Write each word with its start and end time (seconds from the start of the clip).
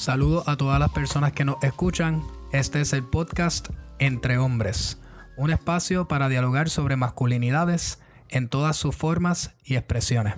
Saludos 0.00 0.48
a 0.48 0.56
todas 0.56 0.80
las 0.80 0.92
personas 0.92 1.32
que 1.32 1.44
nos 1.44 1.62
escuchan. 1.62 2.22
Este 2.52 2.80
es 2.80 2.94
el 2.94 3.04
podcast 3.04 3.68
Entre 3.98 4.38
Hombres, 4.38 4.98
un 5.36 5.50
espacio 5.50 6.08
para 6.08 6.30
dialogar 6.30 6.70
sobre 6.70 6.96
masculinidades 6.96 8.00
en 8.30 8.48
todas 8.48 8.78
sus 8.78 8.96
formas 8.96 9.54
y 9.62 9.74
expresiones. 9.76 10.36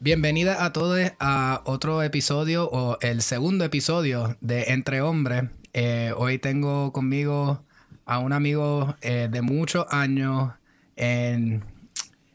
Bienvenida 0.00 0.64
a 0.64 0.72
todos 0.72 0.98
a 1.20 1.60
otro 1.66 2.02
episodio 2.02 2.70
o 2.70 2.96
el 3.02 3.20
segundo 3.20 3.66
episodio 3.66 4.38
de 4.40 4.72
Entre 4.72 5.02
Hombres. 5.02 5.50
Eh, 5.74 6.14
hoy 6.16 6.38
tengo 6.38 6.94
conmigo 6.94 7.62
a 8.06 8.20
un 8.20 8.32
amigo 8.32 8.96
eh, 9.02 9.28
de 9.30 9.42
muchos 9.42 9.84
años 9.90 10.52
en 10.96 11.62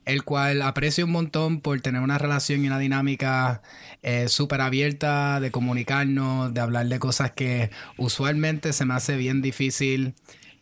el 0.05 0.23
cual 0.23 0.61
aprecio 0.61 1.05
un 1.05 1.11
montón 1.11 1.61
por 1.61 1.79
tener 1.81 2.01
una 2.01 2.17
relación 2.17 2.63
y 2.63 2.67
una 2.67 2.79
dinámica 2.79 3.61
eh, 4.01 4.27
súper 4.27 4.61
abierta 4.61 5.39
de 5.39 5.51
comunicarnos, 5.51 6.53
de 6.53 6.61
hablar 6.61 6.87
de 6.87 6.99
cosas 6.99 7.31
que 7.31 7.71
usualmente 7.97 8.73
se 8.73 8.85
me 8.85 8.93
hace 8.93 9.15
bien 9.15 9.41
difícil 9.41 10.15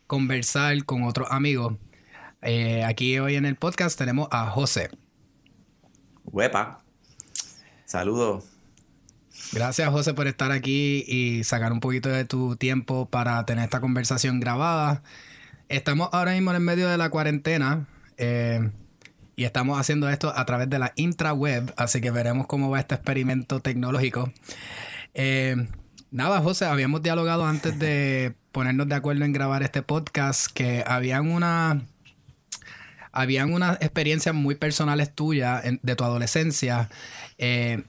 conversar 0.06 0.84
con 0.84 1.02
otros 1.04 1.28
amigos. 1.30 1.74
Eh, 2.42 2.84
aquí 2.84 3.18
hoy 3.18 3.36
en 3.36 3.46
el 3.46 3.56
podcast 3.56 3.98
tenemos 3.98 4.28
a 4.30 4.46
José. 4.46 4.90
Huepa. 6.24 6.82
Saludos. 7.84 8.44
Gracias 9.52 9.90
José 9.90 10.14
por 10.14 10.26
estar 10.26 10.50
aquí 10.50 11.04
y 11.06 11.44
sacar 11.44 11.72
un 11.72 11.80
poquito 11.80 12.08
de 12.08 12.24
tu 12.24 12.56
tiempo 12.56 13.06
para 13.10 13.44
tener 13.44 13.64
esta 13.64 13.80
conversación 13.80 14.40
grabada. 14.40 15.02
Estamos 15.68 16.08
ahora 16.12 16.32
mismo 16.32 16.52
en 16.52 16.62
medio 16.62 16.88
de 16.88 16.96
la 16.96 17.10
cuarentena. 17.10 17.86
Eh, 18.16 18.70
y 19.42 19.44
estamos 19.44 19.76
haciendo 19.76 20.08
esto 20.08 20.32
a 20.36 20.44
través 20.46 20.70
de 20.70 20.78
la 20.78 20.92
intraweb, 20.94 21.74
así 21.76 22.00
que 22.00 22.12
veremos 22.12 22.46
cómo 22.46 22.70
va 22.70 22.78
este 22.78 22.94
experimento 22.94 23.58
tecnológico. 23.58 24.32
Eh, 25.14 25.66
nada, 26.12 26.40
José, 26.40 26.66
habíamos 26.66 27.02
dialogado 27.02 27.44
antes 27.44 27.76
de 27.76 28.36
ponernos 28.52 28.86
de 28.86 28.94
acuerdo 28.94 29.24
en 29.24 29.32
grabar 29.32 29.64
este 29.64 29.82
podcast 29.82 30.46
que 30.52 30.84
habían 30.86 31.28
una 31.28 31.82
habían 33.10 33.52
unas 33.52 33.82
experiencias 33.82 34.32
muy 34.32 34.54
personales 34.54 35.12
tuyas 35.12 35.64
de 35.82 35.96
tu 35.96 36.04
adolescencia 36.04 36.88
eh, 37.36 37.82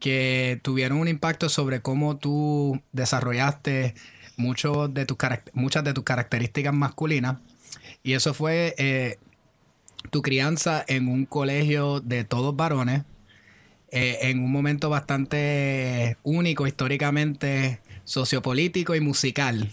que 0.00 0.60
tuvieron 0.62 0.98
un 0.98 1.08
impacto 1.08 1.48
sobre 1.48 1.80
cómo 1.80 2.18
tú 2.18 2.82
desarrollaste 2.92 3.94
mucho 4.36 4.88
de 4.88 5.06
tus 5.06 5.16
muchas 5.54 5.82
de 5.82 5.94
tus 5.94 6.04
características 6.04 6.74
masculinas. 6.74 7.38
Y 8.02 8.12
eso 8.12 8.34
fue 8.34 8.74
eh, 8.76 9.18
tu 10.10 10.22
crianza 10.22 10.84
en 10.86 11.08
un 11.08 11.26
colegio 11.26 12.00
de 12.00 12.24
todos 12.24 12.54
varones, 12.56 13.02
eh, 13.90 14.18
en 14.22 14.40
un 14.40 14.50
momento 14.50 14.90
bastante 14.90 16.16
único 16.22 16.66
históricamente, 16.66 17.80
sociopolítico 18.04 18.94
y 18.94 19.00
musical. 19.00 19.70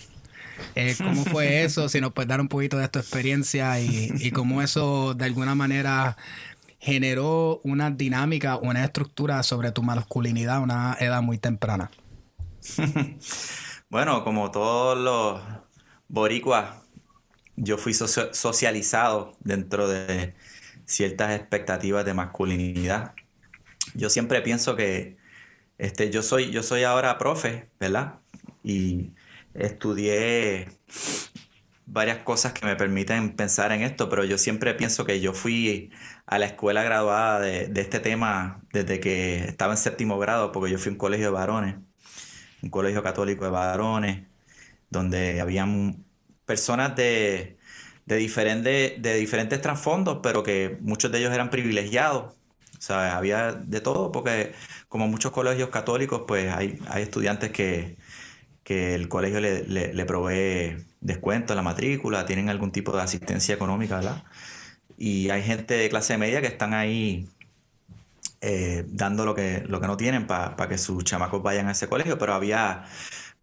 Eh, 0.75 0.95
¿Cómo 0.97 1.25
fue 1.25 1.63
eso? 1.63 1.89
Si 1.89 2.02
nos 2.02 2.13
puedes 2.13 2.29
dar 2.29 2.41
un 2.41 2.47
poquito 2.47 2.77
de 2.77 2.87
tu 2.87 2.99
experiencia 2.99 3.79
y, 3.79 4.11
y 4.19 4.31
cómo 4.31 4.61
eso 4.61 5.13
de 5.13 5.25
alguna 5.25 5.55
manera 5.55 6.17
generó 6.79 7.61
una 7.63 7.91
dinámica, 7.91 8.57
una 8.57 8.83
estructura 8.83 9.43
sobre 9.43 9.71
tu 9.71 9.83
masculinidad 9.83 10.57
a 10.57 10.59
una 10.59 10.97
edad 10.99 11.21
muy 11.21 11.37
temprana. 11.37 11.91
bueno, 13.89 14.23
como 14.23 14.52
todos 14.52 14.97
los 14.97 15.41
boricuas 16.07 16.81
yo 17.56 17.78
fui 17.78 17.94
socializado 17.94 19.38
dentro 19.39 19.88
de 19.88 20.34
ciertas 20.86 21.32
expectativas 21.39 22.06
de 22.06 22.14
masculinidad. 22.14 23.14
Yo 23.94 24.10
siempre 24.10 24.42
pienso 24.42 24.76
que 24.76 25.17
este, 25.78 26.12
yo, 26.12 26.22
soy, 26.23 26.52
yo 26.52 26.64
soy 26.64 26.84
ahora 26.84 27.17
profe, 27.17 27.70
¿verdad? 27.80 28.20
Y 28.64 29.12
estudié 29.54 30.70
varias 31.86 32.20
cosas 32.20 32.54
que 32.54 32.66
me 32.66 32.76
permiten 32.76 33.36
pensar 33.36 33.72
en 33.72 33.82
esto, 33.82 34.10
pero 34.10 34.23
yo 34.23 34.38
siempre 34.38 34.73
pienso 34.76 35.06
que 35.06 35.20
yo 35.20 35.33
fui 35.33 35.92
a 36.26 36.39
la 36.39 36.45
escuela 36.45 36.83
graduada 36.83 37.39
de, 37.42 37.68
de 37.68 37.82
este 37.82 38.00
tema 38.00 38.62
desde 38.72 39.00
que 39.00 39.39
estaba 39.45 39.73
en 39.73 39.78
séptimo 39.78 40.20
grado, 40.20 40.52
porque 40.52 40.72
yo 40.72 40.78
fui 40.78 40.89
a 40.89 40.94
un 40.94 40.98
colegio 40.98 41.28
de 41.28 41.32
varones, 41.33 41.76
un 42.62 42.70
colegio 42.70 43.04
católico 43.04 43.45
de 43.45 43.52
varones, 43.52 44.28
donde 44.89 45.42
habían 45.42 46.06
personas 46.52 46.98
de, 46.98 47.58
de, 48.06 48.98
de 49.00 49.16
diferentes 49.16 49.62
trasfondos, 49.62 50.20
pero 50.22 50.44
que 50.44 50.78
muchos 50.82 51.10
de 51.10 51.20
ellos 51.20 51.34
eran 51.34 51.50
privilegiados. 51.50 52.34
O 52.78 52.82
sea, 52.82 53.16
había 53.16 53.54
de 53.54 53.80
todo, 53.80 54.12
porque 54.12 54.52
como 54.89 55.08
muchos 55.08 55.32
colegios 55.32 55.70
católicos, 55.70 56.23
pues 56.28 56.54
hay, 56.54 56.78
hay 56.89 57.04
estudiantes 57.04 57.52
que, 57.52 57.95
el 58.66 59.10
colegio 59.10 59.42
le, 59.42 60.06
provee 60.06 60.78
descuento 61.02 61.54
en 61.54 61.58
la 61.58 61.64
matrícula, 61.64 62.26
tienen 62.26 62.50
algún 62.50 62.72
tipo 62.72 62.95
de 62.95 63.02
asistencia 63.02 63.54
económica, 63.56 63.98
¿verdad? 63.98 64.23
Y 64.98 65.30
hay 65.30 65.44
gente 65.44 65.73
de 65.73 65.89
clase 65.89 66.18
media 66.18 66.39
que 66.42 66.48
están 66.48 66.73
ahí 66.73 67.28
eh, 68.42 68.86
dando 68.88 69.26
lo 69.26 69.36
que, 69.36 69.64
lo 69.68 69.82
que 69.82 69.88
no 69.88 69.98
tienen 69.98 70.26
para 70.26 70.68
que 70.70 70.78
sus 70.78 71.04
chamacos 71.04 71.44
vayan 71.44 71.68
a 71.68 71.72
ese 71.73 71.89
colegio, 71.89 72.18
pero 72.18 72.33
había 72.33 72.86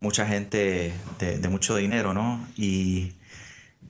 mucha 0.00 0.26
gente 0.26 0.92
de, 1.18 1.48
mucho 1.48 1.76
dinero, 1.76 2.14
¿no? 2.14 2.46
Y 2.56 3.14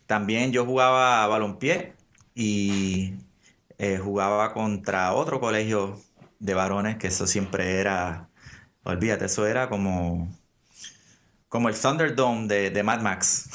también 0.06 0.52
yo 0.52 0.64
jugaba 0.64 1.26
balompié 1.26 1.94
y 2.34 3.14
eh, 3.78 3.98
jugaba 3.98 4.52
contra 4.52 5.12
otro 5.14 5.40
colegio 5.40 6.00
de 6.38 6.54
varones, 6.54 6.96
que 6.96 7.08
eso 7.08 7.26
siempre 7.26 7.80
era, 7.80 8.28
olvídate, 8.84 9.26
eso 9.26 9.46
era 9.46 9.68
como, 9.68 10.34
como 11.48 11.68
el 11.68 11.74
Thunderdome 11.78 12.46
de, 12.48 12.70
de 12.70 12.82
Mad 12.82 13.00
Max. 13.02 13.50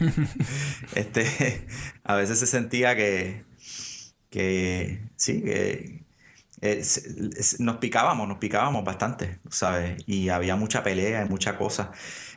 este, 0.94 1.66
a 2.04 2.14
veces 2.14 2.38
se 2.38 2.46
sentía 2.46 2.96
que, 2.96 3.44
que 4.30 5.00
sí, 5.16 5.42
que 5.42 6.05
eh, 6.60 6.82
nos 7.58 7.76
picábamos, 7.76 8.28
nos 8.28 8.38
picábamos 8.38 8.84
bastante, 8.84 9.40
¿sabes? 9.50 10.02
Y 10.06 10.30
había 10.30 10.56
mucha 10.56 10.82
pelea 10.82 11.24
y 11.24 11.28
mucha 11.28 11.58
cosa. 11.58 11.92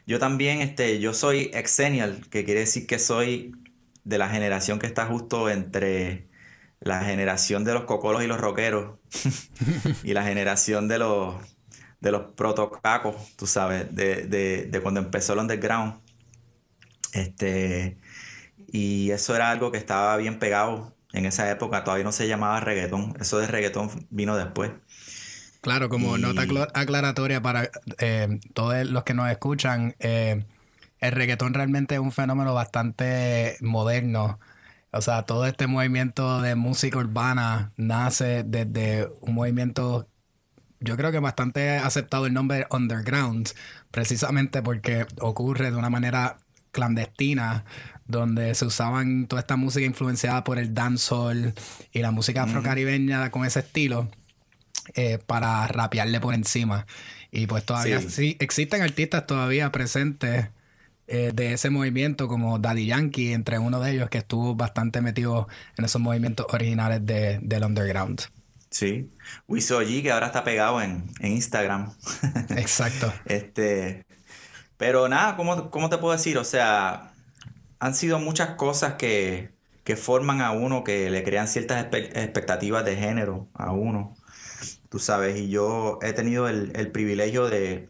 Yo 0.05 0.19
también, 0.19 0.61
este, 0.61 0.99
yo 0.99 1.13
soy 1.13 1.51
exenial, 1.53 2.27
que 2.29 2.43
quiere 2.45 2.61
decir 2.61 2.87
que 2.87 2.99
soy 2.99 3.53
de 4.03 4.17
la 4.17 4.29
generación 4.29 4.79
que 4.79 4.87
está 4.87 5.05
justo 5.05 5.49
entre 5.49 6.27
la 6.79 7.01
generación 7.03 7.63
de 7.65 7.73
los 7.73 7.83
cocolos 7.83 8.23
y 8.23 8.27
los 8.27 8.39
rockeros 8.39 8.99
y 10.03 10.13
la 10.13 10.23
generación 10.23 10.87
de 10.87 10.99
los 10.99 11.35
de 12.01 12.11
los 12.11 12.33
protocacos, 12.33 13.15
tú 13.35 13.45
sabes, 13.47 13.93
de, 13.93 14.25
de, 14.25 14.81
cuando 14.81 15.01
empezó 15.01 15.33
el 15.33 15.39
underground. 15.39 16.01
Este, 17.13 17.97
y 18.67 19.11
eso 19.11 19.35
era 19.35 19.51
algo 19.51 19.71
que 19.71 19.77
estaba 19.77 20.15
bien 20.17 20.39
pegado 20.39 20.95
en 21.13 21.25
esa 21.25 21.49
época 21.49 21.83
todavía 21.83 22.03
no 22.03 22.11
se 22.11 22.27
llamaba 22.27 22.59
reggaetón. 22.59 23.15
Eso 23.19 23.39
de 23.39 23.47
reggaetón 23.47 24.07
vino 24.09 24.35
después. 24.37 24.71
Claro, 25.61 25.89
como 25.89 26.17
nota 26.17 26.43
aclaratoria 26.73 27.41
para 27.41 27.69
eh, 27.97 28.39
todos 28.53 28.85
los 28.89 29.03
que 29.03 29.13
nos 29.13 29.29
escuchan, 29.29 29.95
eh, 29.99 30.45
el 30.99 31.11
reggaetón 31.11 31.53
realmente 31.53 31.95
es 31.95 32.01
un 32.01 32.11
fenómeno 32.11 32.53
bastante 32.53 33.57
moderno. 33.61 34.39
O 34.91 35.01
sea, 35.01 35.23
todo 35.23 35.45
este 35.45 35.67
movimiento 35.67 36.41
de 36.41 36.55
música 36.55 36.97
urbana 36.97 37.73
nace 37.77 38.43
desde 38.43 39.07
un 39.21 39.35
movimiento, 39.35 40.07
yo 40.79 40.97
creo 40.97 41.11
que 41.11 41.19
bastante 41.19 41.77
aceptado 41.77 42.25
el 42.25 42.33
nombre 42.33 42.65
underground, 42.71 43.49
precisamente 43.91 44.61
porque 44.61 45.05
ocurre 45.19 45.71
de 45.71 45.77
una 45.77 45.89
manera 45.89 46.37
clandestina 46.71 47.65
donde 48.09 48.55
se 48.55 48.65
usaban 48.65 49.27
toda 49.27 49.39
esta 49.41 49.55
música 49.55 49.85
influenciada 49.85 50.43
por 50.43 50.57
el 50.57 50.73
dancehall 50.73 51.53
y 51.93 51.99
la 51.99 52.09
música 52.09 52.43
afrocaribeña 52.43 53.29
con 53.29 53.45
ese 53.45 53.59
estilo 53.59 54.09
eh, 54.95 55.19
para 55.25 55.67
rapearle 55.67 56.19
por 56.19 56.33
encima. 56.33 56.87
Y 57.31 57.45
pues 57.45 57.63
todavía 57.63 58.01
sí, 58.01 58.35
existen 58.39 58.81
artistas 58.81 59.27
todavía 59.27 59.71
presentes 59.71 60.49
eh, 61.05 61.31
de 61.35 61.53
ese 61.53 61.69
movimiento 61.69 62.27
como 62.27 62.57
Daddy 62.57 62.87
Yankee, 62.87 63.33
entre 63.33 63.59
uno 63.59 63.79
de 63.79 63.91
ellos 63.91 64.09
que 64.09 64.17
estuvo 64.17 64.55
bastante 64.55 65.01
metido 65.01 65.47
en 65.77 65.85
esos 65.85 66.01
movimientos 66.01 66.47
originales 66.49 67.05
de, 67.05 67.37
del 67.43 67.63
underground. 67.63 68.21
Sí, 68.71 69.11
Wiso 69.47 69.83
G 69.83 70.01
que 70.01 70.11
ahora 70.11 70.27
está 70.27 70.43
pegado 70.43 70.81
en, 70.81 71.11
Instagram. 71.21 71.93
Exacto. 72.57 73.13
este, 73.25 74.03
pero 74.77 75.07
nada, 75.07 75.35
¿cómo, 75.35 75.69
¿cómo 75.69 75.89
te 75.91 75.99
puedo 75.99 76.13
decir? 76.17 76.39
O 76.39 76.43
sea, 76.43 77.11
han 77.79 77.95
sido 77.95 78.19
muchas 78.19 78.55
cosas 78.55 78.95
que, 78.95 79.57
forman 79.97 80.41
a 80.41 80.51
uno, 80.51 80.83
que 80.83 81.09
le 81.09 81.23
crean 81.23 81.47
ciertas 81.47 81.83
expectativas 81.91 82.85
de 82.85 82.95
género 82.95 83.49
a 83.53 83.71
uno. 83.71 84.15
Tú 84.89 84.99
sabes, 84.99 85.39
y 85.39 85.49
yo 85.49 85.99
he 86.03 86.13
tenido 86.13 86.47
el, 86.47 86.91
privilegio 86.91 87.49
de, 87.49 87.89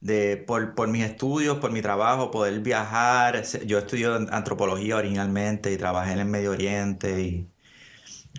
de 0.00 0.36
por, 0.38 0.88
mis 0.88 1.04
estudios, 1.04 1.58
por 1.58 1.72
mi 1.72 1.82
trabajo, 1.82 2.30
poder 2.30 2.60
viajar. 2.60 3.42
Yo 3.66 3.78
estudié 3.78 4.08
antropología 4.30 4.96
originalmente 4.96 5.72
y 5.72 5.76
trabajé 5.76 6.12
en 6.12 6.20
el 6.20 6.26
Medio 6.26 6.52
Oriente 6.52 7.20
y 7.22 7.50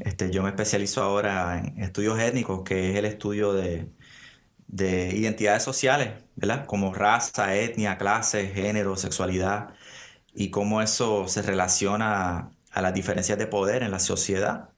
Este, 0.01 0.31
yo 0.31 0.43
me 0.43 0.49
especializo 0.49 1.03
ahora 1.03 1.59
en 1.59 1.83
estudios 1.83 2.19
étnicos, 2.19 2.63
que 2.63 2.91
es 2.91 2.97
el 2.97 3.05
estudio 3.05 3.53
de, 3.53 3.89
de 4.69 5.15
identidades 5.15 5.63
sociales, 5.63 6.23
¿verdad? 6.35 6.65
Como 6.67 6.93
raza, 6.93 7.55
etnia, 7.55 7.97
clase, 7.97 8.47
género, 8.49 8.95
sexualidad, 8.97 9.73
y 10.33 10.49
cómo 10.49 10.81
eso 10.81 11.27
se 11.27 11.41
relaciona 11.41 12.51
a 12.71 12.81
las 12.81 12.93
diferencias 12.93 13.37
de 13.37 13.47
poder 13.47 13.83
en 13.83 13.91
la 13.91 13.99
sociedad. 13.99 14.69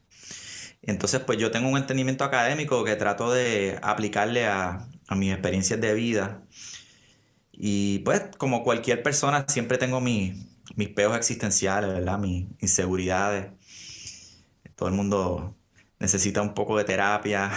Entonces, 0.82 1.22
pues 1.22 1.38
yo 1.38 1.52
tengo 1.52 1.70
un 1.70 1.78
entendimiento 1.78 2.24
académico 2.24 2.84
que 2.84 2.96
trato 2.96 3.32
de 3.32 3.80
aplicarle 3.82 4.48
a, 4.48 4.88
mis 5.16 5.34
experiencias 5.34 5.80
de 5.82 5.94
vida. 5.94 6.44
Y 7.52 8.00
pues, 8.00 8.24
como 8.38 8.64
cualquier 8.64 9.04
persona, 9.04 9.46
siempre 9.48 9.78
tengo 9.78 10.00
mis, 10.00 10.36
mis 10.76 10.88
peos 10.90 11.16
existenciales, 11.18 11.92
¿verdad? 11.92 12.18
Mis 12.18 12.48
inseguridades. 12.60 13.52
Todo 14.76 14.90
el 14.90 14.96
mundo 14.96 15.56
necesita 16.00 16.42
un 16.42 16.54
poco 16.54 16.78
de 16.78 16.86
terapia. 16.86 17.52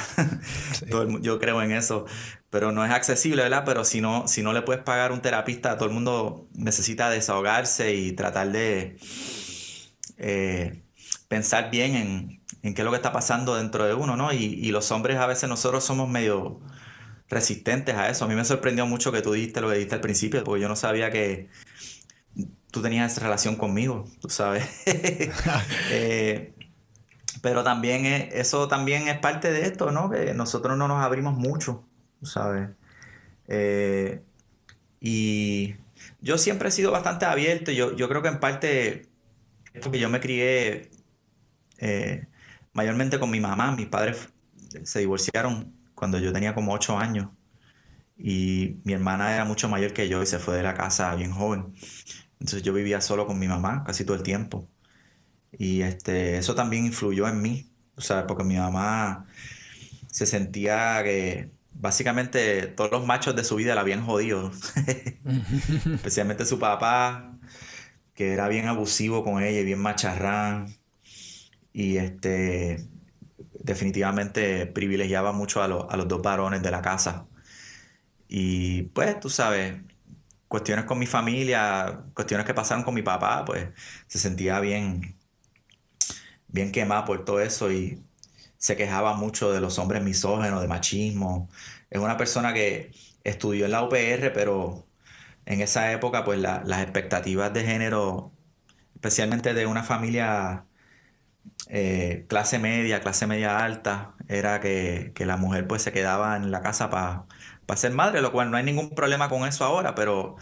yo 1.23 1.39
creo 1.39 1.63
en 1.63 1.73
eso. 1.73 2.07
Pero 2.55 2.71
no 2.71 2.85
es 2.85 2.93
accesible, 2.93 3.43
¿verdad? 3.43 3.65
Pero 3.67 3.85
si 3.85 4.01
no, 4.01 4.29
si 4.29 4.41
no 4.45 4.53
le 4.53 4.63
puedes 4.63 4.81
pagar 4.81 5.11
un 5.11 5.21
terapista, 5.21 5.77
todo 5.77 5.89
el 5.89 5.93
mundo 5.93 6.47
necesita 6.55 7.11
desahogarse 7.11 7.97
y 7.97 8.13
tratar 8.13 8.53
de 8.53 8.97
eh, 10.19 10.85
pensar 11.27 11.73
bien 11.73 11.97
en, 11.97 12.43
en, 12.63 12.75
qué 12.75 12.83
es 12.83 12.85
lo 12.85 12.93
que 12.93 12.99
está 12.99 13.13
pasando 13.13 13.57
dentro 13.57 13.85
de 13.85 13.95
uno, 13.95 14.17
¿no? 14.17 14.33
Y, 14.33 14.37
y, 14.37 14.71
los 14.71 14.93
hombres 14.93 15.17
a 15.17 15.27
veces 15.27 15.49
nosotros 15.49 15.83
somos 15.83 16.09
medio 16.09 16.61
resistentes 17.29 17.97
a 17.97 18.09
eso. 18.09 18.25
A 18.25 18.29
mí 18.29 18.37
me 18.37 18.45
sorprendió 18.45 18.87
mucho 18.87 19.11
que 19.11 19.21
tú 19.21 19.33
dijiste 19.33 19.61
lo 19.61 19.69
que 19.69 19.75
dijiste 19.75 19.97
al 19.97 20.01
principio, 20.01 20.45
porque 20.45 20.63
yo 20.63 20.69
no 20.69 20.77
sabía 20.77 21.11
que 21.11 21.49
tú 22.71 22.83
tenías 22.83 23.11
esa 23.11 23.23
relación 23.23 23.57
conmigo, 23.57 24.05
tú 24.21 24.31
sabes. 24.31 24.65
eh, 25.91 26.55
pero 27.43 27.65
también 27.65 28.07
eso 28.07 28.69
también 28.69 29.09
es 29.09 29.19
parte 29.19 29.51
de 29.51 29.63
esto, 29.63 29.91
¿no? 29.91 30.09
Que 30.09 30.35
nosotros 30.35 30.79
no 30.79 30.87
nos 30.87 31.03
abrimos 31.05 31.35
mucho, 31.35 31.85
¿sabes? 32.25 32.71
Eh, 33.49 34.23
y 35.01 35.77
yo 36.21 36.39
siempre 36.39 36.69
he 36.69 36.73
sido 36.73 36.93
bastante 36.93 37.27
abierto. 37.27 37.73
Yo, 37.73 37.95
yo 37.97 38.09
creo 38.09 38.23
que 38.23 38.29
en 38.29 38.41
parte 38.41 39.09
es 39.75 39.83
porque 39.83 39.99
yo 39.99 40.09
me 40.11 40.21
crié 40.21 40.91
eh, 41.79 42.27
mayormente 42.73 43.19
con 43.19 43.31
mi 43.31 43.41
mamá. 43.41 43.73
Mis 43.73 43.87
padres 43.89 44.29
se 44.85 45.01
divorciaron 45.01 45.75
cuando 45.95 46.19
yo 46.19 46.33
tenía 46.33 46.55
como 46.55 46.73
8 46.75 46.99
años. 46.99 47.29
Y 48.17 48.81
mi 48.85 48.93
hermana 48.95 49.35
era 49.35 49.45
mucho 49.45 49.69
mayor 49.69 49.93
que 49.93 50.09
yo 50.09 50.23
y 50.23 50.27
se 50.27 50.39
fue 50.39 50.57
de 50.57 50.63
la 50.63 50.75
casa 50.75 51.15
bien 51.17 51.33
joven. 51.33 51.75
Entonces 52.41 52.63
yo 52.63 52.73
vivía 52.75 53.01
solo 53.01 53.27
con 53.27 53.39
mi 53.39 53.49
mamá 53.49 53.85
casi 53.85 54.05
todo 54.05 54.17
el 54.17 54.23
tiempo. 54.23 54.69
Y 55.53 55.83
este, 55.83 56.39
eso 56.39 56.55
también 56.55 56.87
influyó 56.87 57.29
en 57.29 57.41
mí, 57.43 57.71
o 57.97 58.01
sea, 58.01 58.27
porque 58.27 58.45
mi 58.45 58.57
mamá 58.57 59.27
se 60.11 60.27
sentía 60.27 61.03
que 61.05 61.51
básicamente 61.75 62.67
todos 62.69 62.91
los 62.91 63.07
machos 63.07 63.37
de 63.37 63.45
su 63.45 63.57
vida 63.57 63.75
la 63.75 63.83
habían 63.83 64.05
jodido. 64.05 64.51
Especialmente 65.95 66.47
su 66.47 66.59
papá, 66.59 67.39
que 68.15 68.33
era 68.33 68.49
bien 68.49 68.67
abusivo 68.69 69.25
con 69.25 69.43
ella 69.43 69.61
y 69.61 69.65
bien 69.65 69.81
macharrán. 69.81 70.77
Y 71.73 71.97
este 71.99 72.89
definitivamente 73.65 74.67
privilegiaba 74.67 75.33
mucho 75.33 75.63
a, 75.63 75.67
a 75.67 75.97
los 75.97 76.09
dos 76.09 76.23
varones 76.23 76.63
de 76.63 76.71
la 76.71 76.83
casa. 76.83 77.27
Y 78.29 78.85
pues, 78.95 79.21
tú 79.21 79.31
sabes, 79.31 79.75
cuestiones 80.49 80.85
con 80.87 80.99
mi 80.99 81.07
familia, 81.07 82.05
cuestiones 82.15 82.47
que 82.47 82.55
pasaron 82.55 82.85
con 82.85 82.95
mi 82.95 83.03
papá, 83.03 83.45
pues 83.45 83.69
se 84.07 84.19
sentía 84.19 84.61
bien, 84.61 85.19
bien 86.49 86.73
quemada 86.73 87.05
por 87.05 87.25
todo 87.25 87.41
eso 87.41 87.73
y 87.73 88.03
se 88.65 88.77
quejaba 88.77 89.15
mucho 89.15 89.53
de 89.53 89.61
los 89.61 89.79
hombres 89.79 90.03
misógenos, 90.03 90.63
de 90.63 90.69
machismo. 90.69 91.51
Es 91.91 92.01
una 92.01 92.17
persona 92.17 92.55
que 92.55 92.93
estudió 93.23 93.67
en 93.67 93.73
la 93.73 93.83
UPR, 93.85 94.33
pero 94.33 94.89
en 95.45 95.61
esa 95.61 95.93
época, 95.93 96.25
pues 96.25 96.41
las 96.41 96.81
expectativas 96.83 97.53
de 97.53 97.65
género, 97.65 98.33
especialmente 98.95 99.53
de 99.55 99.67
una 99.67 99.83
familia 99.85 100.67
eh, 101.69 102.25
clase 102.29 102.59
media, 102.59 103.01
clase 103.01 103.27
media 103.27 103.59
alta, 103.65 104.15
era 104.29 104.61
que, 104.61 105.13
la 105.19 105.37
mujer 105.37 105.67
pues 105.67 105.83
se 105.83 105.93
quedaba 105.93 106.37
en 106.37 106.51
la 106.51 106.63
casa 106.63 106.89
para 106.91 107.27
ser 107.77 107.93
madre, 107.93 108.23
lo 108.23 108.33
cual 108.33 108.51
no 108.51 108.57
hay 108.57 108.65
ningún 108.65 108.91
problema 108.95 109.29
con 109.29 109.47
eso 109.47 109.65
ahora, 109.65 109.95
pero 109.95 110.37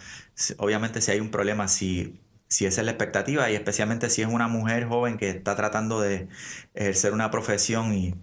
obviamente 0.59 1.01
si 1.01 1.11
hay 1.11 1.19
un 1.19 1.31
problema 1.31 1.67
si 1.67 2.22
si 2.53 2.67
esa 2.67 2.81
es 2.81 2.85
la 2.85 2.91
expectativa 2.91 3.49
y 3.49 3.55
especialmente 3.55 4.11
si 4.11 4.21
es 4.21 4.27
una 4.27 4.47
mujer 4.47 4.87
joven 4.87 5.17
que 5.17 5.27
está 5.27 5.55
tratando 5.55 5.99
de 5.99 6.27
ejercer 6.75 7.11
una 7.11 7.31
profesión 7.31 7.95
y 7.95 8.13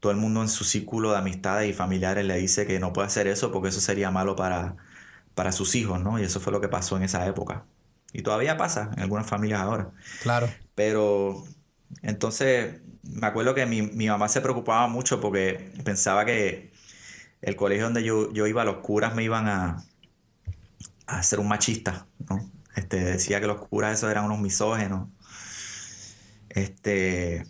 todo 0.00 0.10
el 0.10 0.18
mundo 0.18 0.42
en 0.42 0.48
su 0.48 0.64
círculo 0.64 1.12
de 1.12 1.18
amistades 1.18 1.70
y 1.70 1.72
familiares 1.72 2.24
le 2.24 2.36
dice 2.36 2.66
que 2.66 2.80
no 2.80 2.92
puede 2.92 3.06
hacer 3.06 3.28
eso 3.28 3.52
porque 3.52 3.68
eso 3.68 3.80
sería 3.80 4.10
malo 4.10 4.34
para, 4.34 4.74
para 5.36 5.52
sus 5.52 5.76
hijos, 5.76 6.00
¿no? 6.00 6.18
Y 6.18 6.24
eso 6.24 6.40
fue 6.40 6.52
lo 6.52 6.60
que 6.60 6.66
pasó 6.66 6.96
en 6.96 7.04
esa 7.04 7.24
época. 7.28 7.64
Y 8.12 8.22
todavía 8.22 8.56
pasa 8.56 8.90
en 8.96 9.04
algunas 9.04 9.28
familias 9.28 9.60
ahora. 9.60 9.92
Claro. 10.20 10.50
Pero 10.74 11.44
entonces 12.02 12.80
me 13.04 13.28
acuerdo 13.28 13.54
que 13.54 13.66
mi, 13.66 13.82
mamá 14.08 14.28
se 14.28 14.40
preocupaba 14.40 14.88
mucho 14.88 15.20
porque 15.20 15.72
pensaba 15.84 16.24
que 16.24 16.72
el 17.40 17.54
colegio 17.54 17.84
donde 17.84 18.02
yo, 18.02 18.32
yo 18.32 18.48
iba, 18.48 18.64
los 18.64 18.78
curas 18.78 19.14
me 19.14 19.22
iban 19.22 19.46
a, 19.46 19.84
a 21.06 21.22
ser 21.22 21.38
un 21.38 21.46
machista, 21.46 22.08
¿no? 22.28 22.50
Este, 22.76 23.04
decía 23.04 23.40
que 23.40 23.46
los 23.46 23.66
curas 23.66 23.98
esos 23.98 24.10
eran 24.10 24.24
unos 24.24 24.40
misógenos. 24.40 25.08
Este, 26.48 27.44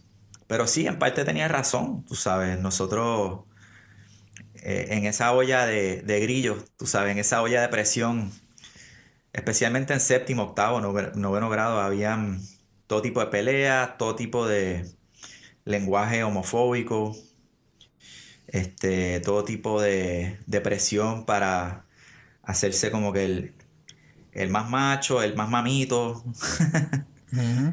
pero 0.46 0.66
sí, 0.66 0.86
en 0.86 0.98
parte 0.98 1.24
tenía 1.24 1.48
razón, 1.48 2.04
tú 2.04 2.14
sabes, 2.14 2.58
nosotros 2.58 3.44
eh, 4.62 4.88
en 4.90 5.06
esa 5.06 5.32
olla 5.32 5.66
de, 5.66 6.02
grillos, 6.20 6.64
tú 6.76 6.86
sabes, 6.86 7.12
en 7.12 7.18
esa 7.18 7.42
olla 7.42 7.62
de 7.62 7.68
presión, 7.68 8.30
especialmente 9.32 9.92
en 9.94 10.00
séptimo, 10.00 10.42
octavo, 10.42 10.80
noveno 10.80 11.50
grado, 11.50 11.80
habían 11.80 12.40
todo 12.86 13.02
tipo 13.02 13.20
de 13.20 13.26
peleas, 13.28 13.96
todo 13.98 14.16
tipo 14.16 14.46
de 14.46 14.84
lenguaje 15.64 16.24
homofóbico, 16.24 17.16
este, 18.48 19.20
todo 19.20 19.44
tipo 19.44 19.80
de, 19.80 20.38
de 20.46 20.60
presión 20.60 21.24
para 21.26 21.86
hacerse 22.42 22.90
como 22.90 23.12
que 23.12 23.24
el, 23.24 23.54
el 24.32 24.50
más 24.50 24.68
macho, 24.68 25.22
el 25.22 25.34
más 25.34 25.48
mamito, 25.48 26.24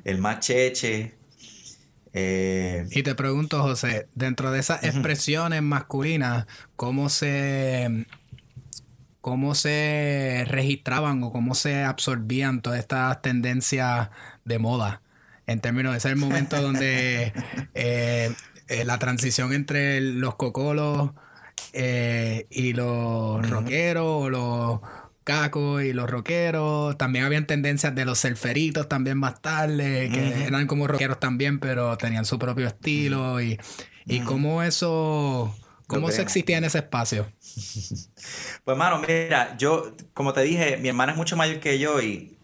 el 0.03 0.17
más 0.19 0.39
cheche. 0.39 1.15
Eh, 2.13 2.87
y 2.89 3.03
te 3.03 3.13
pregunto, 3.15 3.61
José, 3.61 4.07
dentro 4.15 4.51
de 4.51 4.59
esas 4.59 4.83
expresiones 4.83 5.61
masculinas, 5.61 6.47
¿cómo 6.75 7.09
se, 7.09 8.07
¿cómo 9.21 9.53
se 9.53 10.45
registraban 10.47 11.21
o 11.23 11.31
cómo 11.31 11.53
se 11.53 11.83
absorbían 11.83 12.61
todas 12.61 12.79
estas 12.79 13.21
tendencias 13.21 14.09
de 14.45 14.57
moda? 14.57 15.01
En 15.45 15.59
términos 15.59 15.91
de 15.91 15.99
ese 15.99 16.15
momento 16.15 16.59
donde 16.61 17.33
eh, 17.75 18.33
eh, 18.67 18.85
la 18.85 18.97
transición 18.97 19.53
entre 19.53 20.01
los 20.01 20.35
cocolos 20.35 21.11
y 21.73 22.73
los 22.73 23.47
rockeros 23.47 24.05
o 24.07 24.29
los 24.31 24.79
Caco 25.27 25.81
y 25.81 25.91
los 25.91 26.09
rockeros. 26.09 26.97
También 26.97 27.25
habían 27.25 27.45
tendencias 27.45 27.93
de 27.93 28.05
los 28.05 28.19
surferitos 28.19 28.87
también 28.87 29.17
más 29.17 29.41
tarde, 29.41 30.09
que 30.09 30.45
eran 30.45 30.67
como 30.67 30.87
rockeros 30.87 31.19
también, 31.19 31.59
pero 31.59 31.97
tenían 31.97 32.23
su 32.23 32.39
propio 32.39 32.65
estilo. 32.67 33.41
Y, 33.41 33.59
y 34.05 34.21
cómo 34.21 34.63
eso, 34.63 35.53
cómo 35.85 36.11
se 36.11 36.21
existía 36.21 36.57
en 36.57 36.63
ese 36.63 36.79
espacio. 36.79 37.27
Pues, 38.65 38.77
mano, 38.77 38.99
mira, 38.99 39.55
yo, 39.57 39.93
como 40.13 40.33
te 40.33 40.41
dije, 40.41 40.75
mi 40.75 40.89
hermana 40.89 41.13
es 41.13 41.17
mucho 41.17 41.37
mayor 41.37 41.61
que 41.61 41.79
yo 41.79 42.01
y 42.01 42.37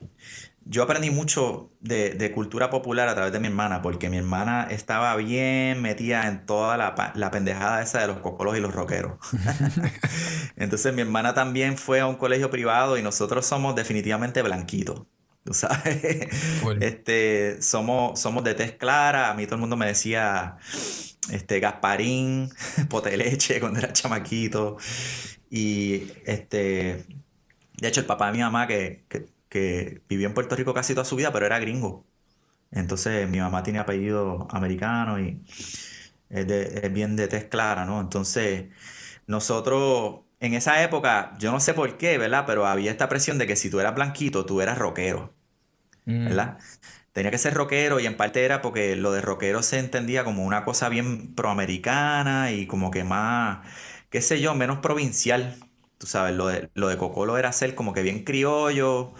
yo 0.65 0.83
aprendí 0.83 1.09
mucho 1.09 1.71
de, 1.81 2.31
cultura 2.33 2.69
popular 2.69 3.09
a 3.09 3.15
través 3.15 3.33
de 3.33 3.39
mi 3.39 3.47
hermana, 3.47 3.81
porque 3.81 4.09
mi 4.09 4.17
hermana 4.17 4.67
estaba 4.69 5.15
bien 5.15 5.81
metida 5.81 6.27
en 6.27 6.45
toda 6.45 6.77
la, 6.77 7.31
pendejada 7.31 7.81
esa 7.81 7.99
de 7.99 8.07
los 8.07 8.19
cocolos 8.19 8.57
y 8.57 8.61
los 8.61 8.73
rockeros. 8.73 9.17
Entonces 10.55 10.93
mi 10.93 11.01
hermana 11.01 11.33
también 11.33 11.77
fue 11.77 11.99
a 11.99 12.07
un 12.07 12.15
colegio 12.15 12.49
privado 12.49 12.97
y 12.97 13.01
nosotros 13.01 13.45
somos 13.45 13.75
definitivamente 13.75 14.41
blanquitos. 14.41 15.03
¿Tú 15.43 15.53
sabes? 15.53 16.29
Este, 16.79 17.61
somos, 17.61 18.17
somos 18.17 18.45
de 18.45 18.53
tez 18.53 18.73
clara. 18.73 19.29
A 19.29 19.33
mí 19.33 19.45
todo 19.45 19.55
el 19.55 19.61
mundo 19.61 19.75
me 19.75 19.87
decía 19.87 20.55
este, 21.29 21.59
Gasparín, 21.59 22.49
poteleche 22.89 23.59
cuando 23.59 23.79
era 23.79 23.91
chamaquito. 23.91 24.77
Y 25.49 26.03
este, 26.25 27.05
de 27.77 27.87
hecho, 27.87 27.99
el 27.99 28.05
papá 28.05 28.27
de 28.27 28.31
mi 28.31 28.39
mamá, 28.39 28.67
que 28.67 29.03
que 29.09 29.32
vivió 30.07 30.27
en 30.27 30.33
Puerto 30.33 30.55
Rico 30.55 30.73
casi 30.73 30.93
toda 30.93 31.05
su 31.05 31.15
vida, 31.15 31.31
pero 31.31 31.45
era 31.45 31.59
gringo. 31.59 32.05
Entonces 32.71 33.29
mi 33.29 33.39
mamá 33.39 33.63
tiene 33.63 33.79
apellido 33.79 34.47
americano 34.51 35.19
y 35.19 35.41
es, 36.29 36.93
bien 36.93 37.15
de 37.15 37.27
tez 37.27 37.45
clara, 37.45 37.85
¿no? 37.85 38.01
Entonces 38.01 38.65
nosotros 39.27 40.21
en 40.39 40.53
esa 40.55 40.83
época, 40.83 41.33
yo 41.39 41.51
no 41.51 41.59
sé 41.59 41.73
por 41.73 41.97
qué, 41.97 42.17
¿verdad? 42.17 42.45
Pero 42.47 42.65
había 42.67 42.91
esta 42.91 43.09
presión 43.09 43.37
de 43.37 43.47
que 43.47 43.55
si 43.55 43.69
tú 43.69 43.79
eras 43.79 43.95
blanquito, 43.95 44.45
tú 44.45 44.61
eras 44.61 44.77
rockero, 44.77 45.33
mm. 46.05 46.25
¿verdad? 46.25 46.57
tenía 47.13 47.31
que 47.31 47.37
ser 47.37 47.53
rockero 47.53 47.99
y 47.99 48.07
en 48.07 48.17
parte 48.17 48.43
era 48.43 48.61
porque 48.61 48.95
lo 48.95 49.11
de 49.11 49.21
rockero 49.21 49.63
se 49.63 49.79
entendía 49.79 50.23
como 50.25 50.43
una 50.45 50.65
cosa 50.65 50.89
bien 50.89 51.33
proamericana 51.35 52.51
y 52.51 52.67
como 52.67 52.91
que 52.91 53.03
más, 53.03 53.65
qué 54.09 54.21
sé 54.21 54.41
yo, 54.41 54.55
menos 54.55 54.79
provincial. 54.79 55.57
Tú 56.03 56.07
sabes, 56.07 56.35
lo 56.35 56.47
de, 56.47 56.69
lo 56.73 56.89
de 56.89 56.97
Cocolo 56.97 57.37
era 57.37 57.53
ser 57.53 57.75
como 57.75 57.93
que 57.93 58.01
bien 58.01 58.25
criollo, 58.25 59.13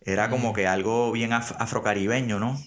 era 0.00 0.30
como 0.30 0.54
que 0.54 0.66
algo 0.66 1.12
bien 1.12 1.34
afrocaribeño, 1.34 2.38
¿no? 2.38 2.58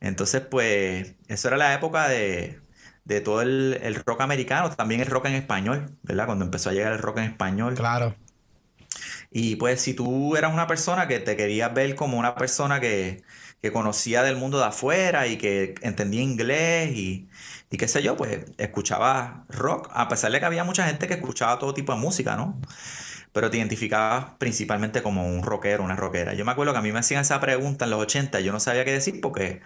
Entonces, 0.00 0.40
pues, 0.40 1.14
eso 1.28 1.48
era 1.48 1.58
la 1.58 1.74
época 1.74 2.08
de, 2.08 2.58
de 3.04 3.20
todo 3.20 3.42
el, 3.42 3.78
el, 3.82 3.96
rock 3.96 4.22
americano, 4.22 4.74
también 4.74 5.02
el 5.02 5.08
rock 5.08 5.26
en 5.26 5.34
español, 5.34 5.94
¿verdad? 6.02 6.24
Cuando 6.24 6.46
empezó 6.46 6.70
a 6.70 6.72
llegar 6.72 6.94
el 6.94 7.00
rock 7.00 7.18
en 7.18 7.24
español. 7.24 7.74
Claro. 7.74 8.14
Y 9.30 9.56
pues 9.56 9.82
si 9.82 9.92
tú 9.92 10.34
eras 10.34 10.50
una 10.50 10.66
persona 10.66 11.06
que 11.06 11.20
te 11.20 11.36
querías 11.36 11.74
ver 11.74 11.94
como 11.96 12.18
una 12.18 12.34
persona 12.34 12.80
que, 12.80 13.22
que 13.60 13.72
conocía 13.72 14.22
del 14.22 14.36
mundo 14.36 14.58
de 14.58 14.64
afuera 14.64 15.26
y 15.26 15.36
que 15.36 15.74
entendía 15.82 16.22
inglés 16.22 16.96
y, 16.96 17.28
y 17.70 17.76
qué 17.76 17.88
sé 17.88 18.02
yo, 18.02 18.16
pues 18.16 18.46
escuchaba 18.58 19.44
rock, 19.48 19.88
a 19.92 20.08
pesar 20.08 20.32
de 20.32 20.40
que 20.40 20.46
había 20.46 20.64
mucha 20.64 20.86
gente 20.86 21.06
que 21.06 21.14
escuchaba 21.14 21.58
todo 21.58 21.72
tipo 21.72 21.92
de 21.94 22.00
música, 22.00 22.36
¿no? 22.36 22.60
Pero 23.32 23.48
te 23.50 23.58
identificabas 23.58 24.34
principalmente 24.38 25.02
como 25.02 25.26
un 25.26 25.42
rockero, 25.44 25.84
una 25.84 25.94
rockera. 25.94 26.34
Yo 26.34 26.44
me 26.44 26.50
acuerdo 26.50 26.72
que 26.72 26.80
a 26.80 26.82
mí 26.82 26.90
me 26.90 26.98
hacían 26.98 27.22
esa 27.22 27.40
pregunta 27.40 27.84
en 27.84 27.92
los 27.92 28.00
80, 28.00 28.40
yo 28.40 28.52
no 28.52 28.58
sabía 28.58 28.84
qué 28.84 28.92
decir 28.92 29.20
porque 29.20 29.60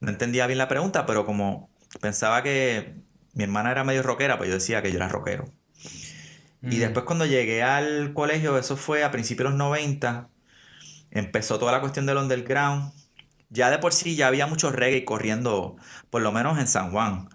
no 0.00 0.10
entendía 0.10 0.46
bien 0.46 0.58
la 0.58 0.68
pregunta, 0.68 1.04
pero 1.04 1.26
como 1.26 1.70
pensaba 2.00 2.42
que 2.42 2.94
mi 3.34 3.44
hermana 3.44 3.70
era 3.70 3.84
medio 3.84 4.02
rockera, 4.02 4.38
pues 4.38 4.48
yo 4.48 4.54
decía 4.54 4.82
que 4.82 4.90
yo 4.90 4.96
era 4.96 5.08
rockero. 5.08 5.52
Y 6.62 6.76
mm. 6.76 6.80
después 6.80 7.04
cuando 7.04 7.26
llegué 7.26 7.62
al 7.62 8.14
colegio, 8.14 8.56
eso 8.58 8.76
fue 8.76 9.04
a 9.04 9.10
principios 9.10 9.48
de 9.48 9.50
los 9.50 9.58
90, 9.58 10.30
empezó 11.10 11.58
toda 11.58 11.72
la 11.72 11.80
cuestión 11.80 12.06
del 12.06 12.16
underground 12.16 12.92
ya 13.50 13.70
de 13.70 13.78
por 13.78 13.92
sí 13.92 14.16
ya 14.16 14.28
había 14.28 14.46
mucho 14.46 14.70
reggae 14.70 15.04
corriendo, 15.04 15.76
por 16.08 16.22
lo 16.22 16.32
menos 16.32 16.58
en 16.58 16.68
San 16.68 16.92
Juan, 16.92 17.28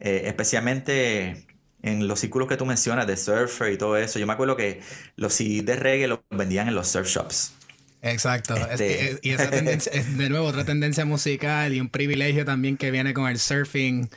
eh, 0.00 0.22
especialmente 0.26 1.46
en 1.82 2.08
los 2.08 2.20
círculos 2.20 2.48
que 2.48 2.56
tú 2.56 2.66
mencionas 2.66 3.06
de 3.06 3.16
surfer 3.16 3.72
y 3.72 3.78
todo 3.78 3.96
eso. 3.96 4.18
Yo 4.18 4.26
me 4.26 4.32
acuerdo 4.32 4.56
que 4.56 4.80
los 5.16 5.34
CDs 5.34 5.64
de 5.64 5.76
reggae 5.76 6.08
los 6.08 6.20
vendían 6.30 6.68
en 6.68 6.74
los 6.74 6.88
surf 6.88 7.08
shops. 7.08 7.54
Exacto. 8.02 8.54
Este 8.56 9.18
y 9.22 9.30
esa 9.30 9.50
tendencia, 9.50 9.92
es 9.92 10.16
de 10.16 10.28
nuevo 10.28 10.46
otra 10.46 10.64
tendencia 10.64 11.04
musical 11.04 11.72
y 11.72 11.80
un 11.80 11.88
privilegio 11.88 12.44
también 12.44 12.76
que 12.76 12.90
viene 12.90 13.14
con 13.14 13.28
el 13.28 13.38
surfing. 13.38 14.10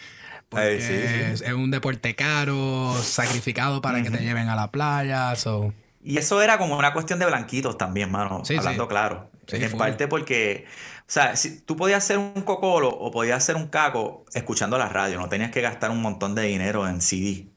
Porque 0.49 1.31
Es, 1.33 1.41
un 1.41 1.71
deporte 1.71 2.15
caro, 2.15 2.95
sacrificado 3.01 3.81
para 3.81 4.03
que 4.03 4.11
te 4.11 4.19
lleven 4.19 4.49
a 4.49 4.55
la 4.55 4.71
playa. 4.71 5.33
Y 6.03 6.17
eso 6.17 6.41
era 6.41 6.57
como 6.57 6.77
una 6.77 6.93
cuestión 6.93 7.17
de 7.17 7.25
blanquitos 7.25 7.77
también, 7.77 8.11
mano. 8.11 8.43
hablando 8.57 8.87
claro. 8.87 9.31
en 9.47 9.77
parte 9.77 10.07
porque 10.07 10.65
sea, 11.07 11.35
si, 11.35 11.61
tú 11.61 11.75
podías 11.75 12.03
hacer 12.03 12.17
un 12.17 12.41
cocolo 12.43 12.89
o 12.89 13.11
podías 13.11 13.37
hacer 13.37 13.55
un 13.55 13.67
caco 13.67 14.25
escuchando 14.33 14.77
la 14.77 14.89
radio, 14.89 15.19
no 15.19 15.29
tenías 15.29 15.51
que 15.51 15.61
gastar 15.61 15.91
un 15.91 16.01
montón 16.01 16.35
de 16.35 16.43
dinero 16.43 16.87
en 16.87 17.01
CD, 17.01 17.49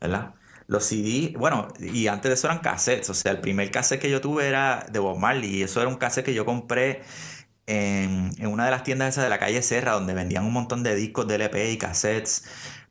¿verdad? 0.00 0.34
Los 0.66 0.84
CD, 0.84 1.34
bueno, 1.36 1.68
y 1.80 2.06
antes 2.08 2.30
de 2.30 2.34
eso 2.34 2.46
eran 2.46 2.60
cassettes, 2.60 3.10
o 3.10 3.14
sea, 3.14 3.32
el 3.32 3.40
primer 3.40 3.70
cassette 3.70 4.00
que 4.00 4.10
yo 4.10 4.20
tuve 4.20 4.48
era 4.48 4.86
de 4.90 4.98
Bob 5.00 5.18
Marley 5.18 5.56
y 5.56 5.62
eso 5.62 5.80
era 5.80 5.88
un 5.88 5.96
cassette 5.96 6.24
que 6.26 6.34
yo 6.34 6.44
compré 6.44 7.02
en, 7.66 8.46
una 8.46 8.64
de 8.64 8.70
las 8.70 8.82
tiendas 8.82 9.16
de 9.16 9.28
la 9.28 9.38
calle 9.38 9.62
Serra 9.62 9.92
donde 9.92 10.14
vendían 10.14 10.44
un 10.44 10.52
montón 10.52 10.82
de 10.82 10.94
discos 10.94 11.26
de 11.28 11.36
LP 11.36 11.72
y 11.72 11.78
cassettes. 11.78 12.44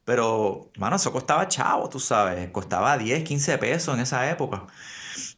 Pero, 0.06 0.72
mano, 0.78 0.96
eso 0.96 1.12
costaba 1.12 1.48
chavo, 1.48 1.90
tú 1.90 2.00
sabes, 2.00 2.50
costaba 2.52 2.98
10, 2.98 3.24
15 3.24 3.58
pesos 3.60 3.94
en 3.96 4.02
esa 4.02 4.30
época. 4.30 4.66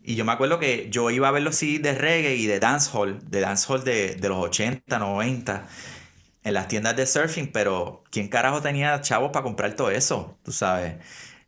Y 0.04 0.16
yo 0.16 0.26
me 0.26 0.32
acuerdo 0.32 0.60
que 0.60 0.90
yo 0.90 1.10
iba 1.12 1.28
a 1.28 1.32
ver 1.32 1.44
los 1.44 1.56
CDs 1.56 1.82
de 1.84 1.94
reggae 1.96 2.36
y 2.36 2.48
de 2.48 2.60
dancehall, 2.60 3.20
de 3.30 3.40
dancehall 3.42 3.84
de, 3.84 4.16
de 4.16 4.30
los 4.30 4.38
80, 4.40 5.00
90, 5.00 5.68
en 6.44 6.54
las 6.54 6.68
tiendas 6.68 6.96
de 6.96 7.06
surfing, 7.08 7.52
pero 7.52 8.04
¿quién 8.12 8.28
carajo 8.30 8.62
tenía 8.62 9.00
chavos 9.02 9.32
para 9.32 9.44
comprar 9.44 9.76
todo 9.76 9.92
eso? 9.92 10.40
Tú 10.44 10.52
sabes. 10.52 10.96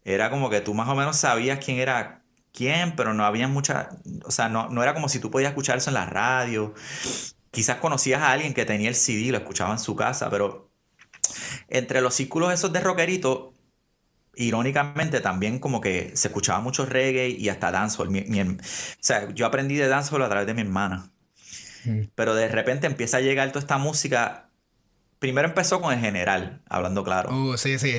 Era 0.05 0.29
como 0.29 0.49
que 0.49 0.61
tú 0.61 0.73
más 0.73 0.87
o 0.89 0.95
menos 0.95 1.17
sabías 1.17 1.59
quién 1.63 1.79
era 1.79 2.23
quién, 2.53 2.95
pero 2.95 3.13
no 3.13 3.25
había 3.25 3.47
mucha, 3.47 3.89
o 4.25 4.31
sea, 4.31 4.49
no, 4.49 4.69
no 4.69 4.83
era 4.83 4.93
como 4.93 5.09
si 5.09 5.19
tú 5.19 5.31
podías 5.31 5.49
escuchar 5.51 5.77
eso 5.77 5.89
en 5.89 5.95
la 5.95 6.05
radio. 6.05 6.73
Quizás 7.51 7.77
conocías 7.77 8.21
a 8.21 8.31
alguien 8.31 8.53
que 8.53 8.65
tenía 8.65 8.89
el 8.89 8.95
CD 8.95 9.31
lo 9.31 9.37
escuchaba 9.37 9.73
en 9.73 9.79
su 9.79 9.95
casa, 9.95 10.29
pero 10.29 10.71
entre 11.69 12.01
los 12.01 12.13
círculos 12.13 12.53
esos 12.53 12.73
de 12.73 12.79
rockerito, 12.81 13.52
irónicamente 14.35 15.21
también 15.21 15.59
como 15.59 15.81
que 15.81 16.11
se 16.15 16.27
escuchaba 16.27 16.59
mucho 16.59 16.85
reggae 16.85 17.29
y 17.29 17.49
hasta 17.49 17.71
dancehall. 17.71 18.09
o 18.09 18.63
sea, 18.99 19.29
yo 19.31 19.45
aprendí 19.45 19.75
de 19.75 19.87
dancehall 19.87 20.23
a 20.23 20.29
través 20.29 20.47
de 20.47 20.53
mi 20.53 20.61
hermana. 20.61 21.09
Mm. 21.85 22.03
Pero 22.15 22.33
de 22.35 22.47
repente 22.47 22.87
empieza 22.87 23.17
a 23.17 23.21
llegar 23.21 23.49
toda 23.49 23.59
esta 23.59 23.77
música. 23.77 24.49
Primero 25.19 25.47
empezó 25.47 25.81
con 25.81 25.93
el 25.93 25.99
general, 25.99 26.61
hablando 26.67 27.03
claro. 27.03 27.33
Uh, 27.35 27.57
sí, 27.57 27.77
sí. 27.79 27.93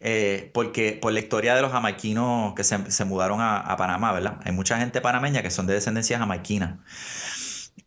Eh, 0.00 0.50
porque 0.52 0.98
por 1.00 1.12
la 1.12 1.20
historia 1.20 1.54
de 1.54 1.62
los 1.62 1.72
jamaiquinos 1.72 2.54
que 2.54 2.64
se, 2.64 3.04
mudaron 3.04 3.40
a, 3.40 3.74
Panamá, 3.76 4.12
¿verdad? 4.12 4.40
Hay 4.44 4.52
mucha 4.52 4.78
gente 4.78 5.00
panameña 5.00 5.42
que 5.42 5.50
son 5.50 5.66
de 5.66 5.74
descendencia 5.74 6.18
jamaiquina. 6.18 6.84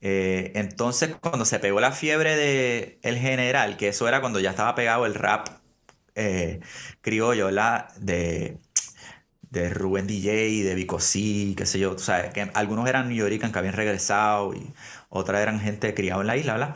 Eh, 0.02 0.52
entonces, 0.56 1.16
cuando 1.22 1.46
se 1.46 1.60
pegó 1.60 1.80
la 1.80 1.92
fiebre 1.92 2.36
de 2.36 3.00
el 3.04 3.18
general, 3.18 3.78
que 3.78 3.90
eso 3.90 4.08
era 4.08 4.22
cuando 4.22 4.40
ya 4.40 4.50
estaba 4.50 4.76
pegado 4.76 5.06
el 5.06 5.14
rap 5.14 5.48
eh, 6.16 6.60
criollo. 7.02 7.50
De, 7.98 8.58
de 9.50 9.74
Rubén 9.74 10.08
DJ, 10.08 10.64
de 10.64 10.76
Vico 10.76 11.00
C, 11.00 11.54
qué 11.58 11.66
sé 11.66 11.80
yo, 11.80 11.94
o 11.94 11.98
sea, 11.98 12.30
que 12.32 12.50
algunos 12.54 12.88
eran 12.88 13.10
New 13.10 13.18
York 13.18 13.52
que 13.52 13.60
habían 13.60 13.74
regresado 13.74 14.54
y 14.54 14.74
otras 15.10 15.42
eran 15.42 15.60
gente 15.60 15.94
criada 15.94 16.22
en 16.22 16.28
la 16.28 16.38
isla, 16.38 16.54
¿verdad? 16.54 16.76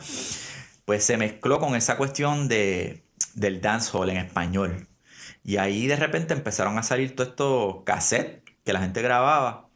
Pues 0.84 1.04
se 1.04 1.16
mezcló 1.16 1.60
con 1.60 1.76
esa 1.76 1.96
cuestión 1.96 2.48
de, 2.48 3.04
del 3.34 3.60
dancehall 3.60 4.10
en 4.10 4.16
español. 4.18 4.88
Y 5.44 5.58
ahí 5.58 5.86
de 5.86 5.96
repente 5.96 6.34
empezaron 6.34 6.78
a 6.78 6.82
salir 6.82 7.14
todos 7.14 7.30
estos 7.30 7.84
cassettes 7.84 8.42
que 8.64 8.72
la 8.72 8.80
gente 8.80 9.02
grababa. 9.02 9.68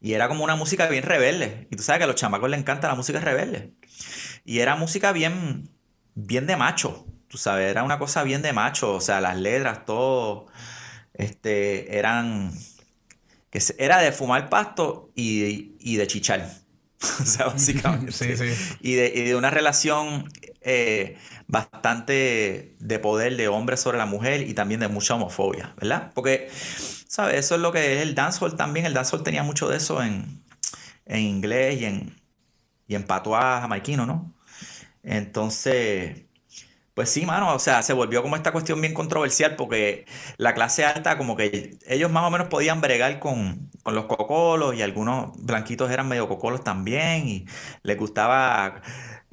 Y 0.00 0.14
era 0.14 0.28
como 0.28 0.44
una 0.44 0.56
música 0.56 0.88
bien 0.88 1.04
rebelde. 1.04 1.68
Y 1.70 1.76
tú 1.76 1.82
sabes 1.82 1.98
que 1.98 2.04
a 2.04 2.06
los 2.06 2.16
chamacos 2.16 2.48
les 2.50 2.58
encanta 2.58 2.88
la 2.88 2.94
música 2.94 3.20
rebelde. 3.20 3.74
Y 4.44 4.60
era 4.60 4.76
música 4.76 5.12
bien, 5.12 5.68
bien 6.14 6.46
de 6.46 6.56
macho 6.56 7.06
tú 7.30 7.38
sabes, 7.38 7.70
era 7.70 7.84
una 7.84 7.98
cosa 7.98 8.24
bien 8.24 8.42
de 8.42 8.52
macho, 8.52 8.92
o 8.92 9.00
sea, 9.00 9.20
las 9.20 9.38
letras, 9.38 9.84
todo, 9.86 10.46
este, 11.14 11.96
eran, 11.96 12.52
que 13.50 13.62
era 13.78 14.00
de 14.00 14.10
fumar 14.10 14.50
pasto 14.50 15.12
y, 15.14 15.96
de 15.96 16.06
chichar. 16.08 16.50
o 17.20 17.24
sea, 17.24 17.46
básicamente. 17.46 18.10
sí, 18.10 18.36
sí. 18.36 18.76
Y, 18.80 18.94
de, 18.94 19.36
una 19.36 19.48
relación 19.48 20.28
eh, 20.60 21.16
bastante 21.46 22.74
de 22.80 22.98
poder 22.98 23.36
de 23.36 23.46
hombre 23.46 23.76
sobre 23.76 23.96
la 23.96 24.06
mujer 24.06 24.42
y 24.42 24.52
también 24.52 24.80
de 24.80 24.88
mucha 24.88 25.14
homofobia, 25.14 25.72
¿verdad? 25.80 26.10
Porque, 26.16 26.50
¿sabes? 27.06 27.36
Eso 27.36 27.54
es 27.54 27.60
lo 27.60 27.70
que 27.70 27.94
es 27.94 28.02
el 28.02 28.16
dancehall 28.16 28.56
también. 28.56 28.86
El 28.86 28.94
dancehall 28.94 29.22
tenía 29.22 29.44
mucho 29.44 29.68
de 29.68 29.76
eso 29.76 30.02
en, 30.02 30.42
inglés 31.06 31.80
y 31.80 31.84
en, 31.84 32.20
y 32.88 32.96
en 32.96 33.04
patuá 33.04 33.60
jamaiquino, 33.60 34.04
¿no? 34.04 34.34
Entonces, 35.04 36.24
pues 36.94 37.08
sí, 37.10 37.24
mano, 37.24 37.54
o 37.54 37.58
sea, 37.58 37.82
se 37.82 37.92
volvió 37.92 38.22
como 38.22 38.36
esta 38.36 38.52
cuestión 38.52 38.80
bien 38.80 38.94
controversial 38.94 39.56
porque 39.56 40.06
la 40.36 40.54
clase 40.54 40.84
alta 40.84 41.16
como 41.16 41.36
que 41.36 41.78
ellos 41.86 42.10
más 42.10 42.24
o 42.24 42.30
menos 42.30 42.48
podían 42.48 42.80
bregar 42.80 43.18
con, 43.20 43.70
los 43.86 44.04
cocolos 44.06 44.74
y 44.76 44.82
algunos 44.82 45.32
blanquitos 45.44 45.90
eran 45.90 46.08
medio 46.08 46.28
cocolos 46.28 46.62
también 46.62 47.26
y 47.28 47.46
les 47.82 47.96
gustaba 47.96 48.82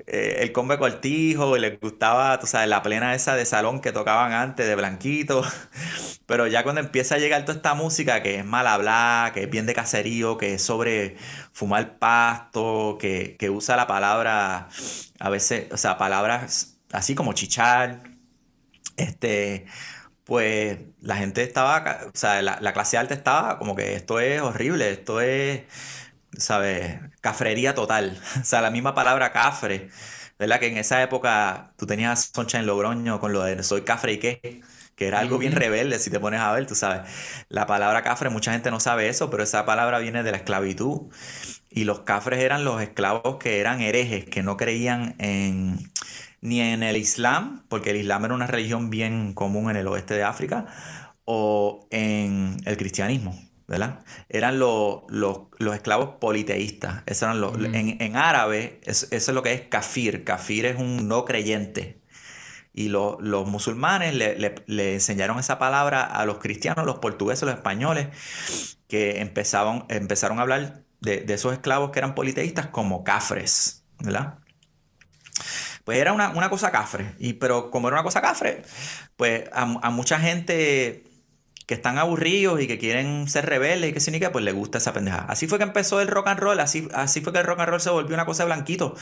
eh, 0.08 0.38
el 0.42 0.52
combe 0.52 0.78
cortijo 0.78 1.58
y 1.58 1.60
les 1.60 1.80
gustaba, 1.80 2.40
tú 2.40 2.48
sabes, 2.48 2.70
la 2.70 2.82
plena 2.82 3.14
esa 3.16 3.36
de 3.36 3.46
salón 3.46 3.82
que 3.82 3.92
tocaban 3.92 4.32
antes 4.34 4.66
de 4.68 4.76
blanquitos. 4.76 5.48
Pero 6.26 6.48
ya 6.48 6.64
cuando 6.64 6.82
empieza 6.82 7.16
a 7.16 7.18
llegar 7.20 7.44
toda 7.44 7.56
esta 7.58 7.74
música 7.74 8.22
que 8.24 8.40
es 8.40 8.46
mal 8.46 8.68
hablar, 8.68 9.34
que 9.34 9.44
es 9.44 9.50
bien 9.50 9.66
de 9.66 9.74
caserío, 9.74 10.38
que 10.38 10.56
es 10.56 10.62
sobre 10.62 11.18
fumar 11.54 11.98
pasto, 12.00 12.98
que, 13.00 13.36
que 13.38 13.50
usa 13.50 13.76
la 13.78 13.88
palabra, 13.88 14.70
a 15.20 15.30
veces, 15.30 15.72
o 15.72 15.78
sea, 15.78 15.98
palabras 15.98 16.76
así 16.98 17.16
como 17.16 17.34
chichar, 17.34 18.04
este, 18.98 19.66
pues 20.24 20.80
la 21.01 21.18
gente 21.18 21.44
estaba, 21.44 22.00
o 22.08 22.18
sea, 22.18 22.42
la, 22.42 22.74
clase 22.74 22.98
alta 22.98 23.13
estaba 23.13 23.60
como 23.60 23.75
que 23.75 23.96
esto 23.96 24.20
es 24.20 24.42
horrible, 24.42 24.92
esto 24.92 25.22
es, 25.22 25.63
¿sabes? 26.38 27.00
Cafrería 27.22 27.75
total. 27.75 28.20
O 28.42 28.46
sea, 28.46 28.62
la 28.62 28.72
misma 28.72 28.96
palabra 28.96 29.32
cafre, 29.32 29.89
¿verdad? 30.39 30.60
Que 30.60 30.68
en 30.68 30.77
esa 30.77 31.01
época 31.04 31.74
tú 31.77 31.86
tenías 31.88 32.32
Soncha 32.34 32.60
en 32.60 32.66
Logroño 32.66 33.20
con 33.20 33.34
lo 33.34 33.44
de 33.44 33.62
soy 33.63 33.84
cafre 33.84 34.13
y 34.13 34.20
qué, 34.20 34.62
que 34.96 35.08
era 35.08 35.20
algo 35.20 35.38
bien 35.38 35.54
rebelde 35.54 36.00
si 36.00 36.10
te 36.10 36.20
pones 36.20 36.42
a 36.42 36.51
ver, 36.51 36.68
tú 36.68 36.75
sabes. 36.75 37.10
La 37.50 37.68
palabra 37.68 38.04
cafre, 38.04 38.30
mucha 38.30 38.51
gente 38.54 38.72
no 38.72 38.80
sabe 38.80 39.10
eso, 39.10 39.30
pero 39.30 39.44
esa 39.44 39.66
palabra 39.66 40.00
viene 40.00 40.24
de 40.24 40.32
la 40.32 40.38
esclavitud. 40.38 41.12
Y 41.70 41.84
los 41.84 42.01
cafres 42.01 42.39
eran 42.39 42.66
los 42.66 42.82
esclavos 42.82 43.38
que 43.38 43.60
eran 43.60 43.82
herejes, 43.82 44.25
que 44.25 44.44
no 44.44 44.58
creían 44.58 45.16
en 45.20 45.92
ni 46.41 46.62
en 46.62 46.84
el 46.84 46.98
Islam, 46.98 47.65
porque 47.70 47.91
el 47.91 47.98
Islam 47.98 48.25
era 48.25 48.34
una 48.34 48.48
religión 48.48 48.89
bien 48.89 49.34
común 49.34 49.70
en 49.70 49.77
el 49.77 49.88
oeste 49.88 50.13
de 50.13 50.24
África, 50.24 50.65
o 51.25 51.88
en 51.91 52.58
el 52.65 52.77
cristianismo. 52.77 53.38
¿verdad? 53.67 54.00
Eran 54.29 54.60
los, 54.60 55.03
esclavos 55.74 56.15
politeístas. 56.22 57.03
eran 57.06 57.41
los, 57.41 57.53
en, 57.58 58.15
árabe, 58.15 58.79
eso 58.86 59.08
es 59.12 59.27
lo 59.27 59.44
que 59.44 59.53
es 59.53 59.62
kafir. 59.67 60.24
Kafir 60.24 60.65
es 60.65 60.79
un 60.79 61.08
no 61.08 61.25
creyente. 61.25 62.01
Y 62.74 62.89
los 62.89 63.48
musulmanes 63.48 64.13
le, 64.13 64.94
enseñaron 64.94 65.39
esa 65.39 65.60
palabra 65.60 66.03
a 66.03 66.25
los 66.25 66.38
cristianos, 66.38 66.86
los 66.86 67.00
portugueses, 67.00 67.44
los 67.44 67.56
españoles, 67.56 68.08
que 68.88 69.20
empezaban, 69.20 69.86
empezaron 69.89 70.39
a 70.39 70.44
hablar 70.44 70.84
de, 71.01 71.25
esos 71.27 71.53
esclavos 71.53 71.91
que 71.91 72.00
eran 72.00 72.15
politeístas 72.15 72.67
como 72.67 73.03
cafres, 73.03 73.84
¿verdad? 74.00 74.39
Pues 75.88 76.00
era 76.00 76.12
una, 76.12 76.50
cosa 76.50 76.70
cafre. 76.70 77.15
Y, 77.17 77.36
pero 77.36 77.72
como 77.72 77.88
era 77.88 77.96
una 77.96 78.03
cosa 78.03 78.20
cafre, 78.20 78.62
pues 79.15 79.46
a, 79.53 79.62
a 79.62 79.89
mucha 79.89 80.20
gente 80.20 81.06
que 81.65 81.75
están 81.75 81.98
aburridos 81.98 82.60
y 82.60 82.67
que 82.67 82.77
quieren 82.77 83.29
ser 83.29 83.46
rebeldes 83.46 83.91
y 83.91 83.94
que 83.94 84.01
sin 84.01 84.20
pues 84.34 84.44
le 84.44 84.51
gusta 84.51 84.79
esa 84.79 84.91
pendeja. 84.91 85.20
Así 85.29 85.48
fue 85.48 85.60
que 85.60 85.63
empezó 85.63 86.01
el 86.01 86.10
rock 86.10 86.27
and 86.27 86.41
roll, 86.41 86.60
así, 86.60 86.89
así 86.94 87.22
fue 87.22 87.32
que 87.32 87.39
el 87.39 87.46
rock 87.46 87.62
and 87.62 87.70
roll 87.70 87.79
se 87.79 87.89
volvió 87.89 88.15
una 88.15 88.25
cosa 88.25 88.44
de 88.44 88.48
blanquito. 88.48 88.98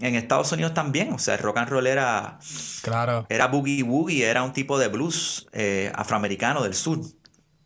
En 0.00 0.16
Estados 0.16 0.50
Unidos 0.50 0.74
también, 0.74 1.12
o 1.12 1.20
sea, 1.20 1.34
el 1.34 1.40
rock 1.40 1.58
and 1.58 1.68
roll 1.68 1.86
era... 1.86 2.40
Claro. 2.82 3.26
Era 3.28 3.46
boogie 3.46 3.84
woogie, 3.84 4.24
era 4.24 4.42
un 4.42 4.52
tipo 4.52 4.80
de 4.80 4.88
blues 4.88 5.46
eh, 5.52 5.92
afroamericano 5.94 6.60
del 6.60 6.74
sur. 6.74 6.98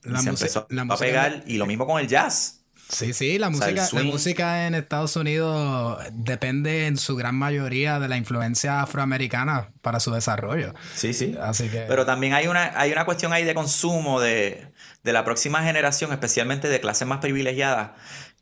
La 0.02 0.20
se 0.20 0.28
empezó 0.28 0.66
a 0.70 0.96
pegar, 0.98 1.44
y 1.46 1.56
lo 1.56 1.64
mismo 1.64 1.86
con 1.86 1.98
el 1.98 2.08
jazz. 2.08 2.59
Sí, 2.90 3.12
sí, 3.12 3.38
la 3.38 3.50
música, 3.50 3.88
la 3.92 4.02
música 4.02 4.66
en 4.66 4.74
Estados 4.74 5.14
Unidos 5.16 5.98
depende 6.12 6.86
en 6.86 6.96
su 6.96 7.16
gran 7.16 7.36
mayoría 7.36 8.00
de 8.00 8.08
la 8.08 8.16
influencia 8.16 8.82
afroamericana 8.82 9.72
para 9.80 10.00
su 10.00 10.12
desarrollo. 10.12 10.74
Sí, 10.94 11.14
sí. 11.14 11.36
Así 11.40 11.68
que... 11.68 11.82
Pero 11.82 12.04
también 12.04 12.34
hay 12.34 12.48
una, 12.48 12.72
hay 12.78 12.92
una 12.92 13.04
cuestión 13.04 13.32
ahí 13.32 13.44
de 13.44 13.54
consumo 13.54 14.20
de, 14.20 14.72
la 15.04 15.24
próxima 15.24 15.62
generación, 15.62 16.12
especialmente 16.12 16.68
de 16.68 16.80
clases 16.80 17.06
más 17.06 17.18
privilegiadas, 17.18 17.92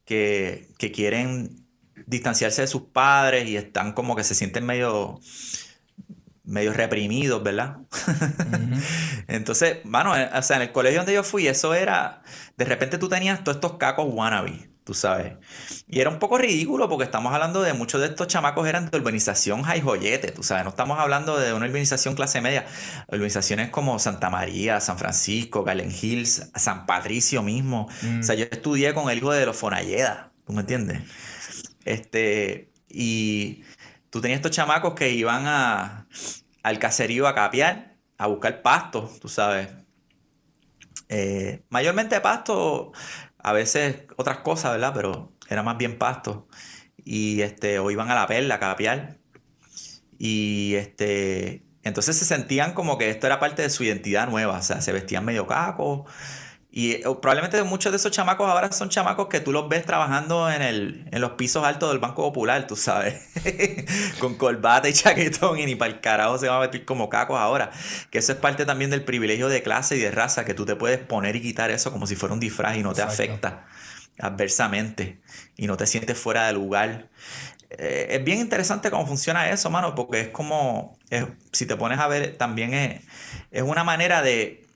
que, 0.05 0.69
quieren 0.95 1.67
distanciarse 2.07 2.62
de 2.62 2.69
sus 2.69 2.83
padres 2.83 3.47
y 3.49 3.57
están 3.57 3.93
como 3.93 4.17
que 4.17 4.25
se 4.25 4.35
sienten 4.35 4.64
medio 4.64 5.21
medio 6.49 6.73
reprimidos, 6.73 7.43
¿verdad? 7.43 7.76
Entonces, 9.28 9.78
bueno, 9.85 10.12
o 10.12 10.43
sea, 10.43 10.57
en 10.57 10.62
el 10.62 10.73
colegio 10.73 11.00
donde 11.00 11.14
yo 11.14 11.23
fui, 11.23 11.47
eso 11.47 11.75
era 11.75 12.23
de 12.57 12.64
repente 12.64 12.99
tú 12.99 13.09
tenías 13.09 13.45
todos 13.45 13.57
estos 13.57 13.75
cacos 13.75 14.07
wannabe, 14.09 14.71
tú 14.83 14.95
sabes. 14.95 15.35
Y 15.87 16.00
era 16.00 16.09
un 16.09 16.19
poco 16.19 16.38
ridículo 16.38 16.88
porque 16.88 17.05
estamos 17.05 17.33
hablando 17.35 17.62
de 17.62 17.75
muchos 17.75 18.00
de 18.00 18.09
estos 18.09 18.26
chamacos 18.26 18.67
eran 18.67 18.90
de 18.90 18.97
urbanización 18.97 19.62
high 19.62 19.83
joyete, 19.83 20.33
tú 20.33 20.43
sabes. 20.43 20.64
No 20.64 20.71
estamos 20.71 20.99
hablando 20.99 21.38
de 21.38 21.52
una 21.52 21.67
urbanización 21.67 22.14
clase 22.14 22.40
media. 22.40 22.67
Urbanizaciones 23.09 23.69
como 23.69 23.99
Santa 23.99 24.31
María, 24.31 24.81
San 24.81 24.99
Francisco, 24.99 25.62
Galen 25.62 25.93
Hills, 25.93 26.50
San 26.55 26.87
Patricio 26.87 27.43
mismo. 27.43 27.88
O 28.19 28.23
sea, 28.23 28.35
mm. 28.35 28.38
yo 28.38 28.45
estudié 28.50 28.95
con 28.95 29.11
el 29.11 29.19
hijo 29.19 29.33
de 29.33 29.45
los 29.47 29.57
Fonalleda, 29.57 30.33
¿tú 30.47 30.55
me 30.55 30.62
entiendes? 30.62 31.02
Este, 31.85 32.73
y 32.88 33.62
tú 34.18 34.22
tenías 34.22 34.38
estos 34.38 34.50
chamacos 34.50 34.94
que 34.94 35.10
iban 35.10 35.46
a, 35.46 36.08
al 36.64 36.80
caserío 36.80 37.28
a 37.28 37.37
capear, 37.37 37.98
a 38.18 38.26
buscar 38.26 38.62
pasto, 38.62 39.08
tú 39.20 39.28
sabes 39.28 39.68
eh, 41.08 41.62
mayormente 41.68 42.20
pasto, 42.20 42.90
a 43.38 43.52
veces 43.52 44.06
otras 44.16 44.38
cosas, 44.38 44.72
¿verdad? 44.72 44.92
Pero 44.92 45.32
era 45.48 45.62
más 45.62 45.78
bien 45.78 45.98
pasto. 45.98 46.48
Y 46.96 47.42
este, 47.42 47.78
o 47.78 47.92
iban 47.92 48.10
a 48.10 48.16
la 48.16 48.26
perla 48.26 48.56
a 48.56 48.58
capiar. 48.58 49.18
Y 50.18 50.75
este, 50.75 51.64
entonces 51.84 52.16
se 52.16 52.25
sentían 52.25 52.75
como 52.75 52.98
que 52.98 53.10
esto 53.10 53.28
era 53.28 53.38
parte 53.38 53.62
de 53.62 53.70
su 53.70 53.84
identidad 53.84 54.28
nueva. 54.28 54.58
O 54.58 54.62
sea, 54.62 54.80
se 54.80 54.90
vestían 54.90 55.25
medio 55.25 55.46
cacos 55.46 56.10
y 56.70 56.92
eh, 56.92 57.02
probablemente 57.22 57.62
muchos 57.62 57.92
de 57.92 57.96
esos 57.96 58.12
chamacos 58.12 58.48
ahora 58.48 58.70
son 58.72 58.90
chamacos 58.90 59.28
que 59.28 59.40
tú 59.40 59.52
los 59.52 59.69
ves 59.69 59.86
trabajando 59.86 60.50
en, 60.50 60.60
el, 60.60 61.08
en 61.10 61.21
los 61.21 61.32
pisos 61.32 61.64
altos 61.64 61.90
del 61.90 61.99
Banco 61.99 62.23
Popular, 62.23 62.66
tú 62.66 62.76
sabes. 62.76 63.23
Con 64.21 64.36
corbata 64.36 64.88
y 64.88 64.93
chaquetón 64.93 65.58
y 65.58 65.64
ni 65.64 65.76
para 65.76 65.93
el 65.93 66.00
carajo 66.00 66.36
se 66.36 66.49
va 66.49 66.56
a 66.56 66.60
vestir 66.60 66.84
como 66.84 67.08
cacos 67.08 67.38
ahora. 67.38 67.71
Que 68.10 68.19
eso 68.19 68.32
es 68.32 68.38
parte 68.38 68.66
también 68.66 68.90
del 68.90 69.02
privilegio 69.02 69.49
de 69.49 69.62
clase 69.62 69.97
y 69.97 70.00
de 70.00 70.10
raza, 70.10 70.45
que 70.45 70.52
tú 70.52 70.66
te 70.66 70.76
puedes 70.76 70.99
poner 70.99 71.36
y 71.36 71.43
quitar 71.43 71.71
eso 71.71 71.90
como 71.90 72.06
si 72.06 72.16
fuera 72.16 72.34
un 72.34 72.40
disfraz 72.40 72.76
y 72.76 72.82
no 72.82 72.93
te 72.93 73.02
afecta 73.02 73.66
adversamente 74.21 75.21
y 75.56 75.66
no 75.69 75.76
te 75.78 75.86
sientes 75.86 76.19
fuera 76.19 76.47
de 76.49 76.52
lugar. 76.52 77.08
Eh, 77.71 78.08
es 78.10 78.25
bien 78.25 78.40
interesante 78.40 78.90
cómo 78.90 79.06
funciona 79.06 79.50
eso, 79.50 79.71
mano, 79.71 79.95
porque 79.95 80.21
es 80.21 80.28
como, 80.28 80.99
si 81.52 81.64
te 81.64 81.76
pones 81.76 81.99
a 81.99 82.08
ver, 82.08 82.36
también 82.36 82.75
es, 82.75 83.02
es 83.50 83.62
una 83.62 83.84
manera 83.84 84.21
de 84.21 84.68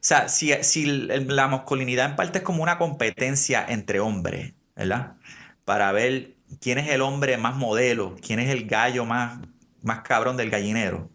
sea, 0.00 0.28
si, 0.28 0.52
si 0.62 0.86
la 0.86 1.48
masculinidad 1.48 2.10
en 2.10 2.16
parte 2.16 2.38
es 2.38 2.44
como 2.44 2.62
una 2.62 2.78
competencia 2.78 3.64
entre 3.68 4.00
hombres, 4.00 4.54
¿verdad? 4.76 5.16
Para 5.64 5.92
ver 5.92 6.36
quién 6.60 6.78
es 6.78 6.88
el 6.90 7.02
hombre 7.02 7.36
más 7.36 7.56
modelo, 7.56 8.16
quién 8.20 8.40
es 8.40 8.50
el 8.50 8.66
gallo 8.66 9.04
más, 9.04 9.40
más 9.82 10.00
cabrón 10.02 10.36
del 10.36 10.50
gallinero. 10.50 11.10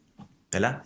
¿Verdad? 0.52 0.84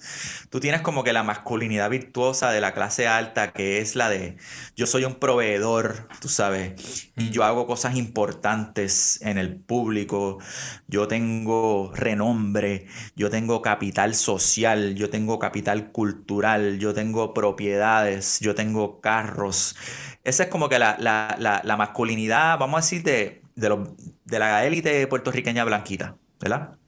Tú 0.49 0.59
tienes 0.59 0.81
como 0.81 1.03
que 1.03 1.13
la 1.13 1.23
masculinidad 1.23 1.89
virtuosa 1.89 2.51
de 2.51 2.61
la 2.61 2.73
clase 2.73 3.07
alta, 3.07 3.51
que 3.51 3.79
es 3.79 3.95
la 3.95 4.09
de 4.09 4.37
yo 4.75 4.87
soy 4.87 5.05
un 5.05 5.15
proveedor, 5.15 6.07
tú 6.21 6.27
sabes, 6.29 7.11
y 7.15 7.29
yo 7.29 7.43
hago 7.43 7.67
cosas 7.67 7.95
importantes 7.95 9.21
en 9.21 9.37
el 9.37 9.57
público, 9.57 10.39
yo 10.87 11.07
tengo 11.07 11.91
renombre, 11.93 12.87
yo 13.15 13.29
tengo 13.29 13.61
capital 13.61 14.15
social, 14.15 14.95
yo 14.95 15.09
tengo 15.09 15.37
capital 15.39 15.91
cultural, 15.91 16.79
yo 16.79 16.93
tengo 16.93 17.33
propiedades, 17.33 18.39
yo 18.39 18.55
tengo 18.55 19.01
carros. 19.01 19.75
Esa 20.23 20.43
es 20.43 20.49
como 20.49 20.69
que 20.69 20.79
la, 20.79 21.75
masculinidad, 21.77 22.57
vamos 22.57 22.79
a 22.79 22.81
decir, 22.81 23.03
de, 23.03 23.41
de, 23.55 23.77
de 24.25 24.39
la 24.39 24.65
élite 24.65 25.05
puertorriqueña 25.07 25.63
blanquita, 25.63 26.17
¿verdad? 26.39 26.79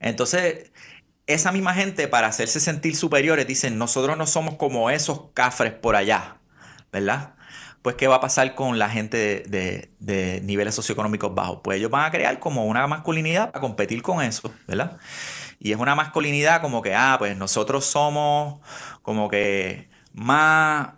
Entonces, 0.00 0.72
esa 1.26 1.52
misma 1.52 1.74
gente, 1.74 2.08
para 2.08 2.28
hacerse 2.28 2.60
sentir 2.60 2.96
superiores, 2.96 3.46
dicen, 3.46 3.78
nosotros 3.78 4.16
no 4.16 4.26
somos 4.26 4.54
como 4.54 4.90
esos 4.90 5.30
cafres 5.34 5.72
por 5.72 5.96
allá, 5.96 6.38
¿verdad? 6.92 7.34
Pues, 7.82 7.96
¿qué 7.96 8.06
va 8.08 8.16
a 8.16 8.20
pasar 8.20 8.54
con 8.54 8.78
la 8.78 8.88
gente 8.88 9.44
de, 9.46 10.40
niveles 10.44 10.74
socioeconómicos 10.74 11.34
bajos? 11.34 11.60
Pues 11.62 11.78
ellos 11.78 11.90
van 11.90 12.04
a 12.04 12.10
crear 12.10 12.38
como 12.38 12.64
una 12.66 12.86
masculinidad 12.86 13.50
para 13.52 13.60
competir 13.60 14.02
con 14.02 14.22
eso, 14.22 14.52
¿verdad? 14.66 14.98
Y 15.58 15.72
es 15.72 15.78
una 15.78 15.94
masculinidad 15.94 16.60
como 16.60 16.82
que, 16.82 16.94
ah, 16.94 17.16
pues 17.18 17.36
nosotros 17.36 17.84
somos 17.84 18.60
como 19.02 19.28
que 19.28 19.88
más, 20.12 20.90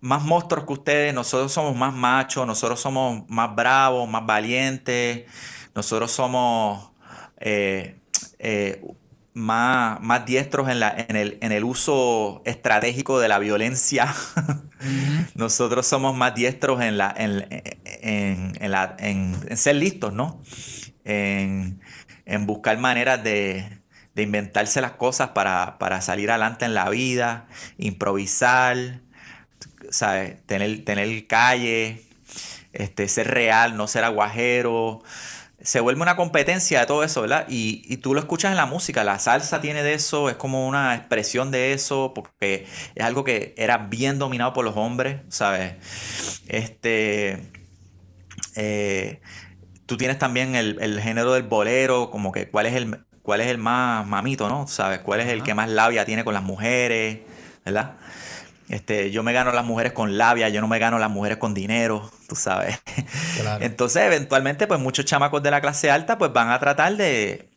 más 0.00 0.22
monstruos 0.22 0.64
que 0.66 0.72
ustedes, 0.72 1.14
nosotros 1.14 1.52
somos 1.52 1.76
más 1.76 1.92
machos, 1.92 2.46
nosotros 2.46 2.80
somos 2.80 3.28
más 3.28 3.54
bravos, 3.54 4.08
más 4.08 4.26
valientes, 4.26 5.24
nosotros 5.74 6.10
somos... 6.10 6.90
Eh, 7.38 8.00
eh, 8.38 8.82
más, 9.36 10.00
más 10.00 10.24
diestros 10.24 10.70
en, 10.70 10.80
la, 10.80 10.94
en, 10.96 11.14
el, 11.14 11.36
en 11.42 11.52
el 11.52 11.62
uso 11.62 12.40
estratégico 12.46 13.20
de 13.20 13.28
la 13.28 13.38
violencia. 13.38 14.14
Nosotros 15.34 15.86
somos 15.86 16.16
más 16.16 16.34
diestros 16.34 16.80
en, 16.80 16.96
la, 16.96 17.14
en, 17.14 17.46
en, 17.50 18.70
la, 18.70 18.96
en, 18.98 19.56
ser 19.58 19.76
listos, 19.76 20.14
¿no? 20.14 20.40
En, 21.04 21.78
buscar 22.46 22.78
maneras 22.78 23.22
de, 23.22 23.82
de, 24.14 24.22
inventarse 24.22 24.80
las 24.80 24.92
cosas 24.92 25.28
para, 25.28 25.76
para, 25.78 26.00
salir 26.00 26.30
adelante 26.30 26.64
en 26.64 26.72
la 26.72 26.88
vida, 26.88 27.46
improvisar, 27.76 29.02
¿sabes? 29.90 30.40
Tener, 30.46 30.82
tener 30.86 31.26
calle, 31.26 32.02
este, 32.72 33.06
ser 33.06 33.28
real, 33.28 33.76
no 33.76 33.86
ser 33.86 34.04
aguajero 34.04 35.02
se 35.66 35.80
vuelve 35.80 36.00
una 36.00 36.14
competencia 36.14 36.78
de 36.78 36.86
todo 36.86 37.02
eso, 37.02 37.22
¿verdad? 37.22 37.44
Y, 37.48 37.96
tú 37.96 38.14
lo 38.14 38.20
escuchas 38.20 38.52
en 38.52 38.56
la 38.56 38.66
música, 38.66 39.02
la 39.02 39.18
salsa 39.18 39.60
tiene 39.60 39.82
de 39.82 39.94
eso, 39.94 40.30
es 40.30 40.36
como 40.36 40.68
una 40.68 40.94
expresión 40.94 41.50
de 41.50 41.72
eso, 41.72 42.12
porque 42.14 42.66
es 42.94 43.04
algo 43.04 43.24
que 43.24 43.52
era 43.56 43.76
bien 43.78 44.20
dominado 44.20 44.52
por 44.52 44.64
los 44.64 44.76
hombres, 44.76 45.22
¿sabes? 45.28 45.74
Este. 46.46 47.50
Eh, 48.54 49.20
tú 49.86 49.96
tienes 49.96 50.20
también 50.20 50.54
el, 50.54 51.00
género 51.00 51.32
del 51.32 51.42
bolero, 51.42 52.10
como 52.10 52.30
que 52.30 52.48
cuál 52.48 52.66
es 52.66 52.74
el, 52.74 53.04
cuál 53.22 53.40
es 53.40 53.48
el 53.48 53.58
más 53.58 54.06
mamito, 54.06 54.48
¿no? 54.48 54.68
¿Sabes? 54.68 55.00
¿Cuál 55.00 55.18
es 55.18 55.26
el 55.26 55.42
que 55.42 55.54
más 55.54 55.68
labia 55.68 56.04
tiene 56.04 56.22
con 56.22 56.34
las 56.34 56.44
mujeres, 56.44 57.22
¿verdad? 57.64 57.96
Este, 58.68 59.12
yo 59.12 59.22
me 59.22 59.32
gano 59.32 59.52
las 59.52 59.64
mujeres 59.64 59.92
con 59.92 60.18
labia, 60.18 60.48
yo 60.48 60.60
no 60.60 60.66
me 60.66 60.78
gano 60.78 60.98
las 60.98 61.10
mujeres 61.10 61.38
con 61.38 61.54
dinero, 61.54 62.10
tú 62.28 62.34
sabes. 62.34 62.80
Entonces, 63.60 64.02
eventualmente, 64.02 64.66
pues 64.66 64.80
muchos 64.80 65.04
chamacos 65.04 65.42
de 65.42 65.50
la 65.50 65.60
clase 65.60 65.90
alta, 65.90 66.18
pues 66.18 66.32
van 66.32 66.50
a 66.50 66.58
tratar 66.58 66.96
de, 66.96 67.48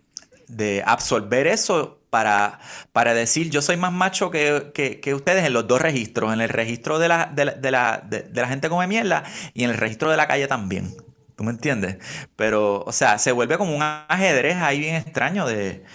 absorber 0.85 1.47
eso 1.47 1.99
para, 2.11 2.59
para 2.91 3.13
decir, 3.13 3.49
yo 3.49 3.61
soy 3.61 3.77
más 3.77 3.91
macho 3.91 4.29
que, 4.29 5.13
ustedes 5.15 5.45
en 5.45 5.53
los 5.53 5.67
dos 5.67 5.81
registros, 5.81 6.31
en 6.33 6.41
el 6.41 6.49
registro 6.49 6.99
de 6.99 7.07
la, 7.07 7.25
de 7.33 7.45
la, 7.45 7.51
de 7.53 7.71
la, 7.71 8.03
de, 8.07 8.29
la 8.33 8.47
gente 8.47 8.69
come 8.69 8.85
mierda 8.87 9.23
y 9.53 9.63
en 9.63 9.71
el 9.71 9.77
registro 9.77 10.11
de 10.11 10.17
la 10.17 10.27
calle 10.27 10.47
también. 10.47 10.95
¿Tú 11.35 11.45
me 11.45 11.51
entiendes? 11.51 11.97
Pero, 12.35 12.83
o 12.85 12.91
sea, 12.91 13.17
se 13.17 13.31
vuelve 13.31 13.57
como 13.57 13.73
un 13.73 13.81
ajedrez 13.81 14.57
ahí 14.57 14.79
bien 14.79 14.95
extraño 14.95 15.47
de, 15.47 15.85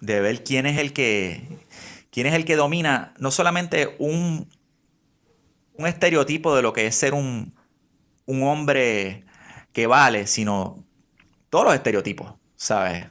de 0.00 0.20
ver 0.20 0.44
quién 0.44 0.64
es 0.64 0.78
el 0.78 0.92
que, 0.92 1.42
quién 2.16 2.28
es 2.28 2.32
el 2.32 2.46
que 2.46 2.56
domina 2.56 3.12
no 3.18 3.30
solamente 3.30 3.94
un, 3.98 4.48
un 5.74 5.86
estereotipo 5.86 6.56
de 6.56 6.62
lo 6.62 6.72
que 6.72 6.86
es 6.86 6.94
ser 6.94 7.12
un, 7.12 7.54
un 8.24 8.42
hombre 8.42 9.26
que 9.74 9.86
vale, 9.86 10.26
sino 10.26 10.82
todos 11.50 11.66
los 11.66 11.74
estereotipos, 11.74 12.32
¿sabes? 12.56 13.04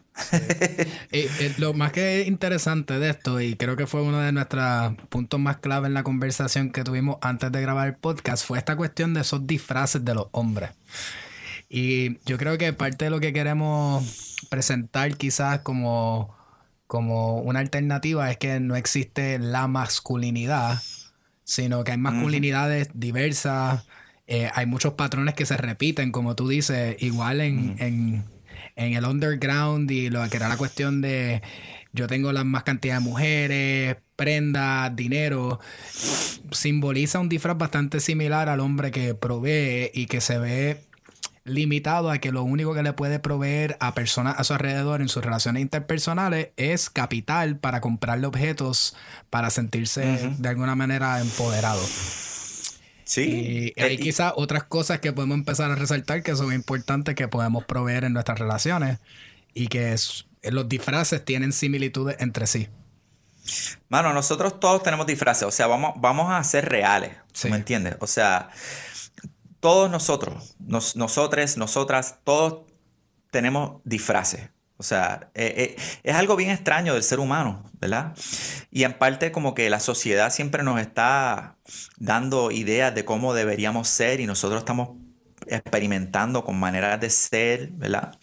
y, 1.11 1.27
lo 1.61 1.75
más 1.75 1.91
que 1.91 2.23
interesante 2.25 2.97
de 2.97 3.11
esto, 3.11 3.39
y 3.39 3.55
creo 3.55 3.75
que 3.75 3.85
fue 3.85 4.01
uno 4.01 4.21
de 4.21 4.31
nuestros 4.31 4.95
puntos 5.09 5.39
más 5.39 5.57
clave 5.57 5.85
en 5.85 5.93
la 5.93 6.01
conversación 6.01 6.71
que 6.71 6.83
tuvimos 6.83 7.17
antes 7.21 7.51
de 7.51 7.61
grabar 7.61 7.87
el 7.87 7.97
podcast, 7.97 8.43
fue 8.43 8.57
esta 8.57 8.75
cuestión 8.75 9.13
de 9.13 9.21
esos 9.21 9.45
disfraces 9.45 10.03
de 10.03 10.15
los 10.15 10.29
hombres. 10.31 10.71
Y 11.69 12.17
yo 12.25 12.39
creo 12.39 12.57
que 12.57 12.73
parte 12.73 13.05
de 13.05 13.11
lo 13.11 13.19
que 13.19 13.33
queremos 13.33 14.35
presentar 14.49 15.15
quizás 15.15 15.59
como, 15.59 16.34
como 16.87 17.37
una 17.37 17.59
alternativa 17.59 18.29
es 18.29 18.37
que 18.37 18.59
no 18.59 18.75
existe 18.75 19.39
la 19.39 19.67
masculinidad, 19.67 20.81
sino 21.43 21.83
que 21.83 21.91
hay 21.91 21.97
masculinidades 21.97 22.89
diversas, 22.93 23.85
eh, 24.27 24.49
hay 24.53 24.65
muchos 24.65 24.93
patrones 24.93 25.35
que 25.35 25.45
se 25.45 25.57
repiten, 25.57 26.11
como 26.11 26.35
tú 26.35 26.47
dices, 26.47 26.95
igual 26.99 27.41
en, 27.41 27.75
en, 27.79 28.23
en, 28.75 28.93
el 28.93 29.05
underground 29.05 29.89
y 29.91 30.09
lo 30.09 30.27
que 30.29 30.37
era 30.37 30.47
la 30.47 30.57
cuestión 30.57 31.01
de 31.01 31.41
yo 31.93 32.07
tengo 32.07 32.31
la 32.33 32.43
más 32.43 32.63
cantidad 32.63 32.95
de 32.95 33.01
mujeres, 33.01 33.97
prendas, 34.15 34.93
dinero, 34.95 35.59
simboliza 36.51 37.19
un 37.19 37.29
disfraz 37.29 37.57
bastante 37.57 37.99
similar 37.99 38.49
al 38.49 38.59
hombre 38.59 38.91
que 38.91 39.15
provee 39.15 39.91
y 39.93 40.07
que 40.07 40.19
se 40.19 40.37
ve 40.37 40.81
limitado 41.45 42.09
a 42.09 42.17
que 42.17 42.31
lo 42.31 42.43
único 42.43 42.73
que 42.73 42.83
le 42.83 42.91
puede 42.91 43.19
proveer 43.19 43.77
a 43.79 43.93
personas 43.93 44.35
a 44.37 44.43
su 44.43 44.53
alrededor 44.53 45.01
en 45.01 45.07
sus 45.07 45.23
relaciones 45.23 45.61
interpersonales 45.61 46.49
es 46.57 46.89
capital 46.89 47.57
para 47.57 47.81
comprarle 47.81 48.25
objetos 48.25 48.95
para 49.29 49.51
sentirse 49.51 50.33
de 50.37 50.49
alguna 50.49 50.75
manera 50.75 51.21
empoderado. 51.21 51.81
Sí. 53.03 53.73
Y 53.77 53.81
hay 53.81 53.97
quizás 53.97 54.33
otras 54.35 54.63
cosas 54.63 54.99
que 54.99 55.13
podemos 55.13 55.37
empezar 55.37 55.69
a 55.69 55.75
resaltar 55.75 56.23
que 56.23 56.35
son 56.35 56.51
importantes 56.51 57.13
que 57.13 57.27
podemos 57.27 57.63
proveer 57.63 58.03
en 58.03 58.13
nuestras 58.13 58.39
relaciones 58.39 58.97
y 59.53 59.67
que 59.67 59.95
los 60.43 60.67
disfraces 60.67 61.23
tienen 61.23 61.53
similitudes 61.53 62.17
entre 62.19 62.47
sí. 62.47 62.67
Mano, 63.89 64.11
nosotros 64.13 64.59
todos 64.59 64.81
tenemos 64.81 65.05
disfraces, 65.05 65.43
o 65.43 65.51
sea, 65.51 65.67
vamos, 65.67 65.93
vamos 65.97 66.33
a 66.33 66.43
ser 66.43 66.67
reales, 66.67 67.11
¿me 67.43 67.55
entiendes? 67.55 67.95
O 67.99 68.07
sea, 68.07 68.49
todos 69.65 69.89
nosotros, 69.89 70.55
nos, 70.59 70.95
nosotros, 70.95 71.57
nosotras, 71.57 72.19
todos 72.23 72.71
tenemos 73.31 73.81
disfraces. 73.83 74.51
O 74.77 74.83
sea, 74.83 75.31
eh, 75.33 75.75
eh, 75.75 75.75
es 76.03 76.15
algo 76.15 76.35
bien 76.35 76.51
extraño 76.51 76.93
del 76.93 77.01
ser 77.01 77.19
humano, 77.19 77.67
¿verdad? 77.81 78.13
Y 78.69 78.83
en 78.83 78.93
parte 78.93 79.31
como 79.31 79.55
que 79.55 79.67
la 79.71 79.79
sociedad 79.79 80.31
siempre 80.31 80.61
nos 80.61 80.79
está 80.79 81.57
dando 81.97 82.51
ideas 82.51 82.93
de 82.93 83.05
cómo 83.05 83.33
deberíamos 83.33 83.87
ser 83.87 84.19
y 84.19 84.27
nosotros 84.27 84.59
estamos 84.59 84.89
experimentando 85.47 86.45
con 86.45 86.59
maneras 86.59 87.01
de 87.01 87.09
ser, 87.09 87.69
¿verdad? 87.71 88.15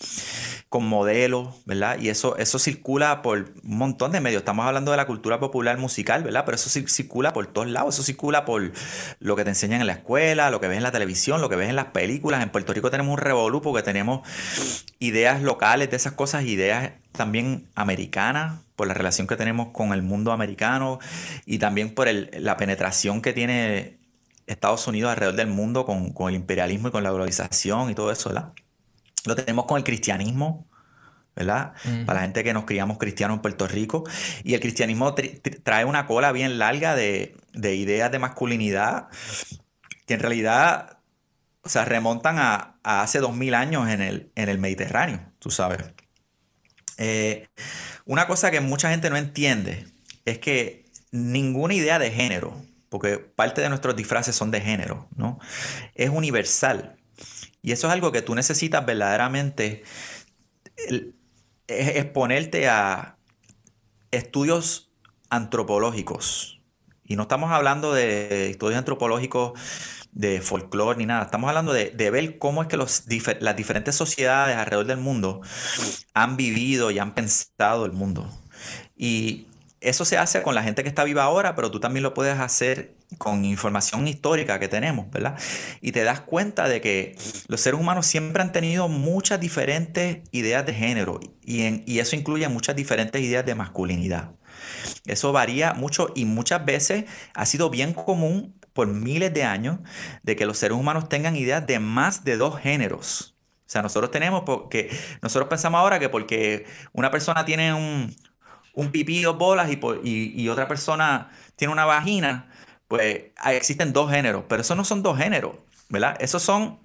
Con 0.72 0.86
modelos, 0.86 1.54
¿verdad? 1.66 1.98
Y 2.00 2.08
eso, 2.08 2.36
eso 2.38 2.58
circula 2.58 3.20
por 3.20 3.52
un 3.62 3.76
montón 3.76 4.10
de 4.10 4.20
medios. 4.20 4.40
Estamos 4.40 4.66
hablando 4.66 4.90
de 4.90 4.96
la 4.96 5.06
cultura 5.06 5.38
popular 5.38 5.76
musical, 5.76 6.24
¿verdad? 6.24 6.44
Pero 6.46 6.56
eso 6.56 6.70
circula 6.70 7.34
por 7.34 7.46
todos 7.46 7.68
lados. 7.68 7.94
Eso 7.94 8.02
circula 8.02 8.46
por 8.46 8.72
lo 9.20 9.36
que 9.36 9.44
te 9.44 9.50
enseñan 9.50 9.82
en 9.82 9.86
la 9.86 9.92
escuela, 9.92 10.50
lo 10.50 10.60
que 10.60 10.68
ves 10.68 10.78
en 10.78 10.82
la 10.82 10.90
televisión, 10.90 11.42
lo 11.42 11.50
que 11.50 11.56
ves 11.56 11.68
en 11.68 11.76
las 11.76 11.86
películas. 11.86 12.42
En 12.42 12.48
Puerto 12.48 12.72
Rico 12.72 12.90
tenemos 12.90 13.12
un 13.12 13.18
revolú 13.18 13.60
porque 13.60 13.82
tenemos 13.82 14.26
ideas 14.98 15.42
locales 15.42 15.90
de 15.90 15.96
esas 15.96 16.14
cosas, 16.14 16.44
ideas 16.44 16.92
también 17.12 17.68
americanas, 17.74 18.60
por 18.76 18.88
la 18.88 18.94
relación 18.94 19.26
que 19.26 19.36
tenemos 19.36 19.68
con 19.68 19.92
el 19.92 20.02
mundo 20.02 20.32
americano 20.32 20.98
y 21.44 21.58
también 21.58 21.94
por 21.94 22.08
la 22.10 22.56
penetración 22.56 23.20
que 23.20 23.32
tiene 23.32 23.98
Estados 24.46 24.86
Unidos 24.86 25.10
alrededor 25.10 25.36
del 25.36 25.48
mundo 25.48 25.84
con, 25.84 26.14
el 26.28 26.34
imperialismo 26.34 26.88
y 26.88 26.90
con 26.90 27.02
la 27.02 27.10
globalización 27.10 27.90
y 27.90 27.94
todo 27.94 28.10
eso, 28.10 28.30
¿verdad? 28.30 28.52
Lo 29.26 29.36
tenemos 29.36 29.66
con 29.66 29.78
el 29.78 29.84
cristianismo, 29.84 30.68
¿verdad? 31.34 31.74
Para 32.06 32.20
la 32.20 32.26
gente 32.26 32.44
que 32.44 32.52
nos 32.52 32.64
criamos 32.64 32.98
cristianos 32.98 33.36
en 33.36 33.42
Puerto 33.42 33.66
Rico. 33.66 34.04
Y 34.44 34.54
el 34.54 34.60
cristianismo 34.60 35.14
trae 35.62 35.84
una 35.84 36.06
cola 36.06 36.32
bien 36.32 36.58
larga 36.58 36.94
de, 36.94 37.34
ideas 37.54 38.10
de 38.10 38.18
masculinidad 38.18 39.08
que 40.06 40.14
en 40.14 40.20
realidad, 40.20 40.98
o 41.62 41.68
sea, 41.68 41.84
remontan 41.84 42.38
a, 42.38 42.78
hace 42.82 43.20
dos 43.20 43.34
mil 43.34 43.54
años 43.54 43.88
en 43.88 44.02
el, 44.02 44.32
en 44.34 44.48
el 44.48 44.58
Mediterráneo, 44.58 45.20
tú 45.38 45.50
sabes. 45.50 45.78
Eh, 46.98 47.48
una 48.04 48.26
cosa 48.26 48.50
que 48.50 48.60
mucha 48.60 48.90
gente 48.90 49.08
no 49.10 49.16
entiende 49.16 49.86
es 50.24 50.38
que 50.38 50.84
ninguna 51.12 51.74
idea 51.74 51.98
de 51.98 52.10
género, 52.10 52.60
porque 52.88 53.18
parte 53.18 53.60
de 53.60 53.68
nuestros 53.68 53.96
disfraces 53.96 54.34
son 54.34 54.50
de 54.50 54.60
género, 54.60 55.08
¿no? 55.16 55.38
Es 55.94 56.10
universal. 56.10 56.96
Y 57.62 57.72
eso 57.72 57.86
es 57.86 57.92
algo 57.92 58.10
que 58.12 58.22
tú 58.22 58.34
necesitas 58.34 58.84
verdaderamente 58.84 59.84
exponerte 61.68 62.68
a 62.68 63.16
estudios 64.10 64.92
antropológicos. 65.30 66.60
Y 67.04 67.16
no 67.16 67.22
estamos 67.22 67.52
hablando 67.52 67.92
de 67.92 68.50
estudios 68.50 68.78
antropológicos 68.78 69.58
de 70.12 70.40
folclore 70.40 70.98
ni 70.98 71.06
nada. 71.06 71.24
Estamos 71.24 71.48
hablando 71.48 71.72
de, 71.72 72.10
ver 72.10 72.38
cómo 72.38 72.62
es 72.62 72.68
que 72.68 72.76
los, 72.76 73.04
las 73.40 73.56
diferentes 73.56 73.94
sociedades 73.94 74.56
alrededor 74.56 74.86
del 74.86 74.98
mundo 74.98 75.40
han 76.14 76.36
vivido 76.36 76.90
y 76.90 76.98
han 76.98 77.14
pensado 77.14 77.86
el 77.86 77.92
mundo. 77.92 78.28
Y 78.96 79.46
eso 79.82 80.04
se 80.04 80.16
hace 80.16 80.42
con 80.42 80.54
la 80.54 80.62
gente 80.62 80.82
que 80.82 80.88
está 80.88 81.04
viva 81.04 81.24
ahora, 81.24 81.54
pero 81.54 81.70
tú 81.70 81.80
también 81.80 82.02
lo 82.02 82.14
puedes 82.14 82.38
hacer 82.38 82.94
con 83.18 83.44
información 83.44 84.06
histórica 84.08 84.58
que 84.58 84.68
tenemos, 84.68 85.10
¿verdad? 85.10 85.38
Y 85.80 85.92
te 85.92 86.04
das 86.04 86.20
cuenta 86.20 86.68
de 86.68 86.80
que 86.80 87.16
los 87.48 87.60
seres 87.60 87.80
humanos 87.80 88.06
siempre 88.06 88.42
han 88.42 88.52
tenido 88.52 88.88
muchas 88.88 89.40
diferentes 89.40 90.20
ideas 90.30 90.64
de 90.64 90.74
género 90.74 91.20
y, 91.44 91.98
eso 91.98 92.16
incluye 92.16 92.48
muchas 92.48 92.76
diferentes 92.76 93.20
ideas 93.20 93.44
de 93.44 93.54
masculinidad. 93.54 94.32
Eso 95.06 95.32
varía 95.32 95.74
mucho 95.74 96.12
y 96.14 96.24
muchas 96.24 96.64
veces 96.64 97.04
ha 97.34 97.46
sido 97.46 97.70
bien 97.70 97.92
común 97.92 98.54
por 98.72 98.88
miles 98.88 99.34
de 99.34 99.44
años 99.44 99.80
de 100.22 100.36
que 100.36 100.46
los 100.46 100.58
seres 100.58 100.78
humanos 100.78 101.08
tengan 101.08 101.36
ideas 101.36 101.66
de 101.66 101.78
más 101.78 102.24
de 102.24 102.36
dos 102.36 102.58
géneros. 102.58 103.36
O 103.66 103.70
sea, 103.72 103.82
nosotros 103.82 104.10
tenemos, 104.10 104.42
porque 104.44 104.90
nosotros 105.22 105.48
pensamos 105.48 105.78
ahora 105.78 105.98
que 105.98 106.08
porque 106.08 106.66
una 106.92 107.10
persona 107.10 107.44
tiene 107.44 107.72
un, 107.72 108.14
un 108.74 108.90
pipí 108.90 109.24
o 109.26 109.34
bolas 109.34 109.70
y, 109.70 110.48
otra 110.48 110.68
persona 110.68 111.30
tiene 111.56 111.72
una 111.72 111.84
vagina, 111.84 112.50
pues 112.88 113.32
existen 113.46 113.92
dos 113.92 114.10
géneros, 114.10 114.44
pero 114.48 114.62
esos 114.62 114.76
no 114.76 114.84
son 114.84 115.02
dos 115.02 115.18
géneros, 115.18 115.56
¿verdad? 115.88 116.16
Esos 116.20 116.42
son, 116.42 116.80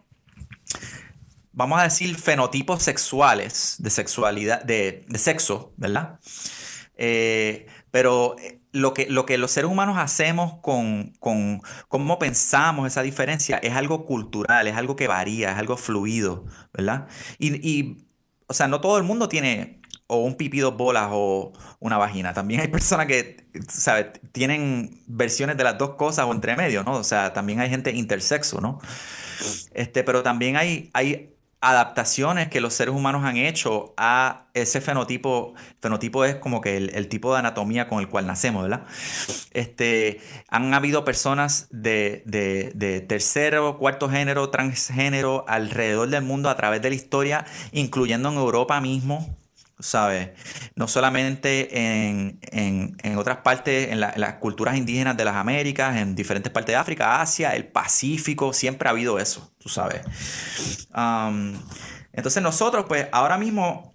vamos 1.52 1.80
a 1.80 1.84
decir, 1.84 2.16
fenotipos 2.18 2.84
sexuales, 2.84 3.76
de 3.80 3.90
sexualidad, 3.90 4.64
de, 4.64 5.06
sexo, 5.16 5.74
¿verdad? 5.78 6.20
Eh, 6.96 7.68
pero 7.92 8.36
eh, 8.40 8.60
lo 8.72 8.94
que, 8.94 9.08
lo 9.10 9.26
que 9.26 9.38
los 9.38 9.52
seres 9.52 9.70
humanos 9.70 9.98
hacemos 9.98 10.60
con, 10.62 11.14
con 11.20 11.62
cómo 11.88 12.20
pensamos 12.20 12.88
esa 12.88 13.02
diferencia 13.02 13.58
es 13.58 13.74
algo 13.74 14.06
cultural, 14.06 14.68
es 14.68 14.76
algo 14.76 14.96
que 14.96 15.08
varía, 15.08 15.52
es 15.52 15.58
algo 15.58 15.78
fluido, 15.78 16.46
¿verdad? 16.74 17.08
Y, 17.40 17.56
y 17.68 18.08
o 18.48 18.54
sea, 18.54 18.68
no 18.68 18.82
todo 18.82 18.98
el 18.98 19.04
mundo 19.04 19.30
tiene 19.30 19.82
o 20.08 20.18
un 20.24 20.36
pipí 20.36 20.60
dos 20.60 20.76
bolas 20.76 21.10
o 21.12 21.54
una 21.80 21.98
vagina. 21.98 22.34
También 22.34 22.62
hay 22.62 22.68
personas 22.70 23.06
que, 23.08 23.46
¿sabes? 23.70 24.08
Tienen 24.32 25.04
versiones 25.08 25.58
de 25.58 25.64
las 25.64 25.78
dos 25.78 25.92
cosas 25.96 26.26
o 26.26 26.32
entre 26.32 26.56
medio, 26.56 26.84
¿no? 26.84 26.94
O 26.94 27.04
sea, 27.04 27.34
también 27.34 27.60
hay 27.60 27.70
gente 27.70 27.92
intersexo, 27.92 28.62
¿no? 28.62 28.80
Este, 29.74 30.04
pero 30.04 30.24
también 30.24 30.56
hay, 30.56 30.90
hay 30.94 31.34
adaptaciones 31.60 32.50
que 32.50 32.62
los 32.62 32.74
seres 32.74 32.94
humanos 32.94 33.26
han 33.26 33.36
hecho 33.36 33.94
a 33.98 34.46
ese 34.54 34.80
fenotipo. 34.80 35.54
Fenotipo 35.82 36.24
es 36.24 36.36
como 36.36 36.62
que 36.62 36.78
el, 36.78 37.08
tipo 37.10 37.34
de 37.34 37.40
anatomía 37.40 37.90
con 37.90 38.00
el 38.00 38.08
cual 38.08 38.28
nacemos, 38.28 38.64
¿verdad? 38.64 38.84
Este, 39.52 40.22
han 40.48 40.74
habido 40.74 41.04
personas 41.04 41.68
de, 41.72 42.24
de, 42.26 42.72
de 42.76 43.02
tercero, 43.02 43.78
cuarto 43.78 44.10
género, 44.10 44.50
transgénero 44.50 45.46
alrededor 45.48 46.10
del 46.10 46.24
mundo 46.24 46.50
a 46.50 46.56
través 46.56 46.82
de 46.82 46.90
la 46.90 46.96
historia, 46.96 47.46
incluyendo 47.72 48.30
en 48.30 48.36
Europa 48.36 48.80
mismo 48.80 49.36
¿sabes? 49.80 50.30
No 50.76 50.88
solamente 50.88 51.70
en, 51.72 53.18
otras 53.18 53.38
partes, 53.38 53.92
en, 53.92 54.00
las 54.00 54.34
culturas 54.36 54.76
indígenas 54.78 55.18
de 55.18 55.26
las 55.26 55.36
Américas, 55.36 55.98
en 55.98 56.16
diferentes 56.16 56.52
partes 56.52 56.74
de 56.74 56.78
África, 56.78 57.22
Asia, 57.22 57.56
el 57.56 57.68
Pacífico, 57.68 58.54
siempre 58.54 58.90
ha 58.90 58.92
habido 58.92 59.20
eso, 59.20 59.52
tú 59.58 59.70
sabes. 59.70 60.02
entonces 62.14 62.42
nosotros, 62.42 62.86
pues 62.88 63.08
ahora 63.12 63.38
mismo, 63.38 63.94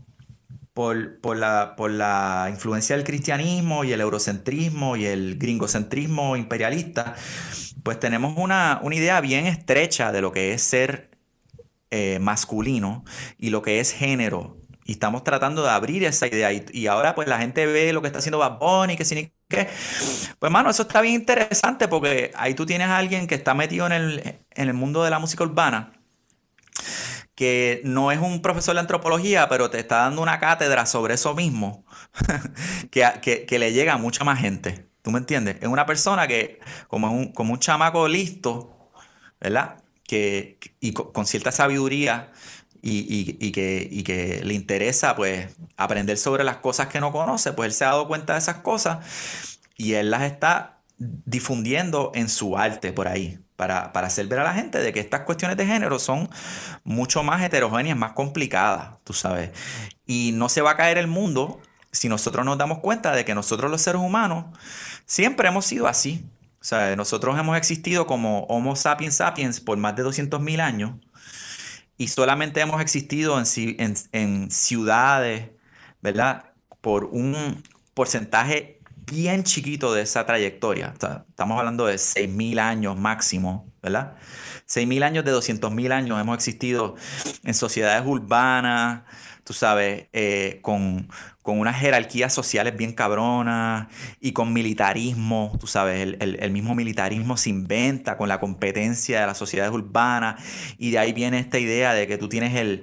por, 0.72 1.36
la, 1.36 1.74
por 1.76 1.90
la 1.90 2.46
influencia 2.50 2.96
del 2.96 3.04
cristianismo 3.04 3.84
y 3.84 3.92
el 3.92 4.00
eurocentrismo 4.00 4.96
y 4.96 5.04
el 5.04 5.36
gringocentrismo 5.36 6.36
imperialista, 6.36 7.14
pues 7.82 8.00
tenemos 8.00 8.34
una, 8.36 8.80
idea 8.90 9.20
bien 9.20 9.46
estrecha 9.46 10.12
de 10.12 10.22
lo 10.22 10.32
que 10.32 10.54
es 10.54 10.62
ser 10.62 11.10
eh, 11.90 12.18
masculino 12.20 13.04
y 13.38 13.50
lo 13.50 13.60
que 13.60 13.80
es 13.80 13.92
género 13.92 14.61
y 14.84 14.92
estamos 14.92 15.24
tratando 15.24 15.62
de 15.62 15.70
abrir 15.70 16.04
esa 16.04 16.26
idea. 16.26 16.52
Y, 16.52 16.86
ahora 16.86 17.14
pues 17.14 17.28
la 17.28 17.38
gente 17.38 17.66
ve 17.66 17.92
lo 17.92 18.00
que 18.00 18.08
está 18.08 18.18
haciendo 18.18 18.38
Bad 18.38 18.58
Bunny, 18.58 18.96
que 18.96 19.04
si 19.04 19.32
qué. 19.48 19.68
Pues, 20.38 20.48
hermano, 20.48 20.70
eso 20.70 20.82
está 20.82 21.00
bien 21.00 21.14
interesante 21.14 21.88
porque 21.88 22.32
ahí 22.36 22.54
tú 22.54 22.66
tienes 22.66 22.88
a 22.88 22.96
alguien 22.96 23.26
que 23.26 23.34
está 23.34 23.54
metido 23.54 23.86
en 23.86 23.92
el, 23.92 24.38
en 24.50 24.68
el 24.68 24.74
mundo 24.74 25.04
de 25.04 25.10
la 25.10 25.18
música 25.18 25.44
urbana 25.44 25.92
que 27.34 27.80
no 27.84 28.12
es 28.12 28.18
un 28.18 28.42
profesor 28.42 28.74
de 28.74 28.80
antropología, 28.80 29.48
pero 29.48 29.70
te 29.70 29.78
está 29.78 29.98
dando 29.98 30.22
una 30.22 30.38
cátedra 30.38 30.86
sobre 30.86 31.14
eso 31.14 31.34
mismo, 31.34 31.84
que, 32.90 33.46
que, 33.48 33.58
le 33.58 33.72
llega 33.72 33.94
a 33.94 33.98
mucha 33.98 34.24
más 34.24 34.38
gente. 34.38 34.88
¿Tú 35.02 35.10
me 35.10 35.18
entiendes? 35.18 35.56
Es 35.60 35.68
una 35.68 35.86
persona 35.86 36.28
que, 36.28 36.60
como 36.88 37.10
un, 37.10 37.32
como 37.32 37.54
un 37.54 37.58
chamaco 37.58 38.06
listo, 38.06 38.92
¿verdad? 39.40 39.82
Que, 40.06 40.58
y 40.80 40.92
con, 40.92 41.26
cierta 41.26 41.52
sabiduría 41.52 42.32
y, 42.82 43.52
que, 43.52 44.02
que, 44.04 44.40
le 44.44 44.54
interesa, 44.54 45.14
pues, 45.14 45.48
aprender 45.76 46.18
sobre 46.18 46.42
las 46.42 46.56
cosas 46.56 46.88
que 46.88 47.00
no 47.00 47.12
conoce, 47.12 47.52
pues 47.52 47.68
él 47.68 47.72
se 47.72 47.84
ha 47.84 47.88
dado 47.88 48.08
cuenta 48.08 48.32
de 48.32 48.40
esas 48.40 48.56
cosas 48.56 48.98
y 49.76 49.94
él 49.94 50.10
las 50.10 50.22
está 50.22 50.80
difundiendo 50.98 52.12
en 52.14 52.28
su 52.28 52.58
arte 52.58 52.92
por 52.92 53.08
ahí 53.08 53.38
para, 53.56 53.92
hacer 54.06 54.26
ver 54.26 54.40
a 54.40 54.44
la 54.44 54.54
gente 54.54 54.78
de 54.80 54.92
que 54.92 55.00
estas 55.00 55.20
cuestiones 55.20 55.56
de 55.56 55.66
género 55.66 55.98
son 55.98 56.28
mucho 56.82 57.22
más 57.22 57.42
heterogéneas, 57.42 57.96
más 57.96 58.12
complicadas, 58.12 58.96
tú 59.04 59.12
sabes. 59.12 59.50
Y 60.04 60.32
no 60.34 60.48
se 60.48 60.62
va 60.62 60.72
a 60.72 60.76
caer 60.76 60.98
el 60.98 61.06
mundo 61.06 61.60
si 61.92 62.08
nosotros 62.08 62.44
nos 62.44 62.58
damos 62.58 62.78
cuenta 62.78 63.14
de 63.14 63.24
que 63.24 63.34
nosotros 63.34 63.70
los 63.70 63.82
seres 63.82 64.00
humanos 64.00 64.46
siempre 65.06 65.48
hemos 65.48 65.64
sido 65.66 65.86
así. 65.86 66.24
O 66.60 66.64
sea, 66.64 66.96
nosotros 66.96 67.38
hemos 67.38 67.56
existido 67.56 68.06
como 68.06 68.44
Homo 68.44 68.74
sapiens 68.74 69.16
sapiens 69.16 69.60
por 69.60 69.78
más 69.78 69.94
de 69.94 70.04
200.000 70.04 70.60
años 70.60 70.94
y 72.02 72.08
solamente 72.08 72.60
hemos 72.60 72.82
existido 72.82 73.38
en, 73.38 73.94
en 74.10 74.50
ciudades, 74.50 75.50
¿verdad? 76.00 76.46
Por 76.80 77.04
un 77.04 77.62
porcentaje 77.94 78.80
bien 79.06 79.44
chiquito 79.44 79.94
de 79.94 80.02
esa 80.02 80.26
trayectoria. 80.26 80.94
Estamos 80.94 81.56
hablando 81.56 81.86
de 81.86 81.94
6.000 81.94 82.58
años 82.58 82.98
máximo, 82.98 83.72
¿verdad? 83.80 84.16
6.000 84.68 85.04
años 85.04 85.24
de 85.24 85.32
200.000 85.32 85.92
años 85.92 86.20
hemos 86.20 86.34
existido 86.34 86.96
en 87.44 87.54
sociedades 87.54 88.04
urbanas, 88.04 89.02
tú 89.44 89.52
sabes, 89.52 90.06
eh, 90.12 90.60
con, 90.62 91.08
con 91.42 91.58
unas 91.58 91.76
jerarquías 91.76 92.32
sociales 92.32 92.76
bien 92.76 92.92
cabronas 92.92 93.88
y 94.20 94.32
con 94.32 94.52
militarismo, 94.52 95.56
tú 95.58 95.66
sabes, 95.66 96.16
el, 96.20 96.50
mismo 96.52 96.76
militarismo 96.76 97.36
se 97.36 97.50
inventa 97.50 98.16
con 98.16 98.28
la 98.28 98.38
competencia 98.38 99.20
de 99.20 99.26
las 99.26 99.38
sociedades 99.38 99.72
urbanas 99.72 100.40
y 100.78 100.92
de 100.92 101.00
ahí 101.00 101.12
viene 101.12 101.40
esta 101.40 101.58
idea 101.58 101.94
de 101.94 102.06
que 102.06 102.18
tú 102.18 102.28
tienes 102.28 102.54
el, 102.54 102.82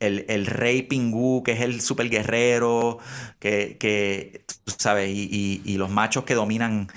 el, 0.00 0.46
rey 0.46 0.82
pingú, 0.82 1.44
que 1.44 1.52
es 1.52 1.60
el 1.60 1.80
super 1.80 2.10
guerrero, 2.10 2.98
que, 3.38 3.76
que 3.78 4.44
tú 4.64 4.74
sabes, 4.76 5.08
y, 5.10 5.62
y, 5.64 5.76
los 5.76 5.90
machos 5.90 6.24
que 6.24 6.34
dominan 6.34 6.88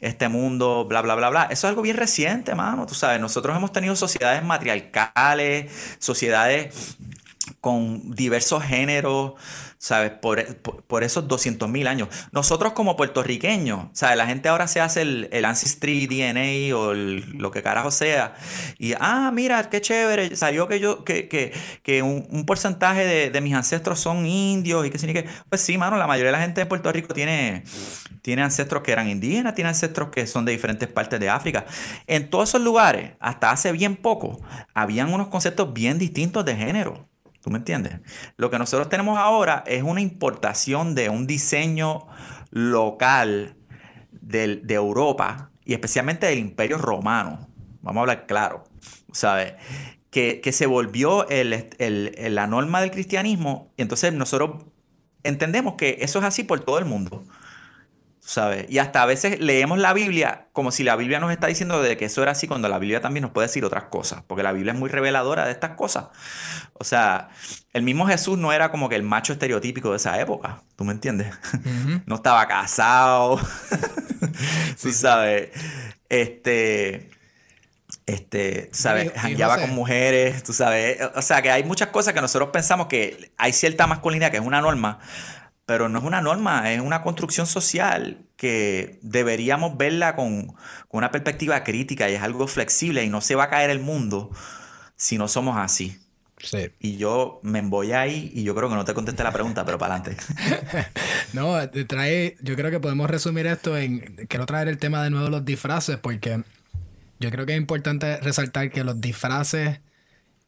este 0.00 0.28
mundo, 0.28 0.84
bla, 0.84 1.00
bla, 1.00 1.14
bla, 1.14 1.30
bla. 1.30 1.42
Eso 1.44 1.66
es 1.66 1.70
algo 1.70 1.82
bien 1.82 1.96
reciente, 1.96 2.54
mano, 2.54 2.86
tú 2.86 2.94
sabes, 2.94 3.20
nosotros 3.20 3.56
hemos 3.56 3.72
tenido 3.72 3.96
sociedades 3.96 4.44
matriarcales, 4.44 5.72
sociedades 5.98 6.98
con 7.60 8.14
diversos 8.14 8.62
géneros, 8.62 9.34
¿sabes? 9.78 10.10
Por, 10.10 10.56
por, 10.56 11.04
esos 11.04 11.28
200 11.28 11.68
mil 11.68 11.86
años. 11.86 12.08
Nosotros 12.32 12.72
como 12.72 12.96
puertorriqueños, 12.96 13.86
¿sabes? 13.92 14.16
La 14.16 14.26
gente 14.26 14.48
ahora 14.48 14.66
se 14.66 14.80
hace 14.80 15.02
el, 15.02 15.28
el 15.32 15.44
Ancestry 15.44 16.06
DNA 16.06 16.76
o 16.76 16.94
lo 16.94 17.50
que 17.50 17.62
carajo 17.62 17.90
sea. 17.90 18.34
Y, 18.78 18.94
ah, 19.00 19.30
mira, 19.32 19.70
qué 19.70 19.80
chévere. 19.80 20.36
Salió 20.36 20.68
que 20.68 20.80
yo, 20.80 21.04
que, 21.04 21.28
que, 21.28 21.52
que 21.82 22.02
un, 22.02 22.44
porcentaje 22.44 23.04
de, 23.04 23.30
de, 23.30 23.40
mis 23.40 23.54
ancestros 23.54 24.00
son 24.00 24.26
indios 24.26 24.86
y 24.86 24.90
que 24.90 24.98
significa. 24.98 25.30
Pues 25.48 25.60
sí, 25.60 25.78
mano, 25.78 25.96
la 25.96 26.06
mayoría 26.06 26.32
de 26.32 26.38
la 26.38 26.42
gente 26.42 26.60
de 26.60 26.66
Puerto 26.66 26.90
Rico 26.92 27.14
tiene, 27.14 27.62
tiene 28.22 28.42
ancestros 28.42 28.82
que 28.82 28.92
eran 28.92 29.08
indígenas, 29.08 29.54
tiene 29.54 29.70
ancestros 29.70 30.08
que 30.10 30.26
son 30.26 30.44
de 30.44 30.52
diferentes 30.52 30.88
partes 30.88 31.20
de 31.20 31.28
África. 31.28 31.66
En 32.06 32.30
todos 32.30 32.48
esos 32.48 32.60
lugares, 32.60 33.12
hasta 33.20 33.50
hace 33.50 33.72
bien 33.72 33.96
poco, 33.96 34.40
habían 34.74 35.12
unos 35.12 35.28
conceptos 35.28 35.72
bien 35.72 35.98
distintos 35.98 36.44
de 36.44 36.56
género. 36.56 37.08
¿Tú 37.42 37.50
me 37.50 37.58
entiendes? 37.58 38.00
Lo 38.36 38.50
que 38.50 38.58
nosotros 38.58 38.88
tenemos 38.88 39.18
ahora 39.18 39.62
es 39.66 39.82
una 39.82 40.00
importación 40.00 40.94
de 40.94 41.08
un 41.08 41.26
diseño 41.26 42.06
local 42.50 43.56
de, 44.10 44.62
Europa 44.68 45.50
y 45.64 45.74
especialmente 45.74 46.26
del 46.26 46.38
Imperio 46.38 46.78
Romano. 46.78 47.48
Vamos 47.82 47.98
a 47.98 48.02
hablar 48.02 48.26
claro, 48.26 48.64
¿sabes? 49.12 49.54
Que, 50.10 50.40
se 50.52 50.66
volvió 50.66 51.26
la 51.28 52.46
norma 52.46 52.80
del 52.80 52.90
cristianismo 52.90 53.72
y 53.76 53.82
entonces 53.82 54.12
nosotros 54.12 54.64
entendemos 55.22 55.74
que 55.74 55.98
eso 56.00 56.18
es 56.18 56.24
así 56.24 56.42
por 56.42 56.60
todo 56.60 56.78
el 56.78 56.86
mundo. 56.86 57.24
¿Sabes? 58.20 58.66
Y 58.68 58.78
hasta 58.78 59.02
a 59.02 59.06
veces 59.06 59.40
leemos 59.40 59.78
la 59.78 59.92
Biblia 59.92 60.48
como 60.52 60.70
si 60.70 60.84
la 60.84 60.96
Biblia 60.96 61.20
nos 61.20 61.32
está 61.32 61.46
diciendo 61.46 61.82
de 61.82 61.96
que 61.96 62.06
eso 62.06 62.22
era 62.22 62.32
así 62.32 62.46
cuando 62.46 62.68
la 62.68 62.78
Biblia 62.78 63.00
también 63.00 63.22
nos 63.22 63.30
puede 63.30 63.46
decir 63.46 63.64
otras 63.64 63.84
cosas, 63.84 64.22
porque 64.26 64.42
la 64.42 64.52
Biblia 64.52 64.72
es 64.72 64.78
muy 64.78 64.90
reveladora 64.90 65.46
de 65.46 65.52
estas 65.52 65.76
cosas. 65.76 66.08
O 66.74 66.84
sea, 66.84 67.28
el 67.72 67.82
mismo 67.82 68.06
Jesús 68.06 68.38
no 68.38 68.52
era 68.52 68.70
como 68.70 68.88
que 68.88 68.96
el 68.96 69.02
macho 69.02 69.32
estereotípico 69.32 69.90
de 69.90 69.96
esa 69.96 70.20
época, 70.20 70.62
¿tú 70.76 70.84
me 70.84 70.92
entiendes? 70.92 71.34
no 72.06 72.16
estaba 72.16 72.46
casado, 72.46 73.40
tú 74.82 74.92
sabes, 74.92 75.50
este... 76.08 77.10
Este, 78.04 78.70
¿sabes? 78.72 79.12
Jangueaba 79.14 79.58
con 79.58 79.74
mujeres, 79.74 80.42
tú 80.42 80.54
sabes. 80.54 80.98
O 81.14 81.20
sea, 81.20 81.42
que 81.42 81.50
hay 81.50 81.62
muchas 81.64 81.88
cosas 81.88 82.14
que 82.14 82.22
nosotros 82.22 82.48
pensamos 82.50 82.86
que 82.86 83.32
hay 83.36 83.52
cierta 83.52 83.86
masculinidad 83.86 84.30
que 84.30 84.38
es 84.38 84.42
una 84.42 84.62
norma, 84.62 84.98
pero 85.68 85.90
no 85.90 85.98
es 85.98 86.04
una 86.06 86.22
norma, 86.22 86.72
es 86.72 86.80
una 86.80 87.02
construcción 87.02 87.46
social 87.46 88.24
que 88.38 88.98
deberíamos 89.02 89.76
verla 89.76 90.16
con, 90.16 90.54
una 90.88 91.10
perspectiva 91.10 91.62
crítica 91.62 92.08
y 92.08 92.14
es 92.14 92.22
algo 92.22 92.46
flexible 92.46 93.04
y 93.04 93.10
no 93.10 93.20
se 93.20 93.34
va 93.34 93.44
a 93.44 93.50
caer 93.50 93.68
el 93.68 93.78
mundo 93.78 94.30
si 94.96 95.18
no 95.18 95.28
somos 95.28 95.58
así. 95.58 95.98
Sí. 96.38 96.70
Y 96.80 96.96
yo 96.96 97.40
me 97.42 97.60
voy 97.60 97.92
ahí 97.92 98.32
y 98.34 98.44
yo 98.44 98.54
creo 98.54 98.70
que 98.70 98.76
no 98.76 98.86
te 98.86 98.94
contesté 98.94 99.22
la 99.22 99.30
pregunta, 99.30 99.66
pero 99.66 99.76
para 99.76 99.96
adelante. 99.96 100.16
no, 101.34 101.58
trae, 101.86 102.38
yo 102.40 102.56
creo 102.56 102.70
que 102.70 102.80
podemos 102.80 103.10
resumir 103.10 103.46
esto 103.46 103.76
en, 103.76 104.26
quiero 104.26 104.46
traer 104.46 104.68
el 104.68 104.78
tema 104.78 105.04
de 105.04 105.10
nuevo 105.10 105.26
de 105.26 105.32
los 105.32 105.44
disfraces, 105.44 105.98
porque 105.98 106.44
yo 107.20 107.30
creo 107.30 107.44
que 107.44 107.52
es 107.52 107.58
importante 107.58 108.16
resaltar 108.20 108.70
que 108.70 108.84
los 108.84 109.02
disfraces 109.02 109.80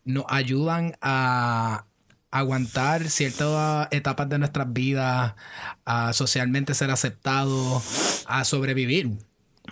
nos 0.07 0.25
ayudan 0.29 0.97
a, 1.03 1.85
aguantar 2.31 3.09
ciertas 3.11 3.89
etapas 3.91 4.29
de 4.29 4.39
nuestras 4.39 4.73
vidas, 4.73 5.35
a 5.85 6.13
socialmente 6.13 6.75
ser 6.75 6.91
aceptado, 6.91 7.83
a 8.27 8.45
sobrevivir, 8.45 9.11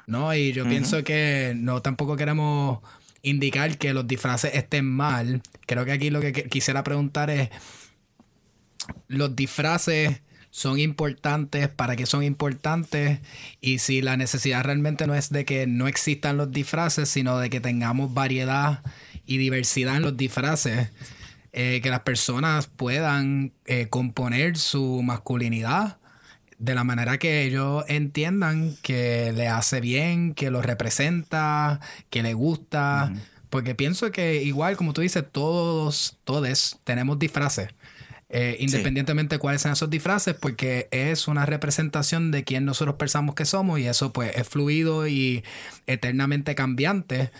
¿no? 0.06 0.34
Y 0.34 0.52
yo 0.52 0.68
pienso 0.68 1.04
que 1.04 1.54
no 1.56 1.82
tampoco 1.82 2.16
queremos 2.16 2.80
indicar 3.22 3.78
que 3.78 3.94
los 3.94 4.06
disfraces 4.06 4.54
estén 4.54 4.86
mal. 4.86 5.42
Creo 5.66 5.84
que 5.84 5.92
aquí 5.92 6.10
lo 6.10 6.20
que 6.20 6.32
quisiera 6.32 6.82
preguntar 6.84 7.30
es, 7.30 7.50
los 9.06 9.36
disfraces 9.36 10.20
son 10.50 10.80
importantes, 10.80 11.68
para 11.68 11.94
qué 11.94 12.06
son 12.06 12.24
importantes 12.24 13.20
y 13.60 13.78
si 13.78 14.02
la 14.02 14.16
necesidad 14.16 14.64
realmente 14.64 15.06
no 15.06 15.14
es 15.14 15.30
de 15.30 15.44
que 15.44 15.66
no 15.66 15.86
existan 15.88 16.36
los 16.36 16.50
disfraces, 16.50 17.08
sino 17.08 17.38
de 17.38 17.50
que 17.50 17.60
tengamos 17.60 18.14
variedad 18.14 18.82
y 19.26 19.36
diversidad 19.36 19.96
en 19.96 20.02
los 20.02 20.16
disfraces. 20.16 20.88
Eh, 21.52 21.80
que 21.82 21.90
las 21.90 22.00
personas 22.00 22.66
puedan 22.66 23.52
eh, 23.64 23.88
componer 23.88 24.58
su 24.58 25.02
masculinidad 25.02 25.98
de 26.58 26.74
la 26.74 26.84
manera 26.84 27.18
que 27.18 27.42
ellos 27.44 27.84
entiendan 27.88 28.76
que 28.82 29.32
le 29.32 29.48
hace 29.48 29.80
bien, 29.80 30.34
que 30.34 30.50
lo 30.50 30.60
representa, 30.60 31.80
que 32.10 32.22
le 32.22 32.34
gusta. 32.34 33.12
Porque 33.48 33.74
pienso 33.74 34.10
que 34.10 34.42
igual, 34.42 34.76
como 34.76 34.92
tú 34.92 35.00
dices, 35.00 35.24
todos, 35.30 36.18
todos 36.24 36.78
tenemos 36.84 37.18
disfraces. 37.18 37.68
Eh, 38.30 38.58
independientemente 38.60 39.36
de 39.36 39.38
cuáles 39.38 39.62
sean 39.62 39.72
esos 39.72 39.88
disfraces, 39.88 40.34
porque 40.34 40.88
es 40.90 41.28
una 41.28 41.46
representación 41.46 42.30
de 42.30 42.44
quién 42.44 42.66
nosotros 42.66 42.96
pensamos 42.96 43.34
que 43.34 43.46
somos 43.46 43.80
y 43.80 43.86
eso 43.86 44.12
pues 44.12 44.36
es 44.36 44.46
fluido 44.46 45.06
y 45.06 45.44
eternamente 45.86 46.54
cambiante. 46.54 47.30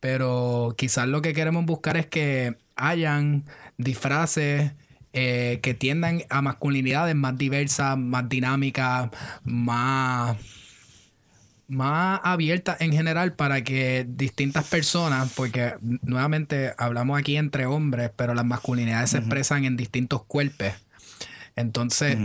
Pero 0.00 0.74
quizás 0.76 1.06
lo 1.06 1.22
que 1.22 1.34
queremos 1.34 1.66
buscar 1.66 1.96
es 1.96 2.06
que 2.06 2.56
hayan 2.78 3.44
disfraces 3.76 4.72
eh, 5.12 5.60
que 5.62 5.74
tiendan 5.74 6.22
a 6.30 6.42
masculinidades 6.42 7.14
más 7.14 7.36
diversas, 7.36 7.98
más 7.98 8.28
dinámicas, 8.28 9.10
más, 9.44 10.36
más 11.66 12.20
abiertas 12.22 12.80
en 12.80 12.92
general 12.92 13.34
para 13.34 13.64
que 13.64 14.06
distintas 14.08 14.66
personas, 14.68 15.32
porque 15.34 15.74
nuevamente 15.80 16.72
hablamos 16.78 17.18
aquí 17.18 17.36
entre 17.36 17.66
hombres, 17.66 18.10
pero 18.16 18.34
las 18.34 18.44
masculinidades 18.44 19.10
se 19.10 19.18
expresan 19.18 19.64
en 19.64 19.76
distintos 19.76 20.24
cuerpos. 20.24 20.72
Entonces, 21.56 22.16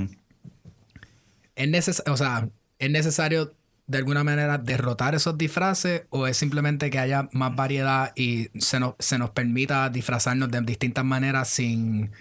es 1.55 1.69
necesario, 1.69 2.13
o 2.13 2.17
sea, 2.17 2.47
es 2.79 2.91
necesario 2.91 3.53
de 3.87 3.97
alguna 3.97 4.23
manera 4.23 4.57
derrotar 4.57 5.15
esos 5.15 5.37
disfraces 5.37 6.03
o 6.09 6.27
es 6.27 6.37
simplemente 6.37 6.89
que 6.89 6.99
haya 6.99 7.29
más 7.31 7.55
variedad 7.55 8.13
y 8.15 8.49
se 8.59 8.79
nos, 8.79 8.95
se 8.99 9.17
nos 9.17 9.31
permita 9.31 9.89
disfrazarnos 9.89 10.49
de 10.49 10.61
distintas 10.61 11.03
maneras 11.03 11.49
sin, 11.49 12.11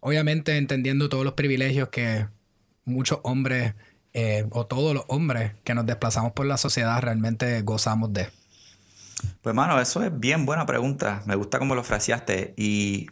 obviamente 0.00 0.56
entendiendo 0.56 1.08
todos 1.08 1.24
los 1.24 1.34
privilegios 1.34 1.88
que 1.88 2.26
muchos 2.84 3.20
hombres 3.22 3.74
eh, 4.16 4.46
o 4.50 4.64
todos 4.64 4.94
los 4.94 5.04
hombres 5.08 5.52
que 5.64 5.74
nos 5.74 5.86
desplazamos 5.86 6.32
por 6.32 6.46
la 6.46 6.56
sociedad 6.56 7.02
realmente 7.02 7.60
gozamos 7.62 8.12
de? 8.12 8.28
Pues, 9.42 9.54
mano, 9.54 9.80
eso 9.80 10.04
es 10.04 10.18
bien 10.18 10.46
buena 10.46 10.66
pregunta. 10.66 11.22
Me 11.26 11.34
gusta 11.34 11.58
cómo 11.58 11.74
lo 11.74 11.82
fraseaste. 11.82 12.54
Y 12.56 13.08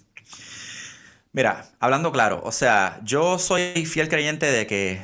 mira, 1.32 1.66
hablando 1.80 2.12
claro, 2.12 2.40
o 2.44 2.52
sea, 2.52 3.00
yo 3.02 3.38
soy 3.40 3.85
fiel 3.85 4.08
creyente 4.08 4.46
de 4.46 4.66
que 4.68 5.02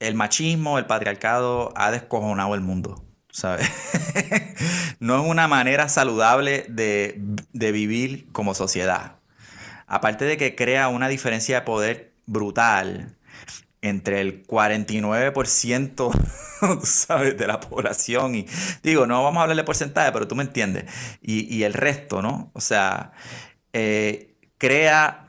el 0.00 0.14
machismo, 0.14 0.78
el 0.78 0.86
patriarcado 0.86 1.72
ha 1.76 1.90
descojonado 1.90 2.54
el 2.54 2.60
mundo. 2.60 3.02
¿Sabes? 3.30 3.68
no 4.98 5.22
es 5.22 5.30
una 5.30 5.46
manera 5.46 5.90
saludable 5.90 6.64
de, 6.70 7.20
de 7.52 7.72
vivir 7.72 8.32
como 8.32 8.54
sociedad. 8.54 9.16
Aparte 9.86 10.24
de 10.24 10.38
que 10.38 10.54
crea 10.56 10.88
una 10.88 11.08
diferencia 11.08 11.56
de 11.56 11.66
poder 11.66 12.14
brutal 12.24 13.16
entre 13.82 14.20
el 14.20 14.46
49% 14.46 16.10
¿sabes? 16.82 17.36
de 17.36 17.46
la 17.46 17.60
población 17.60 18.34
y 18.34 18.46
digo, 18.82 19.06
no 19.06 19.22
vamos 19.22 19.40
a 19.40 19.42
hablar 19.42 19.56
de 19.56 19.64
porcentaje, 19.64 20.12
pero 20.12 20.26
tú 20.26 20.34
me 20.34 20.42
entiendes, 20.42 20.84
y, 21.22 21.62
el 21.62 21.72
resto, 21.72 22.22
¿no? 22.22 22.50
O 22.54 22.60
sea, 22.60 23.12
eh, 23.72 24.34
crea 24.58 25.28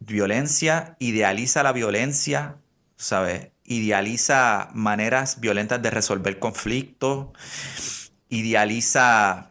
violencia, 0.00 0.96
idealiza 0.98 1.62
la 1.62 1.72
violencia, 1.72 2.56
¿sabes? 2.96 3.48
Idealiza 3.66 4.68
maneras 4.74 5.40
violentas 5.40 5.82
de 5.82 5.90
resolver 5.90 6.38
conflictos, 6.38 7.28
idealiza 8.28 9.48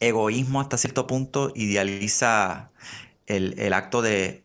egoísmo 0.00 0.60
hasta 0.60 0.76
cierto 0.76 1.06
punto, 1.06 1.52
idealiza 1.54 2.70
el, 3.26 3.72
acto 3.72 4.02
de 4.02 4.44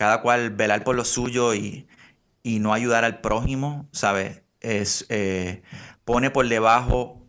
cada 0.00 0.22
cual 0.22 0.48
velar 0.48 0.82
por 0.82 0.96
lo 0.96 1.04
suyo 1.04 1.52
y, 1.54 1.86
no 2.42 2.72
ayudar 2.72 3.04
al 3.04 3.20
prójimo, 3.20 3.86
¿sabes? 3.92 4.40
Es, 4.60 5.04
eh, 5.10 5.62
pone 6.06 6.30
por 6.30 6.48
debajo 6.48 7.19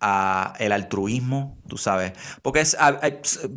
a 0.00 0.54
el 0.58 0.72
altruismo, 0.72 1.58
tú 1.68 1.76
sabes. 1.76 2.12
Porque 2.42 2.60
es, 2.60 2.76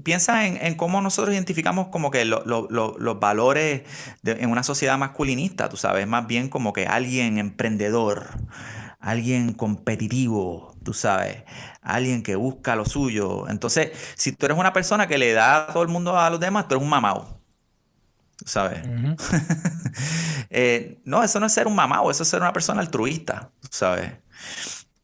piensa 0.03 0.45
en, 0.47 0.75
cómo 0.75 1.01
nosotros 1.01 1.33
identificamos 1.33 1.87
como 1.87 2.11
que 2.11 2.25
los 2.25 3.19
valores 3.19 3.83
en 4.23 4.49
una 4.49 4.63
sociedad 4.63 4.97
masculinista, 4.97 5.69
tú 5.69 5.77
sabes, 5.77 6.07
más 6.07 6.27
bien 6.27 6.49
como 6.49 6.73
que 6.73 6.87
alguien 6.87 7.37
emprendedor, 7.37 8.29
alguien 8.99 9.53
competitivo, 9.53 10.75
tú 10.83 10.93
sabes, 10.93 11.43
alguien 11.81 12.23
que 12.23 12.35
busca 12.35 12.75
lo 12.75 12.85
suyo. 12.85 13.49
Entonces, 13.49 13.91
si 14.15 14.31
tú 14.31 14.45
eres 14.45 14.57
una 14.57 14.73
persona 14.73 15.07
que 15.07 15.17
le 15.17 15.33
da 15.33 15.63
a 15.69 15.73
todo 15.73 15.83
el 15.83 15.89
mundo 15.89 16.17
a 16.17 16.29
los 16.29 16.39
demás, 16.39 16.67
tú 16.67 16.75
eres 16.75 16.83
un 16.83 16.89
mamado. 16.89 17.43
¿sabes? 18.45 18.79
Eh, 20.55 21.01
no, 21.05 21.23
eso 21.23 21.39
no 21.39 21.47
es 21.47 21.53
ser 21.53 21.65
un 21.65 21.73
mamado, 21.73 22.11
eso 22.11 22.21
es 22.21 22.29
ser 22.29 22.39
una 22.39 22.53
persona 22.53 22.79
altruista, 22.81 23.49
¿sabes? 23.71 24.11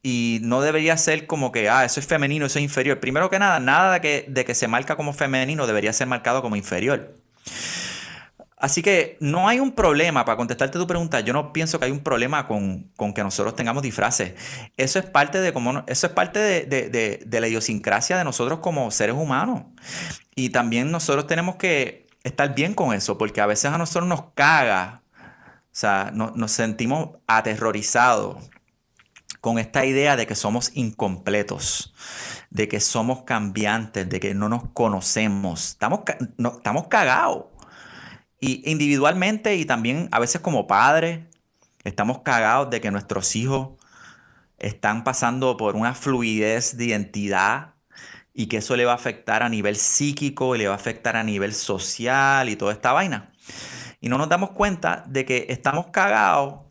Y 0.01 0.39
no 0.43 0.61
debería 0.61 0.95
ser 0.97 1.27
como 1.27 1.51
que, 1.51 1.69
ah, 1.69 1.83
eso 1.83 1.99
es 1.99 2.07
femenino, 2.07 2.45
eso 2.45 2.59
es 2.59 2.63
inferior. 2.63 2.99
Primero 2.99 3.29
que 3.29 3.37
nada, 3.39 3.59
nada 3.59 3.93
de 3.93 4.01
que, 4.01 4.25
de 4.29 4.45
que 4.45 4.55
se 4.55 4.67
marca 4.67 4.95
como 4.95 5.13
femenino 5.13 5.67
debería 5.67 5.91
ser 5.91 6.07
marcado 6.07 6.41
como 6.41 6.55
inferior. 6.55 7.15
Así 8.59 8.81
que 8.81 9.17
no 9.21 9.47
hay 9.47 9.61
un 9.61 9.71
problema, 9.71 10.25
para 10.25 10.35
contestarte 10.35 10.77
tu 10.77 10.85
pregunta, 10.85 11.21
yo 11.21 11.31
no 11.31 11.53
pienso 11.53 11.79
que 11.79 11.85
hay 11.85 11.91
un 11.91 12.01
problema 12.01 12.45
con, 12.45 12.91
que 13.15 13.23
nosotros 13.23 13.55
tengamos 13.55 13.83
disfraces. 13.83 14.33
Eso 14.75 14.99
es 14.99 15.05
parte 15.05 15.39
de 15.39 15.53
como 15.53 15.83
eso 15.87 16.07
es 16.07 16.13
parte 16.13 16.39
de, 16.39 17.19
de 17.25 17.39
la 17.39 17.47
idiosincrasia 17.47 18.17
de 18.17 18.25
nosotros 18.25 18.59
como 18.59 18.91
seres 18.91 19.15
humanos. 19.15 19.63
Y 20.35 20.49
también 20.49 20.91
nosotros 20.91 21.25
tenemos 21.25 21.55
que 21.55 22.07
estar 22.23 22.53
bien 22.53 22.73
con 22.73 22.93
eso, 22.93 23.17
porque 23.17 23.39
a 23.39 23.45
veces 23.45 23.71
a 23.71 23.77
nosotros 23.77 24.09
nos 24.09 24.31
caga, 24.33 25.03
o 25.15 25.71
sea, 25.71 26.11
nos 26.13 26.51
sentimos 26.51 27.11
aterrorizados 27.27 28.49
con 29.41 29.59
esta 29.59 29.85
idea 29.85 30.15
de 30.15 30.27
que 30.27 30.35
somos 30.35 30.71
incompletos, 30.75 31.93
de 32.49 32.67
que 32.67 32.79
somos 32.79 33.23
cambiantes, 33.23 34.09
de 34.09 34.19
que 34.19 34.33
no 34.33 34.49
nos 34.49 34.69
conocemos. 34.73 35.69
Estamos, 35.69 36.01
no, 36.37 36.57
estamos 36.57 36.87
cagados. 36.87 37.45
Y 38.39 38.69
individualmente 38.69 39.55
y 39.55 39.65
también 39.65 40.09
a 40.11 40.19
veces 40.19 40.41
como 40.41 40.67
padres, 40.67 41.21
estamos 41.83 42.19
cagados 42.19 42.69
de 42.69 42.81
que 42.81 42.91
nuestros 42.91 43.35
hijos 43.35 43.69
están 44.57 45.03
pasando 45.03 45.57
por 45.57 45.75
una 45.75 45.93
fluidez 45.93 46.77
de 46.77 46.85
identidad 46.85 47.75
y 48.33 48.47
que 48.47 48.57
eso 48.57 48.75
le 48.75 48.85
va 48.85 48.93
a 48.93 48.95
afectar 48.95 49.43
a 49.43 49.49
nivel 49.49 49.75
psíquico 49.75 50.55
y 50.55 50.59
le 50.59 50.67
va 50.67 50.73
a 50.73 50.77
afectar 50.77 51.15
a 51.15 51.23
nivel 51.23 51.53
social 51.53 52.49
y 52.49 52.55
toda 52.55 52.73
esta 52.73 52.93
vaina. 52.93 53.31
Y 54.01 54.09
no 54.09 54.17
nos 54.17 54.29
damos 54.29 54.51
cuenta 54.51 55.03
de 55.07 55.25
que 55.25 55.47
estamos 55.49 55.87
cagados 55.87 56.61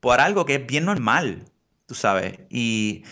por 0.00 0.20
algo 0.20 0.44
que 0.44 0.56
es 0.56 0.66
bien 0.66 0.86
normal, 0.86 1.44
tú 1.90 1.96
sabes. 1.96 2.38
Y 2.50 3.02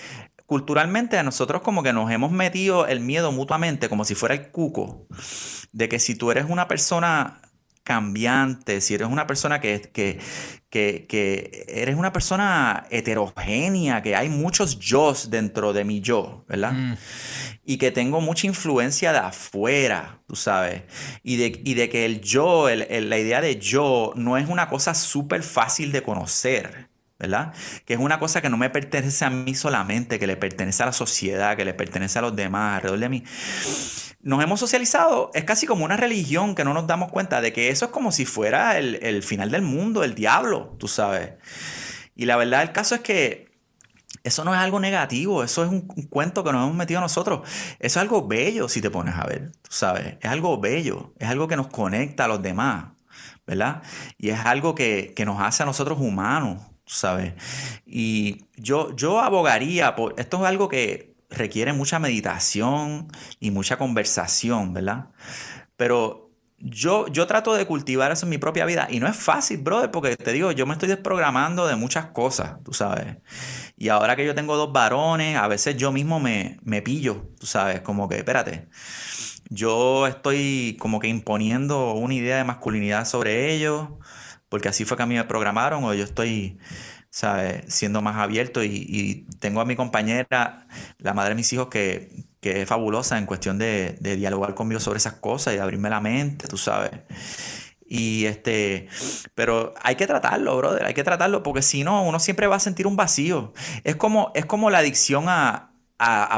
culturalmente 0.46 1.18
a 1.18 1.24
nosotros 1.24 1.62
como 1.62 1.82
que 1.82 1.92
nos 1.92 2.12
hemos 2.12 2.30
metido 2.30 2.86
el 2.86 3.00
miedo 3.00 3.32
mutuamente 3.32 3.88
como 3.88 4.04
si 4.04 4.14
fuera 4.14 4.36
el 4.36 4.52
cuco, 4.52 5.08
de 5.72 5.88
que 5.88 5.98
si 5.98 6.14
tú 6.14 6.30
eres 6.30 6.46
una 6.48 6.68
persona 6.68 7.40
cambiante, 7.82 8.80
si 8.80 8.94
eres 8.94 9.08
una 9.08 9.26
persona 9.26 9.60
que, 9.60 9.80
que, 9.80 10.20
que, 10.70 11.06
que, 11.08 11.64
eres 11.66 11.96
una 11.96 12.12
persona 12.12 12.86
heterogénea, 12.90 14.00
que 14.00 14.14
hay 14.14 14.28
muchos 14.28 14.78
yo 14.78 15.12
dentro 15.28 15.72
de 15.72 15.84
mi 15.84 16.00
yo, 16.00 16.44
¿verdad? 16.46 16.72
Mm 16.72 16.94
y 17.68 17.76
que 17.76 17.90
tengo 17.90 18.22
mucha 18.22 18.46
influencia 18.46 19.12
de 19.12 19.18
afuera, 19.18 20.22
tú 20.26 20.36
sabes, 20.36 20.84
y 21.22 21.36
de, 21.36 21.60
y 21.66 21.74
de 21.74 21.90
que 21.90 22.06
el 22.06 22.22
yo, 22.22 22.66
la 22.70 23.18
idea 23.18 23.42
de 23.42 23.58
yo 23.58 24.14
no 24.16 24.38
es 24.38 24.48
una 24.48 24.70
cosa 24.70 24.94
súper 24.94 25.42
fácil 25.42 25.92
de 25.92 26.02
conocer, 26.02 26.87
¿verdad? 27.18 27.52
Que 27.84 27.94
es 27.94 28.00
una 28.00 28.18
cosa 28.18 28.40
que 28.40 28.48
no 28.48 28.56
me 28.56 28.70
pertenece 28.70 29.24
a 29.24 29.30
mí 29.30 29.54
solamente, 29.54 30.18
que 30.18 30.26
le 30.26 30.36
pertenece 30.36 30.82
a 30.82 30.86
la 30.86 30.92
sociedad, 30.92 31.56
que 31.56 31.64
le 31.64 31.74
pertenece 31.74 32.18
a 32.18 32.22
los 32.22 32.36
demás 32.36 32.76
alrededor 32.76 33.00
de 33.00 33.08
mí. 33.08 33.24
Nos 34.20 34.42
hemos 34.42 34.60
socializado, 34.60 35.30
es 35.34 35.44
casi 35.44 35.66
como 35.66 35.84
una 35.84 35.96
religión 35.96 36.54
que 36.54 36.64
no 36.64 36.74
nos 36.74 36.86
damos 36.86 37.10
cuenta 37.10 37.40
de 37.40 37.52
que 37.52 37.70
eso 37.70 37.86
es 37.86 37.90
como 37.90 38.12
si 38.12 38.24
fuera 38.24 38.78
el, 38.78 38.98
el 39.02 39.22
final 39.22 39.50
del 39.50 39.62
mundo, 39.62 40.04
el 40.04 40.14
diablo, 40.14 40.76
tú 40.78 40.88
sabes. 40.88 41.32
Y 42.14 42.24
la 42.26 42.36
verdad 42.36 42.62
el 42.62 42.72
caso 42.72 42.96
es 42.96 43.00
que 43.00 43.48
eso 44.24 44.44
no 44.44 44.54
es 44.54 44.60
algo 44.60 44.80
negativo, 44.80 45.42
eso 45.42 45.64
es 45.64 45.70
un, 45.70 45.82
cuento 45.82 46.44
que 46.44 46.52
nos 46.52 46.64
hemos 46.64 46.76
metido 46.76 47.00
nosotros. 47.00 47.48
Eso 47.78 47.98
es 47.98 48.02
algo 48.02 48.26
bello 48.26 48.68
si 48.68 48.80
te 48.80 48.90
pones 48.90 49.14
a 49.14 49.24
ver, 49.24 49.52
¿sabes? 49.68 50.16
Es 50.20 50.30
algo 50.30 50.58
bello, 50.60 51.14
es 51.18 51.28
algo 51.28 51.48
que 51.48 51.56
nos 51.56 51.68
conecta 51.68 52.24
a 52.24 52.28
los 52.28 52.42
demás, 52.42 52.86
¿verdad? 53.46 53.82
Y 54.18 54.30
es 54.30 54.40
algo 54.40 54.74
que, 54.74 55.14
nos 55.24 55.40
hace 55.40 55.62
a 55.62 55.66
nosotros 55.66 55.98
humanos, 56.00 56.62
¿sabes? 56.88 57.34
Y 57.86 58.46
yo, 58.56 58.96
yo 58.96 59.20
abogaría 59.20 59.94
por, 59.94 60.14
esto 60.18 60.38
es 60.38 60.44
algo 60.44 60.68
que 60.68 61.14
requiere 61.30 61.72
mucha 61.72 61.98
meditación 61.98 63.08
y 63.38 63.50
mucha 63.50 63.76
conversación, 63.76 64.72
¿verdad? 64.72 65.10
Pero 65.76 66.30
yo, 66.58 67.06
yo 67.08 67.26
trato 67.26 67.54
de 67.54 67.66
cultivar 67.66 68.10
eso 68.10 68.26
en 68.26 68.30
mi 68.30 68.38
propia 68.38 68.64
vida 68.64 68.88
y 68.90 68.98
no 68.98 69.06
es 69.06 69.16
fácil, 69.16 69.58
brother, 69.58 69.90
porque 69.90 70.16
te 70.16 70.32
digo, 70.32 70.50
yo 70.52 70.66
me 70.66 70.72
estoy 70.72 70.88
desprogramando 70.88 71.66
de 71.66 71.76
muchas 71.76 72.06
cosas, 72.06 72.62
tú 72.64 72.72
sabes. 72.72 73.18
Y 73.76 73.90
ahora 73.90 74.16
que 74.16 74.26
yo 74.26 74.34
tengo 74.34 74.56
dos 74.56 74.72
varones, 74.72 75.36
a 75.36 75.46
veces 75.46 75.76
yo 75.76 75.92
mismo 75.92 76.18
me, 76.18 76.58
me 76.62 76.82
pillo, 76.82 77.28
tú 77.38 77.46
sabes, 77.46 77.82
como 77.82 78.08
que, 78.08 78.16
espérate, 78.16 78.68
yo 79.50 80.06
estoy 80.06 80.76
como 80.80 80.98
que 80.98 81.08
imponiendo 81.08 81.92
una 81.92 82.14
idea 82.14 82.38
de 82.38 82.44
masculinidad 82.44 83.04
sobre 83.04 83.54
ellos, 83.54 83.88
porque 84.48 84.68
así 84.68 84.84
fue 84.84 84.96
que 84.96 85.02
a 85.02 85.06
mí 85.06 85.14
me 85.14 85.24
programaron, 85.24 85.84
o 85.84 85.94
yo 85.94 86.04
estoy, 86.04 86.58
¿sabes?, 87.10 87.64
siendo 87.72 88.02
más 88.02 88.16
abierto 88.16 88.64
y, 88.64 89.26
tengo 89.40 89.60
a 89.60 89.64
mi 89.64 89.76
compañera, 89.76 90.66
la 90.98 91.14
madre 91.14 91.30
de 91.30 91.34
mis 91.36 91.52
hijos, 91.52 91.68
que, 91.68 92.28
que 92.40 92.62
es 92.62 92.68
fabulosa 92.68 93.18
en 93.18 93.26
cuestión 93.26 93.58
de, 93.58 93.98
dialogar 94.00 94.54
conmigo 94.54 94.80
sobre 94.80 94.98
esas 94.98 95.14
cosas 95.14 95.54
y 95.54 95.56
de 95.56 95.62
abrirme 95.62 95.90
la 95.90 96.00
mente, 96.00 96.48
tú 96.48 96.56
sabes. 96.56 96.92
Y 97.86 98.26
este, 98.26 98.88
pero 99.34 99.74
hay 99.82 99.96
que 99.96 100.06
tratarlo, 100.06 100.56
brother, 100.56 100.84
hay 100.84 100.94
que 100.94 101.04
tratarlo, 101.04 101.42
porque 101.42 101.62
si 101.62 101.84
no, 101.84 102.02
uno 102.04 102.20
siempre 102.20 102.46
va 102.46 102.56
a 102.56 102.60
sentir 102.60 102.86
un 102.86 102.96
vacío. 102.96 103.54
Es 103.84 103.96
como, 103.96 104.30
es 104.34 104.44
como 104.46 104.70
la 104.70 104.78
adicción 104.78 105.24
a, 105.28 105.72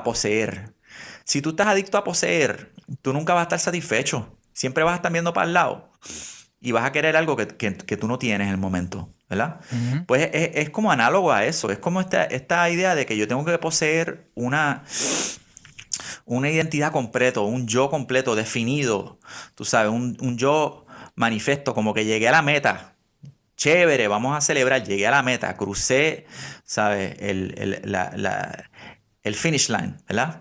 poseer. 0.05 0.75
Si 1.25 1.43
tú 1.43 1.51
estás 1.51 1.67
adicto 1.67 1.99
a 1.99 2.05
poseer, 2.05 2.73
tú 3.03 3.13
nunca 3.13 3.35
vas 3.35 3.41
a 3.41 3.45
estar 3.45 3.59
satisfecho. 3.59 4.39
Siempre 4.53 4.85
vas 4.85 4.93
a 4.93 4.97
estar 4.97 5.13
viendo 5.13 5.33
para 5.33 5.47
el 5.47 5.55
lado. 5.55 5.91
Y 6.61 6.73
vas 6.73 6.85
a 6.85 6.93
querer 6.93 7.17
algo 7.17 7.37
que, 7.37 7.47
tú 7.47 8.07
no 8.07 8.19
tienes 8.19 8.47
en 8.47 8.53
el 8.53 8.59
momento, 8.59 9.15
¿verdad? 9.31 9.61
Pues 10.07 10.29
es, 10.33 10.69
como 10.71 10.93
análogo 10.93 11.33
a 11.33 11.47
eso. 11.47 11.71
Es 11.71 11.79
como 11.79 12.01
esta, 12.01 12.25
esta 12.25 12.69
idea 12.69 12.95
de 12.95 13.07
que 13.07 13.17
yo 13.17 13.27
tengo 13.27 13.45
que 13.47 13.57
poseer 13.57 14.31
una, 14.35 14.85
una 16.27 16.51
identidad 16.51 16.93
completo, 16.93 17.45
un 17.45 17.67
yo 17.67 17.89
completo, 17.89 18.35
definido, 18.35 19.19
tú 19.55 19.65
sabes, 19.65 19.91
un, 19.91 20.37
yo 20.37 20.87
manifiesto, 21.15 21.75
como 21.75 21.95
que 21.95 22.05
llegué 22.05 22.29
a 22.29 22.33
la 22.33 22.43
meta. 22.43 22.95
Chévere, 23.57 24.09
vamos 24.09 24.37
a 24.37 24.41
celebrar, 24.41 24.85
llegué 24.85 25.07
a 25.07 25.11
la 25.11 25.23
meta, 25.23 25.57
crucé, 25.57 26.27
¿sabes? 26.65 27.17
El, 27.21 27.55
el, 27.59 27.81
la, 27.91 28.69
el 29.23 29.35
finish 29.35 29.69
line, 29.69 29.97
¿verdad? 30.09 30.41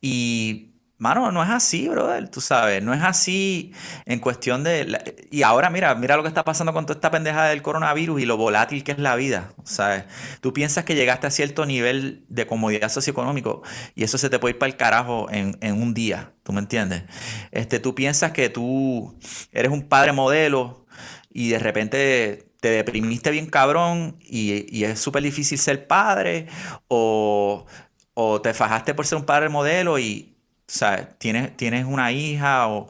Y 0.00 0.75
Mano, 0.98 1.30
no 1.30 1.42
es 1.42 1.50
así, 1.50 1.88
brother, 1.88 2.26
tú 2.30 2.40
sabes, 2.40 2.82
no 2.82 2.94
es 2.94 3.02
así 3.02 3.72
en 4.06 4.18
cuestión 4.18 4.64
de... 4.64 5.28
y 5.30 5.42
ahora 5.42 5.68
mira, 5.68 5.94
mira 5.94 6.16
lo 6.16 6.22
que 6.22 6.28
está 6.28 6.42
pasando 6.42 6.72
con 6.72 6.86
toda 6.86 6.96
esta 6.96 7.10
pendeja 7.10 7.44
del 7.44 7.60
coronavirus 7.60 8.22
y 8.22 8.24
lo 8.24 8.38
volátil 8.38 8.82
que 8.82 8.92
es 8.92 8.98
la 8.98 9.14
vida, 9.14 9.52
¿sabes? 9.64 10.04
Tú 10.40 10.54
piensas 10.54 10.84
que 10.84 10.94
llegaste 10.94 11.26
a 11.26 11.30
cierto 11.30 11.66
nivel 11.66 12.24
de 12.30 12.46
comodidad 12.46 12.88
socioeconómico 12.88 13.62
y 13.94 14.04
eso 14.04 14.16
se 14.16 14.30
te 14.30 14.38
puede 14.38 14.52
ir 14.52 14.58
para 14.58 14.70
el 14.70 14.78
carajo 14.78 15.26
en, 15.30 15.58
un 15.60 15.92
día, 15.92 16.32
¿tú 16.42 16.54
me 16.54 16.60
entiendes? 16.60 17.02
Este, 17.50 17.78
tú 17.78 17.94
piensas 17.94 18.32
que 18.32 18.48
tú 18.48 19.18
eres 19.52 19.70
un 19.70 19.82
padre 19.88 20.12
modelo 20.12 20.86
y 21.30 21.50
de 21.50 21.58
repente 21.58 22.52
te 22.60 22.70
deprimiste 22.70 23.30
bien 23.30 23.50
cabrón 23.50 24.16
y, 24.22 24.64
y 24.74 24.84
es 24.84 24.98
súper 24.98 25.22
difícil 25.22 25.58
ser 25.58 25.86
padre 25.86 26.46
o, 26.88 27.66
o 28.14 28.40
te 28.40 28.54
fajaste 28.54 28.94
por 28.94 29.06
ser 29.06 29.18
un 29.18 29.26
padre 29.26 29.50
modelo 29.50 29.98
y 29.98 30.35
sea, 30.72 31.08
tienes, 31.18 31.56
tienes 31.56 31.86
una 31.86 32.12
hija 32.12 32.68
o, 32.68 32.88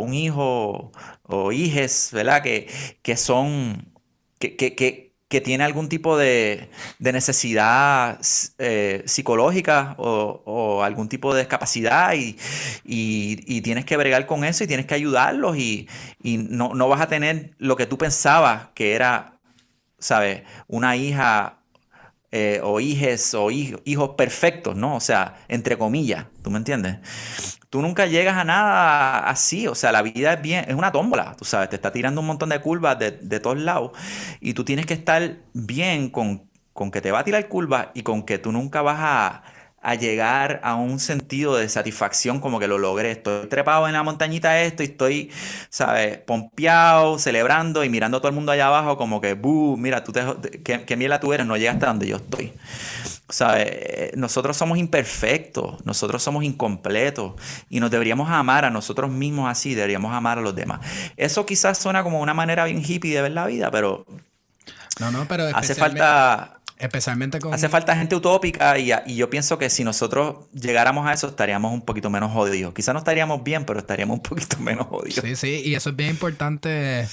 un 0.00 0.14
hijo 0.14 0.92
o 1.22 1.52
hijes, 1.52 2.10
¿verdad? 2.12 2.42
Que, 2.42 2.68
que 3.02 3.16
son, 3.16 3.92
que, 4.38 4.56
que, 4.56 4.74
que, 4.74 5.40
tiene 5.40 5.64
algún 5.64 5.88
tipo 5.88 6.16
de, 6.16 6.70
necesidad 6.98 8.18
eh, 8.58 9.02
psicológica 9.06 9.94
o, 9.98 10.82
algún 10.82 11.08
tipo 11.08 11.34
de 11.34 11.42
discapacidad 11.42 12.14
y, 12.14 12.36
y, 12.84 13.60
tienes 13.62 13.84
que 13.84 13.96
bregar 13.96 14.26
con 14.26 14.44
eso 14.44 14.64
y 14.64 14.66
tienes 14.66 14.86
que 14.86 14.94
ayudarlos 14.94 15.56
y, 15.58 15.88
no, 16.22 16.74
no 16.74 16.88
vas 16.88 17.00
a 17.00 17.08
tener 17.08 17.54
lo 17.58 17.76
que 17.76 17.86
tú 17.86 17.98
pensabas 17.98 18.68
que 18.74 18.94
era, 18.94 19.38
¿sabes? 19.98 20.42
Una 20.66 20.96
hija 20.96 21.57
eh, 22.30 22.60
o 22.62 22.80
hijes 22.80 23.34
o 23.34 23.50
hijos 23.50 24.10
perfectos, 24.16 24.76
¿no? 24.76 24.96
O 24.96 25.00
sea, 25.00 25.36
entre 25.48 25.78
comillas, 25.78 26.26
¿tú 26.42 26.50
me 26.50 26.58
entiendes? 26.58 26.98
Tú 27.70 27.82
nunca 27.82 28.06
llegas 28.06 28.36
a 28.36 28.44
nada 28.44 29.28
así, 29.28 29.66
o 29.66 29.74
sea, 29.74 29.92
la 29.92 30.02
vida 30.02 30.34
es 30.34 30.42
bien, 30.42 30.64
es 30.68 30.74
una 30.74 30.92
tómbola, 30.92 31.34
tú 31.36 31.44
sabes, 31.44 31.68
te 31.70 31.76
está 31.76 31.92
tirando 31.92 32.20
un 32.20 32.26
montón 32.26 32.48
de 32.48 32.60
curvas 32.60 32.98
de, 32.98 33.12
de 33.12 33.40
todos 33.40 33.58
lados 33.58 33.92
y 34.40 34.54
tú 34.54 34.64
tienes 34.64 34.86
que 34.86 34.94
estar 34.94 35.38
bien 35.52 36.10
con, 36.10 36.48
con 36.72 36.90
que 36.90 37.00
te 37.00 37.10
va 37.10 37.20
a 37.20 37.24
tirar 37.24 37.48
curvas 37.48 37.88
y 37.94 38.02
con 38.02 38.22
que 38.22 38.38
tú 38.38 38.52
nunca 38.52 38.82
vas 38.82 38.98
a 39.00 39.42
a 39.80 39.94
llegar 39.94 40.60
a 40.64 40.74
un 40.74 40.98
sentido 40.98 41.56
de 41.56 41.68
satisfacción 41.68 42.40
como 42.40 42.58
que 42.58 42.66
lo 42.66 42.78
logré. 42.78 43.12
Estoy 43.12 43.46
trepado 43.46 43.86
en 43.86 43.92
la 43.92 44.02
montañita 44.02 44.60
esto 44.60 44.82
y 44.82 44.86
estoy, 44.86 45.30
¿sabes? 45.70 46.18
Pompeado, 46.18 47.18
celebrando 47.18 47.84
y 47.84 47.88
mirando 47.88 48.16
a 48.16 48.20
todo 48.20 48.28
el 48.28 48.34
mundo 48.34 48.52
allá 48.52 48.66
abajo 48.66 48.96
como 48.96 49.20
que, 49.20 49.34
buh, 49.34 49.76
mira, 49.76 50.02
tú 50.02 50.12
te, 50.12 50.22
qué, 50.62 50.84
qué 50.84 50.96
miela 50.96 51.20
tú 51.20 51.32
eres, 51.32 51.46
no 51.46 51.56
llegaste 51.56 51.84
a 51.84 51.88
donde 51.88 52.08
yo 52.08 52.16
estoy. 52.16 52.52
¿Sabes? 53.28 54.16
Nosotros 54.16 54.56
somos 54.56 54.78
imperfectos, 54.78 55.84
nosotros 55.84 56.22
somos 56.22 56.44
incompletos 56.44 57.34
y 57.68 57.78
nos 57.78 57.90
deberíamos 57.90 58.30
amar 58.30 58.64
a 58.64 58.70
nosotros 58.70 59.10
mismos 59.10 59.50
así, 59.50 59.74
deberíamos 59.74 60.12
amar 60.14 60.38
a 60.38 60.40
los 60.40 60.56
demás. 60.56 60.80
Eso 61.16 61.46
quizás 61.46 61.78
suena 61.78 62.02
como 62.02 62.20
una 62.20 62.34
manera 62.34 62.64
bien 62.64 62.82
hippie 62.84 63.14
de 63.14 63.22
ver 63.22 63.32
la 63.32 63.46
vida, 63.46 63.70
pero... 63.70 64.06
No, 64.98 65.12
no, 65.12 65.26
pero 65.28 65.44
hace 65.54 65.76
falta 65.76 66.57
Especialmente 66.78 67.40
con... 67.40 67.52
Hace 67.52 67.68
falta 67.68 67.96
gente 67.96 68.14
utópica 68.14 68.78
y, 68.78 68.92
y, 69.06 69.16
yo 69.16 69.28
pienso 69.28 69.58
que 69.58 69.68
si 69.68 69.82
nosotros 69.82 70.46
llegáramos 70.52 71.06
a 71.08 71.12
eso 71.12 71.26
estaríamos 71.26 71.72
un 71.72 71.82
poquito 71.82 72.08
menos 72.08 72.32
jodidos. 72.32 72.72
Quizás 72.72 72.92
no 72.92 73.00
estaríamos 73.00 73.42
bien, 73.42 73.64
pero 73.64 73.80
estaríamos 73.80 74.18
un 74.18 74.22
poquito 74.22 74.58
menos 74.60 74.86
jodidos. 74.86 75.24
Sí, 75.24 75.34
sí, 75.34 75.62
y 75.64 75.74
eso 75.74 75.90
es 75.90 75.96
bien 75.96 76.10
importante. 76.10 77.08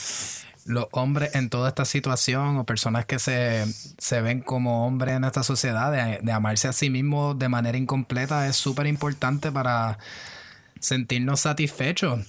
Los 0.65 0.87
hombres 0.91 1.33
en 1.35 1.49
toda 1.49 1.69
esta 1.69 1.85
situación 1.85 2.57
o 2.57 2.65
personas 2.65 3.05
que 3.05 3.19
se, 3.19 4.21
ven 4.21 4.41
como 4.41 4.85
hombres 4.85 5.15
en 5.15 5.23
esta 5.23 5.43
sociedad, 5.43 5.91
de, 5.91 6.19
de 6.21 6.31
amarse 6.31 6.67
a 6.67 6.73
sí 6.73 6.89
mismos 6.89 7.37
de 7.37 7.49
manera 7.49 7.77
incompleta, 7.77 8.47
es 8.47 8.55
súper 8.55 8.87
importante 8.87 9.51
para 9.51 9.97
sentirnos 10.79 11.41
satisfechos. 11.41 12.19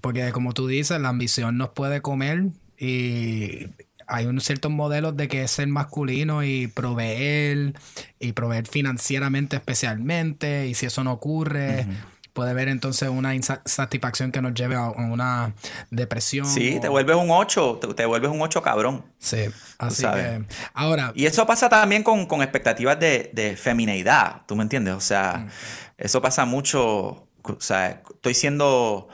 Porque 0.00 0.32
como 0.32 0.52
tú 0.52 0.66
dices, 0.66 1.00
la 1.00 1.10
ambición 1.10 1.58
nos 1.58 1.70
puede 1.70 2.00
comer 2.00 2.46
y 2.78 3.68
hay 4.06 4.26
un 4.26 4.40
ciertos 4.40 4.70
modelos 4.70 5.16
de 5.16 5.28
que 5.28 5.42
es 5.42 5.50
ser 5.50 5.68
masculino 5.68 6.44
y 6.44 6.66
proveer 6.66 7.74
y 8.18 8.32
proveer 8.32 8.66
financieramente 8.66 9.56
especialmente 9.56 10.66
y 10.68 10.74
si 10.74 10.86
eso 10.86 11.04
no 11.04 11.12
ocurre 11.12 11.86
puede 12.32 12.50
haber 12.50 12.68
entonces 12.68 13.08
una 13.08 13.34
insatisfacción 13.34 14.32
que 14.32 14.40
nos 14.40 14.54
lleve 14.54 14.74
a 14.74 14.88
una 14.90 15.54
depresión. 15.90 16.46
Sí, 16.46 16.78
te 16.80 16.88
vuelves 16.88 17.16
un 17.16 17.30
8, 17.30 17.80
te, 17.94 18.06
vuelves 18.06 18.30
un 18.30 18.40
8 18.40 18.62
cabrón. 18.62 19.04
Sí, 19.18 19.44
así 19.78 20.02
que 20.02 20.44
ahora... 20.72 21.12
Y 21.14 21.26
eso 21.26 21.46
pasa 21.46 21.68
también 21.68 22.02
con, 22.02 22.26
expectativas 22.42 22.98
de, 22.98 23.30
de, 23.32 23.56
femineidad, 23.56 24.42
¿tú 24.46 24.56
me 24.56 24.62
entiendes? 24.62 24.94
O 24.94 25.00
sea, 25.00 25.38
mm. 25.38 25.50
eso 25.98 26.22
pasa 26.22 26.44
mucho, 26.44 27.26
o 27.42 27.56
sea, 27.60 28.02
estoy 28.14 28.34
siendo 28.34 29.08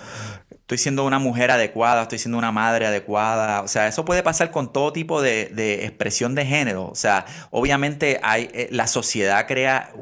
estoy 0.69 0.77
siendo 0.77 1.07
una 1.07 1.19
mujer 1.19 1.51
adecuada, 1.51 2.03
estoy 2.03 2.19
siendo 2.19 2.37
una 2.37 2.53
madre 2.53 2.85
adecuada. 2.85 3.63
O 3.63 3.69
sea, 3.69 3.89
eso 3.89 4.05
puede 4.05 4.23
pasar 4.23 4.51
con 4.51 4.71
todo 4.71 4.93
tipo 4.93 5.23
de, 5.23 5.85
expresión 5.87 6.35
de 6.35 6.45
género. 6.45 6.89
O 6.89 6.95
sea, 6.95 7.25
obviamente 7.51 8.21
hay, 8.23 8.51
eh, 8.53 8.69
la 8.71 8.87
sociedad 8.87 9.47
crea 9.47 9.95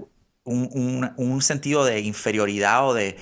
un, 0.43 1.41
sentido 1.41 1.85
de 1.85 2.01
inferioridad 2.01 2.85
o 2.85 2.95
de, 2.95 3.17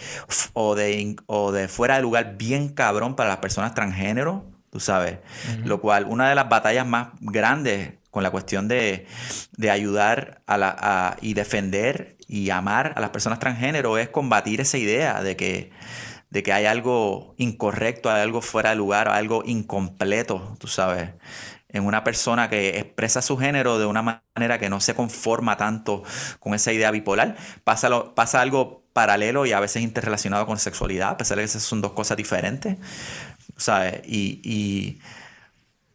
o, 0.55 0.75
de, 0.75 1.17
o 1.27 1.53
de 1.53 1.69
fuera 1.69 1.97
de 1.97 2.03
lugar 2.03 2.39
bien 2.39 2.71
cabrón 2.71 3.15
para 3.15 3.29
las 3.29 3.39
personas 3.39 3.75
transgénero, 3.75 4.47
tú 4.71 4.81
sabes. 4.81 5.19
Lo 5.65 5.83
cual, 5.83 6.07
una 6.09 6.31
de 6.31 6.35
las 6.35 6.49
batallas 6.49 6.87
más 6.87 7.09
grandes 7.21 7.93
con 8.11 8.23
la 8.23 8.31
cuestión 8.31 8.69
de, 8.69 9.07
ayudar 9.71 10.41
a 10.47 10.57
la, 10.57 11.19
y 11.21 11.35
defender 11.35 12.17
y 12.27 12.49
amar 12.49 12.95
a 12.97 13.03
las 13.03 13.11
personas 13.11 13.39
transgénero 13.39 13.99
es 13.99 14.09
combatir 14.09 14.63
esa 14.63 14.79
idea 14.79 15.23
de 15.23 15.37
que 15.37 15.73
de 16.35 16.43
que 16.43 16.53
hay 16.53 16.67
algo 16.67 17.35
incorrecto, 17.39 18.11
hay 18.11 18.21
algo 18.21 18.43
fuera 18.43 18.71
de 18.71 18.77
lugar, 18.77 19.09
algo 19.09 19.45
incompleto, 19.47 20.57
tú 20.59 20.67
sabes, 20.67 21.11
en 21.69 21.87
una 21.87 22.03
persona 22.03 22.51
que 22.51 22.81
expresa 22.81 23.23
su 23.23 23.39
género 23.39 23.79
de 23.79 23.87
una 23.87 24.03
manera 24.35 24.59
que 24.59 24.69
no 24.69 24.81
se 24.81 24.97
conforma 24.97 25.57
tanto 25.57 26.03
con 26.41 26.55
esa 26.55 26.73
idea 26.73 26.91
bipolar. 26.91 27.37
Pasa, 27.63 28.15
pasa 28.17 28.41
algo 28.41 28.83
paralelo 28.93 29.47
y 29.47 29.53
a 29.53 29.61
veces 29.61 29.83
interrelacionado 29.83 30.45
con 30.45 30.59
sexualidad, 30.59 31.11
a 31.11 31.17
pesar 31.17 31.37
de 31.37 31.43
que 31.43 31.47
esas 31.47 31.63
son 31.63 31.81
dos 31.81 31.93
cosas 31.93 32.17
diferentes. 32.17 32.79
¿Sabes? 33.57 34.03
Y, 34.07 34.41
y, 34.45 35.01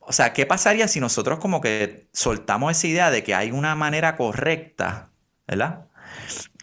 o 0.01 0.13
sea, 0.13 0.33
¿qué 0.33 0.45
pasaría 0.45 0.87
si 0.87 1.01
nosotros 1.01 1.39
como 1.39 1.61
que 1.61 2.07
soltamos 2.13 2.71
esa 2.71 2.87
idea 2.87 3.11
de 3.11 3.23
que 3.23 3.35
hay 3.35 3.51
una 3.51 3.75
manera 3.75 4.15
correcta, 4.17 5.09
¿verdad? 5.47 5.87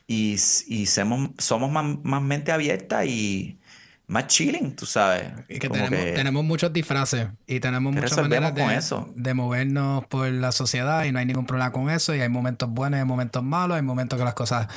Y, 0.07 0.37
y 0.69 0.87
somos, 0.87 1.31
somos 1.39 1.71
más, 1.71 1.85
más 2.05 2.23
mente 2.23 2.53
abierta 2.53 3.05
y, 3.05 3.59
más 4.07 4.29
chilling, 4.29 4.77
tú 4.77 4.87
sabes. 4.87 5.33
Y 5.49 5.59
que 5.59 5.69
tenemos, 5.69 6.45
muchos 6.45 6.73
disfraces 6.73 7.29
y 7.47 7.59
tenemos 7.61 7.93
muchas 7.93 8.17
maneras 8.17 8.55
de, 8.55 9.01
de, 9.17 9.35
movernos 9.35 10.07
por 10.07 10.29
la 10.29 10.53
sociedad 10.53 11.05
y 11.05 11.13
no 11.13 11.19
hay 11.19 11.27
ningún 11.27 11.47
problema 11.47 11.73
con 11.73 11.91
eso. 11.91 12.15
Y 12.15 12.21
hay 12.21 12.29
momentos 12.29 12.71
buenos 12.71 12.99
y 12.99 13.01
hay 13.01 13.07
momentos 13.07 13.43
malos, 13.43 13.77
hay 13.77 13.83
momentos 13.83 14.19
que 14.19 14.25
las 14.25 14.35
cosas 14.35 14.69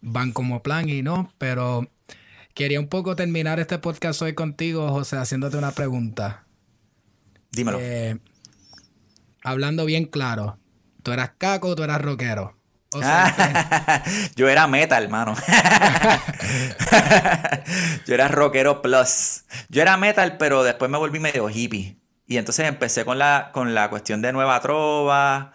van 0.00 0.32
como 0.32 0.62
plan 0.62 0.88
y 0.88 1.02
no, 1.02 1.32
pero 1.38 1.88
quería 2.54 2.80
un 2.80 2.88
poco 2.88 3.14
terminar 3.14 3.60
este 3.60 3.78
podcast 3.78 4.20
hoy 4.22 4.34
contigo, 4.34 4.88
José, 4.90 5.16
haciéndote 5.16 5.56
una 5.56 5.72
pregunta. 5.72 6.44
Dímelo. 7.52 7.78
Eh, 7.80 8.18
hablando 9.44 9.84
bien 9.84 10.06
claro, 10.06 10.58
¿tú 11.02 11.12
eras 11.12 11.32
caco 11.38 11.68
o 11.68 11.76
tú 11.76 11.84
eras 11.84 12.00
rockero? 12.00 12.56
yo 14.36 14.48
era 14.48 14.66
metal, 14.66 15.04
hermano. 15.04 15.34
yo 18.06 18.14
era 18.14 18.28
rockero 18.28 18.82
plus. 18.82 19.44
Yo 19.68 19.82
era 19.82 19.96
metal, 19.96 20.36
pero 20.38 20.62
después 20.62 20.90
me 20.90 20.98
volví 20.98 21.20
medio 21.20 21.48
hippie. 21.48 21.96
Y 22.26 22.38
entonces 22.38 22.66
empecé 22.66 23.04
con 23.04 23.18
la, 23.18 23.50
con 23.52 23.74
la 23.74 23.90
cuestión 23.90 24.22
de 24.22 24.32
nueva 24.32 24.60
trova 24.60 25.52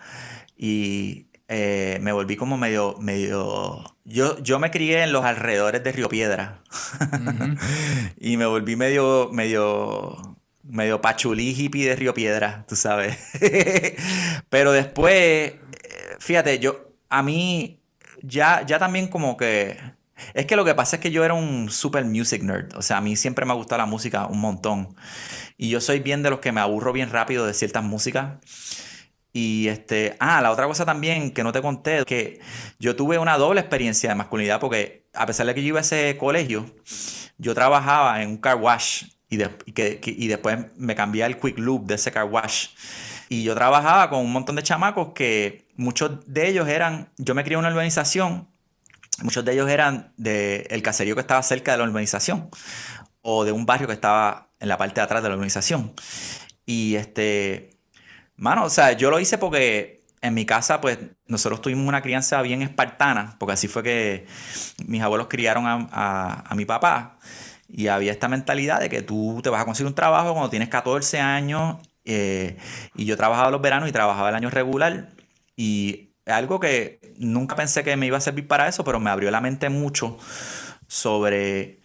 y 0.58 1.28
eh, 1.48 2.00
me 2.02 2.12
volví 2.12 2.36
como 2.36 2.58
medio, 2.58 2.96
medio... 3.00 3.84
Yo, 4.04 4.38
yo 4.40 4.60
me 4.60 4.72
crié 4.72 5.04
en 5.04 5.12
los 5.12 5.26
alrededores 5.26 5.84
de 5.84 5.92
Río 5.92 6.08
Piedra. 6.08 6.62
y 8.20 8.38
me 8.38 8.46
volví 8.46 8.76
medio, 8.76 9.30
medio, 9.32 10.38
medio 10.64 11.02
pachulí 11.02 11.52
hippie 11.52 11.90
de 11.90 11.96
Río 11.96 12.14
Piedra, 12.14 12.66
tú 12.68 12.76
sabes. 12.76 13.18
Pero 14.50 14.72
después, 14.72 15.16
eh, 15.16 15.60
fíjate, 16.20 16.60
yo, 16.60 16.87
a 17.10 17.24
mí 17.24 17.82
ya, 18.22 18.66
ya 18.66 18.80
también 18.80 19.08
como 19.08 19.38
que... 19.38 19.78
Es 20.34 20.47
que 20.47 20.55
lo 20.55 20.66
que 20.66 20.74
pasa 20.74 20.95
es 20.95 21.01
que 21.01 21.12
yo 21.12 21.24
era 21.24 21.36
un 21.36 21.70
super 21.70 22.03
music 22.03 22.41
nerd. 22.41 22.76
O 22.76 22.82
sea, 22.82 22.97
a 22.97 23.01
mí 23.01 23.16
siempre 23.16 23.45
me 23.45 23.51
ha 23.51 23.55
gustado 23.55 23.78
la 23.78 23.86
música 23.86 24.26
un 24.26 24.39
montón. 24.39 24.95
Y 25.58 25.70
yo 25.70 25.80
soy 25.80 25.99
bien 25.99 26.24
de 26.24 26.32
los 26.32 26.39
que 26.39 26.51
me 26.51 26.60
aburro 26.60 26.91
bien 26.91 27.12
rápido 27.12 27.45
de 27.45 27.53
ciertas 27.53 27.84
músicas. 27.84 28.39
Y 29.32 29.68
este, 29.68 30.16
ah, 30.20 30.41
la 30.41 30.51
otra 30.51 30.66
cosa 30.66 30.86
también 30.86 31.32
que 31.32 31.43
no 31.43 31.51
te 31.51 31.62
conté, 31.62 32.03
que 32.05 32.39
yo 32.80 32.95
tuve 32.95 33.20
una 33.20 33.38
doble 33.38 33.60
experiencia 33.62 34.10
de 34.10 34.16
masculinidad 34.16 34.60
porque 34.60 35.05
a 35.14 35.28
pesar 35.28 35.45
de 35.45 35.53
que 35.53 35.62
yo 35.62 35.68
iba 35.68 35.78
a 35.78 35.82
ese 35.82 36.18
colegio, 36.18 36.66
yo 37.38 37.53
trabajaba 37.53 38.24
en 38.24 38.30
un 38.30 38.38
car 38.38 38.55
wash 38.55 39.03
y, 39.30 39.38
que, 39.74 39.99
y 40.03 40.28
después 40.28 40.58
me 40.78 40.95
cambié 40.95 41.24
al 41.24 41.39
quick 41.39 41.60
loop 41.60 41.86
de 41.86 41.95
ese 41.95 42.12
car 42.12 42.24
wash. 42.24 42.70
Y 43.30 43.43
yo 43.43 43.53
trabajaba 43.53 44.10
con 44.10 44.20
un 44.20 44.32
montón 44.32 44.55
de 44.55 44.64
chamacos 44.64 45.10
que 45.14 45.66
muchos 45.78 46.25
de 46.25 46.47
ellos 46.47 46.67
eran, 46.67 47.09
yo 47.17 47.34
me 47.36 47.43
crié 47.43 47.53
en 47.53 47.59
una 47.59 47.69
organización 47.69 48.47
muchos 49.23 49.43
de 49.43 49.53
ellos 49.53 49.69
eran 49.69 50.11
del 50.17 50.82
caserío 50.82 51.15
que 51.15 51.21
estaba 51.21 51.41
cerca 51.43 51.71
de 51.71 51.80
la 51.80 51.84
urbanización 51.86 52.49
o 53.21 53.45
de 53.45 53.51
un 53.51 53.65
barrio 53.65 53.88
que 53.88 53.93
estaba 53.93 54.49
en 54.59 54.69
la 54.69 54.78
parte 54.78 54.95
de 54.95 55.01
atrás 55.01 55.23
de 55.23 55.30
la 55.30 55.36
urbanización. 55.36 55.93
Y 56.65 56.95
este, 56.95 57.71
mano, 58.36 58.65
o 58.65 58.69
sea, 58.69 58.93
yo 58.93 59.09
lo 59.09 59.19
hice 59.19 59.38
porque 59.38 60.03
en 60.21 60.34
mi 60.34 60.45
casa, 60.45 60.82
pues 60.82 60.99
nosotros 61.28 61.61
tuvimos 61.61 61.88
una 61.88 62.01
crianza 62.01 62.41
bien 62.41 62.61
espartana, 62.61 63.36
porque 63.39 63.53
así 63.53 63.67
fue 63.67 63.84
que 63.84 64.28
mis 64.86 65.01
abuelos 65.01 65.28
criaron 65.30 65.65
a, 65.67 66.53
mi 66.55 66.65
papá. 66.65 67.17
Y 67.69 67.88
había 67.88 68.11
esta 68.11 68.30
mentalidad 68.30 68.80
de 68.80 68.89
que 68.89 69.01
tú 69.01 69.41
te 69.43 69.49
vas 69.49 69.61
a 69.61 69.65
conseguir 69.65 69.88
un 69.88 69.95
trabajo 69.95 70.32
cuando 70.32 70.49
tienes 70.49 70.69
14 70.69 71.19
años. 71.19 71.78
Eh, 72.05 72.57
y 72.95 73.05
yo 73.05 73.17
trabajaba 73.17 73.51
los 73.51 73.61
veranos 73.61 73.89
y 73.89 73.91
trabajaba 73.91 74.30
el 74.30 74.36
año 74.36 74.49
regular. 74.49 75.09
Y 75.58 76.14
algo 76.26 76.60
que 76.62 77.01
nunca 77.18 77.55
pensé 77.55 77.84
que 77.84 77.97
me 77.97 78.05
iba 78.05 78.18
a 78.18 78.22
servir 78.22 78.47
para 78.47 78.68
eso, 78.68 78.86
pero 78.86 78.99
me 78.99 79.10
abrió 79.10 79.30
la 79.32 79.41
mente 79.41 79.70
mucho 79.70 80.18
sobre 80.88 81.82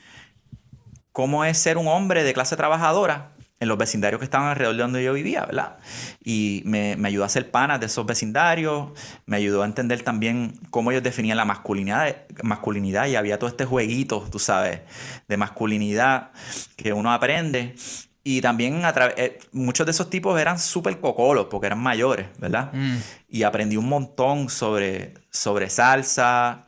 cómo 1.11 1.45
es 1.45 1.59
ser 1.59 1.79
un 1.79 1.89
hombre 1.89 2.23
de 2.23 2.33
clase 2.33 2.57
trabajadora 2.57 3.33
en 3.63 3.69
los 3.69 3.79
vecindarios 3.79 4.19
que 4.19 4.25
estaban 4.25 4.49
alrededor 4.49 4.75
de 4.75 4.83
donde 4.83 5.05
yo 5.05 5.13
vivía, 5.13 5.47
¿verdad? 5.47 5.79
Y 6.23 6.63
me, 6.65 6.97
ayudó 7.05 7.23
a 7.23 7.27
hacer 7.27 7.53
panas 7.53 7.79
de 7.79 7.87
esos 7.87 8.05
vecindarios, 8.05 8.91
me 9.25 9.37
ayudó 9.37 9.63
a 9.63 9.67
entender 9.67 10.03
también 10.03 10.59
cómo 10.71 10.91
ellos 10.91 11.05
definían 11.05 11.37
la 11.37 11.45
masculinidad, 11.45 12.27
masculinidad 12.43 13.07
y 13.07 13.15
había 13.15 13.39
todo 13.39 13.49
este 13.49 13.65
jueguito, 13.65 14.27
tú 14.33 14.41
sabes, 14.41 14.81
de 15.29 15.37
masculinidad 15.37 16.33
que 16.77 16.93
uno 16.93 17.13
aprende. 17.13 17.77
Y 18.25 18.41
también 18.41 18.85
a 18.85 18.95
eh, 19.17 19.39
muchos 19.51 19.85
de 19.85 19.91
esos 19.91 20.09
tipos 20.09 20.41
eran 20.41 20.59
súper 20.59 21.01
cocolos 21.01 21.47
porque 21.51 21.67
eran 21.67 21.81
mayores, 21.81 22.27
¿verdad? 22.39 22.73
Mm. 22.73 22.97
Y 23.29 23.43
aprendí 23.43 23.77
un 23.77 23.89
montón 23.89 24.49
sobre, 24.49 25.15
sobre 25.31 25.69
salsa, 25.69 26.67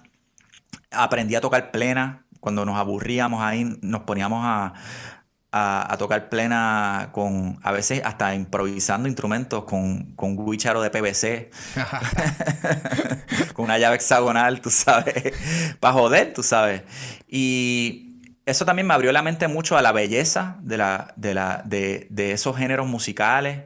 aprendí 0.91 1.37
a 1.37 1.41
tocar 1.41 1.71
plena. 1.71 2.27
Cuando 2.41 2.67
nos 2.67 2.77
aburríamos 2.77 3.41
ahí, 3.41 3.79
nos 3.81 4.03
poníamos 4.03 4.41
a, 4.45 4.75
a, 5.57 5.97
tocar 5.97 6.29
plena 6.29 7.11
con, 7.13 7.61
a 7.63 7.71
veces 7.71 8.03
hasta 8.05 8.35
improvisando 8.35 9.09
instrumentos 9.09 9.65
con, 9.65 10.15
con 10.17 10.45
guicharo 10.45 10.83
de 10.83 10.91
PVC, 10.91 11.51
con 13.55 13.67
una 13.67 13.79
llave 13.79 13.95
hexagonal, 13.95 14.61
tú 14.61 14.71
sabes, 14.71 15.33
para 15.79 15.95
joder, 15.95 16.33
tú 16.35 16.43
sabes. 16.43 16.83
Y 17.29 18.14
eso 18.47 18.65
también 18.65 18.87
me 18.87 18.95
abrió 18.95 19.13
la 19.13 19.23
mente 19.23 19.49
mucho 19.49 19.77
a 19.77 19.83
la 19.83 19.93
belleza 19.93 20.57
de, 20.61 20.77
la, 20.77 21.13
de, 21.17 21.35
la, 21.35 21.63
de, 21.65 22.07
de 22.11 22.33
esos 22.33 22.57
géneros 22.57 22.87
musicales, 22.87 23.63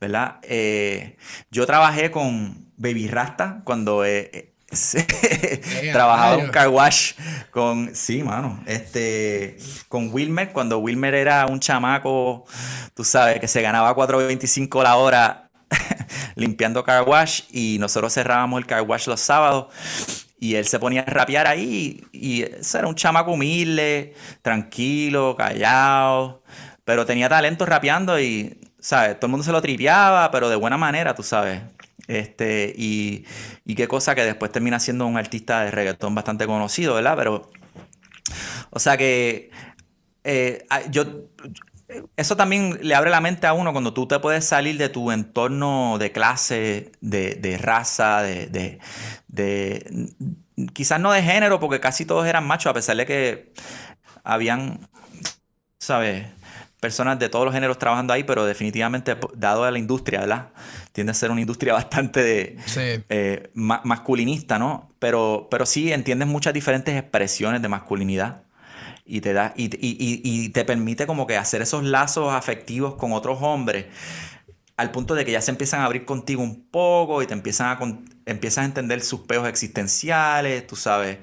¿verdad? 0.00 0.36
Eh, 0.42 1.16
yo 1.50 1.66
trabajé 1.66 2.10
con 2.10 2.66
Baby 2.76 3.08
Rasta 3.08 3.60
cuando... 3.64 4.04
Eh, 4.04 4.48
Trabajaba 5.92 6.34
en 6.36 6.46
un 6.46 6.50
car 6.50 6.68
wash 6.68 7.12
con, 7.50 7.94
sí, 7.94 8.22
mano, 8.22 8.62
este, 8.64 9.58
con 9.88 10.08
Wilmer, 10.10 10.50
cuando 10.52 10.78
Wilmer 10.78 11.14
era 11.14 11.46
un 11.46 11.60
chamaco, 11.60 12.46
tú 12.94 13.04
sabes, 13.04 13.38
que 13.38 13.48
se 13.48 13.60
ganaba 13.60 13.94
4.25 13.94 14.82
la 14.82 14.96
hora 14.96 15.50
limpiando 16.36 16.84
car 16.84 17.06
wash 17.06 17.42
y 17.50 17.76
nosotros 17.80 18.14
cerrábamos 18.14 18.60
el 18.60 18.66
car 18.66 18.80
wash 18.80 19.08
los 19.08 19.20
sábados 19.20 19.66
y 20.42 20.56
él 20.56 20.66
se 20.66 20.80
ponía 20.80 21.02
a 21.02 21.04
rapear 21.04 21.46
ahí 21.46 22.02
y 22.10 22.42
era 22.42 22.88
un 22.88 22.96
chamaco 22.96 23.30
humilde, 23.30 24.12
tranquilo, 24.42 25.36
callado, 25.38 26.42
pero 26.84 27.06
tenía 27.06 27.28
talento 27.28 27.64
rapeando 27.64 28.18
y, 28.18 28.58
¿sabes? 28.80 29.20
Todo 29.20 29.26
el 29.26 29.30
mundo 29.30 29.44
se 29.44 29.52
lo 29.52 29.62
tripeaba, 29.62 30.32
pero 30.32 30.48
de 30.48 30.56
buena 30.56 30.76
manera, 30.76 31.14
tú 31.14 31.22
sabes. 31.22 31.62
Este, 32.08 32.74
y, 32.76 33.24
qué 33.76 33.86
cosa 33.86 34.16
que 34.16 34.24
después 34.24 34.50
termina 34.50 34.80
siendo 34.80 35.06
un 35.06 35.16
artista 35.16 35.62
de 35.64 35.70
reggaetón 35.70 36.12
bastante 36.16 36.44
conocido, 36.44 36.96
¿verdad? 36.96 37.14
Pero, 37.16 37.48
o 38.70 38.80
sea 38.80 38.96
que 38.96 39.48
eh, 40.24 40.66
yo, 40.90 41.04
eso 42.16 42.36
también 42.36 42.78
le 42.82 42.94
abre 42.94 43.10
la 43.10 43.20
mente 43.20 43.46
a 43.46 43.52
uno 43.52 43.72
cuando 43.72 43.92
tú 43.92 44.06
te 44.06 44.18
puedes 44.18 44.44
salir 44.44 44.78
de 44.78 44.88
tu 44.88 45.10
entorno 45.10 45.98
de 45.98 46.12
clase, 46.12 46.92
de, 47.00 47.58
raza, 47.60 48.22
de, 48.22 48.78
de, 49.28 50.14
quizás 50.72 51.00
no 51.00 51.12
de 51.12 51.22
género, 51.22 51.60
porque 51.60 51.80
casi 51.80 52.04
todos 52.04 52.26
eran 52.26 52.46
machos, 52.46 52.70
a 52.70 52.74
pesar 52.74 52.96
de 52.96 53.06
que 53.06 53.52
habían, 54.24 54.88
¿sabes? 55.78 56.26
Personas 56.80 57.18
de 57.18 57.28
todos 57.28 57.44
los 57.44 57.54
géneros 57.54 57.78
trabajando 57.78 58.12
ahí, 58.12 58.24
pero 58.24 58.44
definitivamente, 58.44 59.16
dado 59.34 59.64
a 59.64 59.70
la 59.70 59.78
industria, 59.78 60.20
¿verdad? 60.20 60.48
tiende 60.92 61.12
a 61.12 61.14
ser 61.14 61.30
una 61.30 61.40
industria 61.40 61.72
bastante 61.74 62.56
eh, 62.76 63.50
masculinista, 63.54 64.58
¿no? 64.58 64.94
Pero, 64.98 65.48
pero 65.50 65.66
sí 65.66 65.92
entiendes 65.92 66.28
muchas 66.28 66.54
diferentes 66.54 66.94
expresiones 66.96 67.62
de 67.62 67.68
masculinidad 67.68 68.44
y 69.04 69.20
te, 69.20 69.32
da, 69.32 69.52
y, 69.56 70.48
te 70.50 70.64
permite 70.64 71.06
como 71.06 71.26
que 71.26 71.36
hacer 71.36 71.62
esos 71.62 71.82
lazos 71.84 72.32
afectivos 72.32 72.94
con 72.94 73.12
otros 73.12 73.38
hombres 73.40 73.86
al 74.76 74.90
punto 74.90 75.14
de 75.14 75.24
que 75.24 75.32
ya 75.32 75.40
se 75.40 75.50
empiezan 75.50 75.80
a 75.80 75.84
abrir 75.84 76.04
contigo 76.04 76.42
un 76.42 76.64
poco 76.70 77.22
y 77.22 77.26
te 77.26 77.34
empiezan 77.34 77.68
a, 77.68 77.78
empiezas 78.26 78.62
a 78.62 78.64
entender 78.64 79.02
sus 79.02 79.20
peos 79.20 79.46
existenciales, 79.46 80.66
tú 80.66 80.76
sabes. 80.76 81.18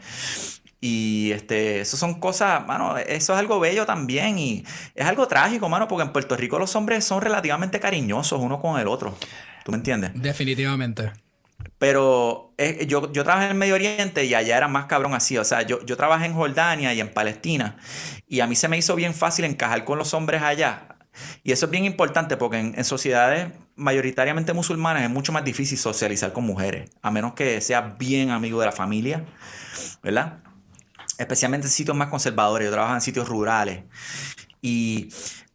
Y 0.82 1.32
este, 1.34 1.82
eso 1.82 1.98
son 1.98 2.22
cosas, 2.22 2.66
mano, 2.66 2.98
eso 2.98 3.34
es 3.34 3.40
algo 3.40 3.60
bello 3.60 3.86
también 3.86 4.40
y 4.40 4.64
es 4.96 5.06
algo 5.06 5.28
trágico, 5.28 5.68
mano, 5.68 5.90
porque 5.90 6.04
en 6.04 6.14
Puerto 6.14 6.38
Rico 6.38 6.58
los 6.58 6.74
hombres 6.76 7.04
son 7.04 7.22
relativamente 7.22 7.80
cariñosos 7.80 8.40
uno 8.40 8.62
con 8.62 8.80
el 8.80 8.88
otro. 8.88 9.18
¿Tú 9.66 9.72
me 9.72 9.78
entiendes? 9.78 10.12
Definitivamente. 10.14 11.12
Pero 11.80 12.54
eh, 12.58 12.86
yo, 12.88 13.12
yo 13.12 13.24
trabajé 13.24 13.46
en 13.46 13.52
el 13.52 13.58
Medio 13.58 13.76
Oriente 13.76 14.26
y 14.26 14.34
allá 14.36 14.58
era 14.58 14.68
más 14.68 14.86
cabrón 14.86 15.16
así. 15.16 15.38
O 15.38 15.46
sea, 15.46 15.64
yo, 15.64 15.84
yo 15.86 15.98
trabajé 15.98 16.26
en 16.26 16.34
Jordania 16.34 16.94
y 16.94 17.00
en 17.00 17.12
Palestina. 17.12 17.78
Y 18.28 18.42
a 18.42 18.48
mí 18.48 18.56
se 18.56 18.68
me 18.68 18.78
hizo 18.78 18.96
bien 18.96 19.14
fácil 19.14 19.46
encajar 19.46 19.86
con 19.86 19.98
los 19.98 20.14
hombres 20.14 20.42
allá. 20.44 21.00
Y 21.44 21.52
eso 21.52 21.66
es 21.66 21.72
bien 21.72 21.86
importante 21.86 22.38
porque 22.38 22.60
en, 22.60 22.84
sociedades 22.84 23.52
mayoritariamente 23.76 24.54
musulmanas 24.54 25.04
es 25.04 25.10
mucho 25.10 25.32
más 25.32 25.44
difícil 25.44 25.78
socializar 25.78 26.34
con 26.34 26.46
mujeres. 26.46 26.90
A 27.02 27.12
menos 27.12 27.34
que 27.34 27.62
seas 27.62 27.98
bien 27.98 28.30
amigo 28.32 28.60
de 28.60 28.66
la 28.66 28.72
familia, 28.72 29.26
¿verdad? 30.04 30.40
Especialmente 31.18 31.68
en 31.68 31.72
sitios 31.72 31.96
más 31.96 32.10
conservadores. 32.10 32.66
Yo 32.66 32.72
trabajo 32.72 32.94
en 32.94 33.02
sitios 33.02 33.28
rurales. 33.28 33.84
Y 34.62 35.10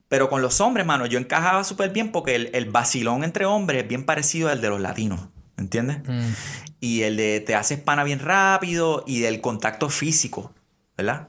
pero 0.08 0.28
con 0.28 0.42
los 0.42 0.60
hombres, 0.60 0.86
mano, 0.86 1.06
yo 1.06 1.18
encajaba 1.18 1.64
súper 1.64 1.90
bien 1.90 2.12
porque 2.12 2.36
el, 2.36 2.50
el, 2.54 2.70
vacilón 2.70 3.24
entre 3.24 3.46
hombres 3.46 3.82
es 3.82 3.88
bien 3.88 4.04
parecido 4.04 4.48
al 4.48 4.60
de 4.60 4.68
los 4.68 4.80
latinos, 4.80 5.28
¿entiendes? 5.56 5.98
Mm. 6.06 6.32
Y 6.80 7.02
el 7.02 7.16
de 7.16 7.40
te 7.40 7.54
haces 7.54 7.78
pana 7.78 8.04
bien 8.04 8.18
rápido 8.18 9.04
y 9.06 9.20
del 9.20 9.40
contacto 9.40 9.88
físico, 9.88 10.52
¿verdad? 10.96 11.28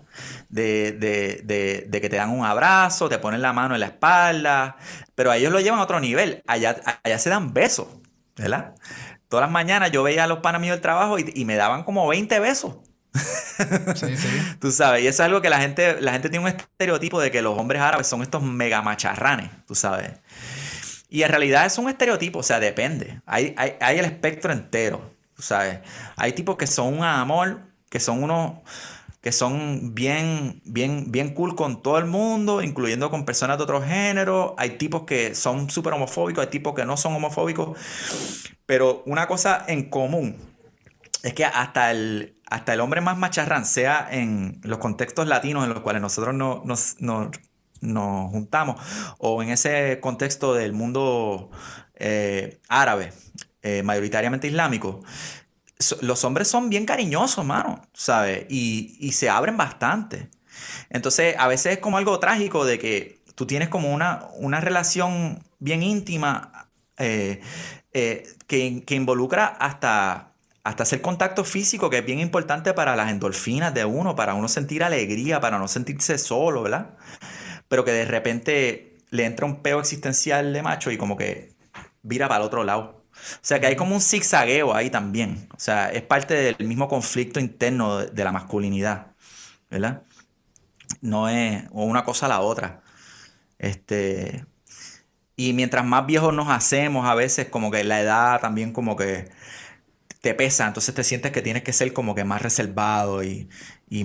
De, 0.50 0.98
que 1.92 2.10
te 2.10 2.16
dan 2.16 2.30
un 2.30 2.46
abrazo, 2.46 3.10
te 3.10 3.20
ponen 3.20 3.42
la 3.42 3.54
mano 3.54 3.76
en 3.76 3.82
la 3.82 3.88
espalda, 3.88 4.78
pero 5.16 5.32
a 5.32 5.38
ellos 5.38 5.52
lo 5.52 5.60
llevan 5.60 5.80
a 5.80 5.84
otro 5.84 6.00
nivel. 6.00 6.42
Allá, 6.48 6.76
allá 7.04 7.20
se 7.20 7.30
dan 7.30 7.54
besos, 7.54 7.88
¿verdad? 8.36 8.76
Todas 9.30 9.44
las 9.44 9.52
mañanas 9.52 9.92
yo 9.92 10.04
veía 10.04 10.26
a 10.26 10.28
los 10.28 10.40
panas 10.40 10.62
míos 10.62 10.76
del 10.76 10.82
trabajo 10.82 11.18
y, 11.20 11.32
y 11.36 11.46
me 11.46 11.56
daban 11.56 11.84
como 11.84 12.08
20 12.08 12.40
besos. 12.40 12.76
Sí, 13.96 14.18
sí. 14.18 14.28
Tú 14.60 14.72
sabes, 14.72 15.04
y 15.04 15.08
eso 15.08 15.24
es 15.24 15.28
algo 15.28 15.42
que 15.42 15.50
la 15.50 15.60
gente, 15.60 16.02
la 16.02 16.12
gente 16.12 16.30
tiene 16.30 16.44
un 16.46 16.50
estereotipo 16.50 17.20
de 17.22 17.32
que 17.32 17.42
los 17.42 17.58
hombres 17.58 17.82
árabes 17.82 18.08
son 18.08 18.22
estos 18.22 18.44
mega 18.44 18.82
macharranes, 18.82 19.50
tú 19.66 19.76
sabes. 19.76 20.12
Y 21.16 21.24
en 21.24 21.30
realidad 21.30 21.66
es 21.66 21.78
un 21.78 21.88
estereotipo, 21.88 22.40
o 22.40 22.44
sea, 22.44 22.60
depende. 22.60 23.22
Hay, 23.26 23.56
hay, 23.58 24.00
el 24.00 24.04
espectro 24.04 24.52
entero, 24.52 25.14
sabes. 25.40 25.80
Hay 26.18 26.34
tipos 26.34 26.58
que 26.58 26.68
son 26.68 26.94
un 26.94 27.06
amor, 27.06 27.62
que 27.90 28.02
son 28.02 28.22
unos 28.22 28.56
que 29.22 29.32
son 29.32 29.96
bien, 29.96 30.62
bien, 30.66 31.14
bien 31.14 31.34
cool 31.34 31.56
con 31.56 31.82
todo 31.82 32.00
el 32.00 32.06
mundo, 32.06 32.62
incluyendo 32.62 33.10
con 33.10 33.24
personas 33.24 33.58
de 33.58 33.64
otro 33.64 33.82
género. 33.82 34.56
Hay 34.58 34.72
tipos 34.72 35.04
que 35.04 35.36
son 35.36 35.70
súper 35.70 35.94
homofóbicos, 35.94 36.44
hay 36.44 36.52
tipos 36.52 36.76
que 36.76 36.84
no 36.84 36.98
son 36.98 37.14
homofóbicos. 37.14 37.80
Pero 38.66 39.02
una 39.06 39.26
cosa 39.26 39.64
en 39.70 39.90
común 39.90 40.36
es 41.24 41.34
que 41.34 41.46
hasta 41.46 41.92
el, 41.92 42.42
hasta 42.50 42.74
el 42.74 42.82
hombre 42.82 43.00
más 43.00 43.18
macharrán, 43.18 43.66
sea 43.66 44.06
en 44.12 44.60
los 44.64 44.80
contextos 44.80 45.28
latinos 45.28 45.64
en 45.64 45.70
los 45.70 45.80
cuales 45.80 46.02
nosotros 46.02 46.36
no, 46.36 46.62
nos, 46.66 46.98
juntamos, 47.82 48.82
o 49.18 49.42
en 49.44 49.50
ese 49.50 50.00
contexto 50.02 50.54
del 50.54 50.74
mundo 50.74 51.50
eh, 51.96 52.60
árabe, 52.68 53.14
eh, 53.62 53.84
mayoritariamente 53.84 54.48
islámico, 54.48 55.02
los 56.02 56.24
hombres 56.24 56.48
son 56.48 56.70
bien 56.70 56.86
cariñosos, 56.86 57.46
mano, 57.46 57.82
¿sabes? 57.94 58.46
Y, 58.50 59.12
se 59.12 59.30
abren 59.30 59.58
bastante. 59.58 60.30
Entonces, 60.90 61.36
a 61.38 61.48
veces 61.48 61.74
es 61.74 61.80
como 61.80 61.98
algo 61.98 62.18
trágico 62.20 62.66
de 62.66 62.80
que 62.80 63.22
tú 63.36 63.46
tienes 63.46 63.70
como 63.70 63.94
una, 63.94 64.28
una 64.38 64.62
relación 64.62 65.44
bien 65.60 65.84
íntima 65.84 66.70
eh, 66.98 67.42
que, 67.92 68.84
que 68.86 68.96
involucra 68.96 69.48
hasta 69.48 70.36
hasta 70.66 70.82
hacer 70.82 71.00
contacto 71.00 71.44
físico, 71.44 71.92
que 71.92 72.00
es 72.00 72.06
bien 72.06 72.20
importante 72.20 72.74
para 72.74 72.96
las 72.96 73.12
endorfinas 73.12 73.72
de 73.72 73.86
uno, 73.86 74.16
para 74.16 74.34
uno 74.34 74.48
sentir 74.48 74.84
alegría, 74.84 75.40
para 75.40 75.60
no 75.60 75.68
sentirse 75.68 76.18
solo, 76.18 76.64
¿verdad? 76.64 76.90
Pero 77.68 77.86
que 77.86 77.92
de 77.92 78.06
repente 78.06 78.98
le 79.12 79.26
entra 79.26 79.46
un 79.46 79.62
peo 79.62 79.80
existencial 79.80 80.54
de 80.54 80.62
macho 80.62 80.92
y 80.92 80.98
como 80.98 81.18
que 81.18 81.54
vira 82.04 82.28
para 82.28 82.42
el 82.42 82.48
otro 82.48 82.64
lado. 82.64 83.06
O 83.16 83.40
sea 83.42 83.60
que 83.60 83.68
hay 83.68 83.76
como 83.76 83.96
un 83.96 84.02
zigzagueo 84.02 84.74
ahí 84.76 84.90
también. 84.90 85.48
O 85.56 85.60
sea, 85.60 85.90
es 85.90 86.02
parte 86.04 86.34
del 86.34 86.68
mismo 86.68 86.88
conflicto 86.88 87.40
interno 87.40 88.00
de, 88.00 88.24
la 88.24 88.32
masculinidad. 88.32 89.08
¿Verdad? 89.70 90.04
No 91.02 91.30
es 91.30 91.66
o 91.72 91.86
una 91.86 92.04
cosa 92.04 92.28
a 92.28 92.30
la 92.30 92.42
otra. 92.42 92.84
Este. 93.60 94.46
Y 95.38 95.54
mientras 95.54 95.86
más 95.86 96.06
viejos 96.06 96.34
nos 96.34 96.50
hacemos, 96.50 97.08
a 97.08 97.16
veces 97.16 97.50
como 97.50 97.72
que 97.72 97.84
la 97.84 98.02
edad 98.02 98.40
también 98.42 98.72
como 98.74 98.96
que 98.96 99.30
te 100.22 100.34
pesa, 100.34 100.68
entonces 100.68 100.96
te 100.96 101.04
sientes 101.04 101.32
que 101.32 101.42
tienes 101.42 101.64
que 101.64 101.74
ser 101.74 101.94
como 101.94 102.16
que 102.16 102.24
más 102.24 102.42
reservado 102.42 103.24
y, 103.24 103.50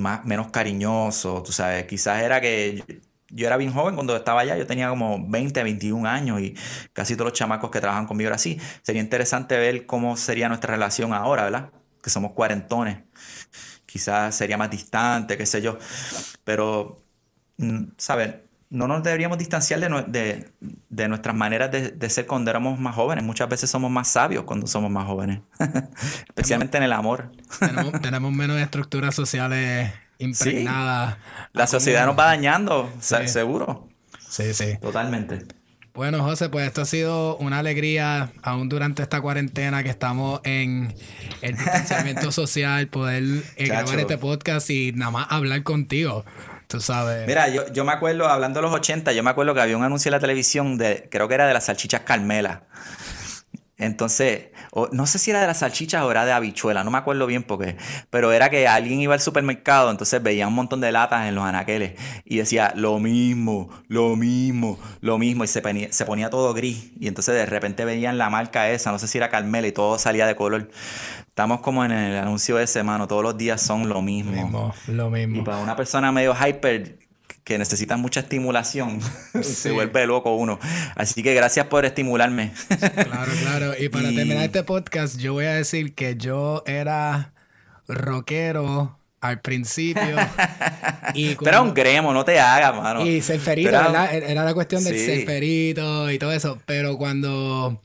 más, 0.00 0.24
menos 0.24 0.50
cariñoso, 0.50 1.42
tú 1.42 1.52
sabes, 1.52 1.86
quizás 1.86 2.22
era 2.22 2.40
que 2.40 3.00
yo, 3.30 3.46
era 3.46 3.56
bien 3.56 3.72
joven 3.72 3.94
cuando 3.94 4.16
estaba 4.16 4.40
allá, 4.40 4.56
yo 4.56 4.66
tenía 4.66 4.88
como 4.88 5.26
20, 5.28 5.62
21 5.62 6.08
años 6.08 6.40
y 6.40 6.54
casi 6.92 7.14
todos 7.14 7.30
los 7.30 7.38
chamacos 7.38 7.70
que 7.70 7.80
trabajan 7.80 8.06
conmigo 8.06 8.28
eran 8.28 8.36
así. 8.36 8.60
Sería 8.82 9.02
interesante 9.02 9.56
ver 9.58 9.86
cómo 9.86 10.16
sería 10.16 10.48
nuestra 10.48 10.74
relación 10.74 11.12
ahora, 11.12 11.44
¿verdad? 11.44 11.70
Que 12.02 12.10
somos 12.10 12.32
cuarentones. 12.32 12.98
Quizás 13.86 14.34
sería 14.34 14.56
más 14.56 14.70
distante, 14.70 15.36
qué 15.36 15.46
sé 15.46 15.62
yo. 15.62 15.78
Pero, 16.44 17.04
mm, 17.58 17.84
¿sabes? 17.96 18.34
no 18.70 18.86
nos 18.86 19.02
deberíamos 19.02 19.36
distanciar 19.36 19.80
de, 19.80 21.08
nuestras 21.08 21.34
maneras 21.34 21.70
de, 21.72 22.10
ser 22.10 22.26
cuando 22.26 22.50
éramos 22.50 22.78
más 22.78 22.94
jóvenes. 22.94 23.24
Muchas 23.24 23.48
veces 23.48 23.68
somos 23.68 23.90
más 23.90 24.08
sabios 24.08 24.44
cuando 24.44 24.68
somos 24.68 24.90
más 24.90 25.06
jóvenes, 25.06 25.40
especialmente 26.28 26.78
en 26.78 26.84
el 26.84 26.92
amor. 26.92 27.32
tenemos, 28.00 28.32
menos 28.32 28.60
estructuras 28.60 29.14
sociales 29.14 29.92
impregnadas. 30.20 31.16
La 31.52 31.66
sociedad 31.66 32.06
nos 32.06 32.18
va 32.18 32.26
dañando, 32.26 32.92
seguro. 33.00 33.88
Sí, 34.28 34.54
sí. 34.54 34.78
Totalmente. 34.80 35.44
Bueno, 35.92 36.22
José, 36.22 36.48
pues 36.48 36.66
esto 36.68 36.82
ha 36.82 36.84
sido 36.84 37.36
una 37.38 37.58
alegría, 37.58 38.32
aún 38.42 38.68
durante 38.68 39.02
esta 39.02 39.20
cuarentena 39.20 39.82
que 39.82 39.90
estamos 39.90 40.40
en 40.44 40.94
el 41.42 41.56
distanciamiento 41.56 42.30
social, 42.32 42.86
poder 42.86 43.24
eh, 43.56 43.66
grabar 43.66 43.98
este 43.98 44.16
podcast 44.16 44.70
y 44.70 44.92
nada 44.92 45.10
más 45.10 45.26
hablar 45.30 45.62
contigo. 45.64 46.24
Tú 46.68 46.80
sabes. 46.80 47.26
Mira, 47.26 47.48
yo, 47.48 47.70
yo 47.72 47.84
me 47.84 47.90
acuerdo, 47.90 48.28
hablando 48.28 48.60
de 48.60 48.62
los 48.62 48.72
80, 48.72 49.12
yo 49.12 49.24
me 49.24 49.30
acuerdo 49.30 49.52
que 49.52 49.60
había 49.60 49.76
un 49.76 49.82
anuncio 49.82 50.08
en 50.08 50.12
la 50.12 50.20
televisión 50.20 50.78
de, 50.78 51.08
creo 51.10 51.26
que 51.26 51.34
era 51.34 51.48
de 51.48 51.54
las 51.54 51.64
salchichas 51.64 52.02
Carmela. 52.02 52.62
Entonces, 53.80 54.48
no 54.92 55.06
sé 55.06 55.18
si 55.18 55.30
era 55.30 55.40
de 55.40 55.46
las 55.46 55.58
salchichas 55.58 56.02
o 56.02 56.10
era 56.10 56.26
de 56.26 56.32
habichuela, 56.32 56.84
no 56.84 56.90
me 56.90 56.98
acuerdo 56.98 57.26
bien 57.26 57.42
porque, 57.42 57.76
pero 58.10 58.30
era 58.30 58.50
que 58.50 58.68
alguien 58.68 59.00
iba 59.00 59.14
al 59.14 59.20
supermercado, 59.20 59.90
entonces 59.90 60.22
veía 60.22 60.46
un 60.46 60.54
montón 60.54 60.82
de 60.82 60.92
latas 60.92 61.26
en 61.26 61.34
los 61.34 61.44
anaqueles 61.44 61.94
y 62.26 62.36
decía 62.36 62.72
lo 62.76 62.98
mismo, 62.98 63.70
lo 63.88 64.16
mismo, 64.16 64.78
lo 65.00 65.18
mismo, 65.18 65.44
y 65.44 65.46
se 65.46 65.62
ponía, 65.62 65.90
se 65.92 66.04
ponía 66.04 66.28
todo 66.28 66.52
gris. 66.52 66.92
Y 67.00 67.08
entonces 67.08 67.34
de 67.34 67.46
repente 67.46 67.86
veían 67.86 68.18
la 68.18 68.28
marca 68.28 68.70
esa, 68.70 68.92
no 68.92 68.98
sé 68.98 69.08
si 69.08 69.16
era 69.16 69.30
Carmela, 69.30 69.66
y 69.66 69.72
todo 69.72 69.98
salía 69.98 70.26
de 70.26 70.36
color. 70.36 70.70
Estamos 71.26 71.60
como 71.60 71.84
en 71.84 71.92
el 71.92 72.18
anuncio 72.18 72.56
de 72.56 72.64
ese, 72.64 72.82
mano. 72.82 73.08
Todos 73.08 73.22
los 73.22 73.38
días 73.38 73.62
son 73.62 73.88
lo 73.88 74.02
mismo. 74.02 74.32
Lo 74.32 74.42
mismo, 74.42 74.74
lo 74.88 75.10
mismo. 75.10 75.40
Y 75.40 75.42
para 75.42 75.56
una 75.56 75.74
persona 75.74 76.12
medio 76.12 76.34
hyper 76.34 76.98
que 77.44 77.58
necesita 77.58 77.96
mucha 77.96 78.20
estimulación, 78.20 79.00
se 79.42 79.70
vuelve 79.70 80.06
loco 80.06 80.34
uno. 80.34 80.58
Así 80.94 81.22
que 81.22 81.34
gracias 81.34 81.66
por 81.66 81.84
estimularme. 81.84 82.52
claro, 82.78 83.32
claro. 83.42 83.72
Y 83.78 83.88
para 83.88 84.08
terminar 84.14 84.44
este 84.44 84.62
podcast, 84.62 85.18
yo 85.18 85.34
voy 85.34 85.46
a 85.46 85.54
decir 85.54 85.94
que 85.94 86.16
yo 86.16 86.62
era 86.66 87.32
rockero 87.88 88.98
al 89.20 89.40
principio. 89.40 90.16
y 91.14 91.34
Pero 91.36 91.48
era 91.48 91.62
un 91.62 91.74
gremo, 91.74 92.12
no 92.12 92.24
te 92.24 92.40
hagas, 92.40 92.74
mano. 92.74 93.06
Y 93.06 93.20
ferito, 93.20 93.70
¿verdad? 93.70 94.14
Era 94.14 94.44
la 94.44 94.54
cuestión 94.54 94.82
del 94.84 94.98
sí. 94.98 95.24
ferito 95.24 96.10
y 96.10 96.18
todo 96.18 96.32
eso. 96.32 96.58
Pero 96.66 96.96
cuando 96.96 97.82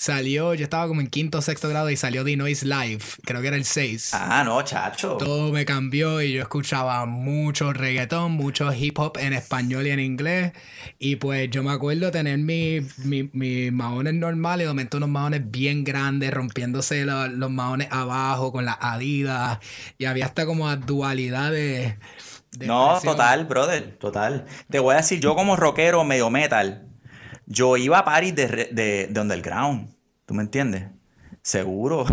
Salió, 0.00 0.54
yo 0.54 0.62
estaba 0.62 0.86
como 0.86 1.00
en 1.00 1.08
quinto 1.08 1.38
o 1.38 1.42
sexto 1.42 1.68
grado 1.68 1.90
y 1.90 1.96
salió 1.96 2.24
The 2.24 2.36
Noise 2.36 2.66
Live, 2.66 3.02
creo 3.24 3.40
que 3.40 3.48
era 3.48 3.56
el 3.56 3.64
6. 3.64 4.12
Ah, 4.14 4.44
no, 4.44 4.62
chacho. 4.62 5.16
Todo 5.16 5.50
me 5.50 5.64
cambió 5.64 6.22
y 6.22 6.34
yo 6.34 6.40
escuchaba 6.40 7.04
mucho 7.04 7.72
reggaetón, 7.72 8.30
mucho 8.30 8.72
hip 8.72 8.96
hop 9.00 9.18
en 9.18 9.32
español 9.32 9.88
y 9.88 9.90
en 9.90 9.98
inglés. 9.98 10.52
Y 11.00 11.16
pues 11.16 11.50
yo 11.50 11.64
me 11.64 11.72
acuerdo 11.72 12.12
tener 12.12 12.38
mis 12.38 12.96
mi, 13.00 13.72
maones 13.72 14.14
normales 14.14 14.62
y 14.62 14.66
de 14.66 14.68
momento 14.68 14.98
unos 14.98 15.08
maones 15.08 15.50
bien 15.50 15.82
grandes, 15.82 16.30
rompiéndose 16.30 17.04
los, 17.04 17.50
maones 17.50 17.88
abajo 17.90 18.52
con 18.52 18.66
las 18.66 18.76
adidas. 18.80 19.58
Y 19.98 20.04
había 20.04 20.26
hasta 20.26 20.46
como 20.46 20.76
dualidad 20.76 21.50
de... 21.50 21.98
no, 22.60 23.00
total, 23.02 23.46
brother, 23.46 23.96
total. 23.98 24.46
Te 24.70 24.78
voy 24.78 24.94
a 24.94 24.98
decir, 24.98 25.18
yo 25.18 25.34
como 25.34 25.56
rockero 25.56 26.04
medio 26.04 26.30
metal, 26.30 26.88
yo 27.48 27.76
iba 27.76 27.98
a 27.98 28.04
París 28.04 28.34
de, 28.34 28.68
de, 28.70 29.08
de 29.10 29.20
underground. 29.20 29.88
¿Tú 30.26 30.34
me 30.34 30.42
entiendes? 30.42 30.84
Seguro. 31.42 32.04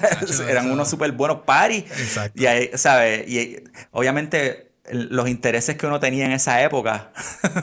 Eran 0.48 0.70
unos 0.70 0.88
súper 0.88 1.10
buenos 1.12 1.40
paris. 1.40 1.84
Exacto. 1.98 2.40
Y 2.40 2.46
ahí, 2.46 2.70
¿sabes? 2.74 3.28
Y 3.28 3.56
obviamente 3.90 4.73
los 4.90 5.28
intereses 5.28 5.76
que 5.76 5.86
uno 5.86 5.98
tenía 5.98 6.26
en 6.26 6.32
esa 6.32 6.62
época, 6.62 7.10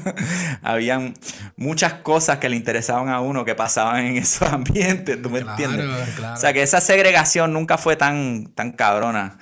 habían 0.64 1.14
muchas 1.56 1.94
cosas 1.94 2.40
que 2.40 2.50
le 2.50 2.56
interesaban 2.56 3.10
a 3.10 3.22
uno 3.22 3.46
que 3.46 3.54
pasaban 3.54 4.06
en 4.06 4.18
esos 4.24 4.52
ambientes, 4.52 5.22
¿tú 5.22 5.30
me 5.30 5.40
entiendes? 5.40 5.86
Claro. 6.16 6.34
O 6.34 6.38
sea, 6.38 6.54
que 6.54 6.62
esa 6.62 6.82
segregación 6.82 7.54
nunca 7.54 7.78
fue 7.78 7.96
tan, 7.96 8.48
tan 8.56 8.72
cabrona. 8.72 9.38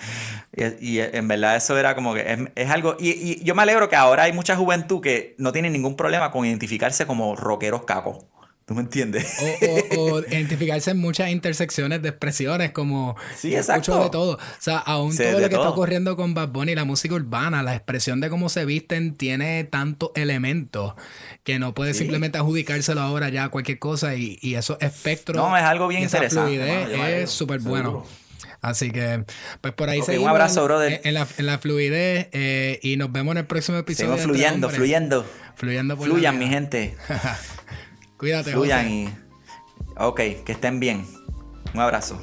Y, 0.79 0.99
en 0.99 1.27
verdad 1.27 1.55
eso 1.55 1.77
era 1.77 1.95
como 1.95 2.13
que 2.13 2.49
es, 2.55 2.69
algo... 2.69 2.97
Y, 2.99 3.41
yo 3.43 3.55
me 3.55 3.61
alegro 3.61 3.87
que 3.87 3.95
ahora 3.95 4.23
hay 4.23 4.33
mucha 4.33 4.57
juventud 4.57 4.99
que 4.99 5.35
no 5.37 5.53
tiene 5.53 5.69
ningún 5.69 5.95
problema 5.95 6.31
con 6.31 6.45
identificarse 6.45 7.05
como 7.05 7.35
rockeros 7.35 7.83
cacos. 7.83 8.25
¿Tú 8.69 8.75
me 8.75 8.81
entiendes? 8.81 9.35
O, 9.97 10.19
identificarse 10.29 10.91
en 10.91 10.99
muchas 10.99 11.31
intersecciones 11.31 12.03
de 12.03 12.09
expresiones, 12.09 12.69
como 12.69 13.15
sí, 13.35 13.55
exacto. 13.55 14.03
de 14.03 14.11
todo. 14.11 14.33
O 14.33 14.39
sea, 14.59 14.77
aún 14.77 15.17
todo 15.17 15.39
lo 15.39 15.49
que 15.49 15.55
está 15.55 15.69
ocurriendo 15.69 16.15
con 16.15 16.35
Bad 16.35 16.49
Bunny, 16.49 16.75
la 16.75 16.85
música 16.85 17.15
urbana, 17.15 17.63
la 17.63 17.73
expresión 17.73 18.19
de 18.21 18.29
cómo 18.29 18.47
se 18.47 18.65
visten, 18.65 19.15
tiene 19.15 19.63
tantos 19.63 20.11
elementos 20.13 20.93
que 21.43 21.57
no 21.57 21.73
puede 21.73 21.95
simplemente 21.95 22.37
adjudicárselo 22.37 23.01
ahora 23.01 23.29
ya 23.29 23.45
a 23.45 23.49
cualquier 23.49 23.79
cosa 23.79 24.13
y, 24.13 24.37
y 24.39 24.53
esos 24.53 24.77
espectros. 24.81 25.35
No, 25.35 25.57
es 25.57 25.63
algo 25.63 25.87
bien 25.87 26.03
interesante. 26.03 27.23
es 27.23 27.31
súper 27.31 27.61
bueno. 27.61 28.05
Así 28.61 28.91
que, 28.91 29.23
pues 29.61 29.73
por 29.73 29.89
ahí 29.89 30.03
seguimos. 30.03 30.25
Un 30.25 30.29
abrazo, 30.29 30.63
brother. 30.63 31.01
En, 31.03 31.15
la, 31.15 31.25
en 31.39 31.45
la, 31.47 31.57
fluidez 31.57 32.27
eh, 32.33 32.79
y 32.83 32.97
nos 32.97 33.11
vemos 33.11 33.31
en 33.31 33.39
el 33.39 33.45
próximo 33.47 33.79
episodio. 33.79 34.15
Seguimos 34.15 34.31
fluyendo, 34.31 34.69
fluyendo. 34.69 35.25
Fluyendo 35.55 35.97
por 35.97 36.07
Fluyan, 36.07 36.37
mi 36.37 36.47
gente. 36.47 36.95
Cuídate, 38.19 38.51
Fluyan 38.51 38.83
José. 38.83 38.93
y. 38.93 39.09
Ok, 39.97 40.17
que 40.45 40.51
estén 40.51 40.79
bien. 40.79 41.07
Un 41.73 41.79
abrazo. 41.79 42.19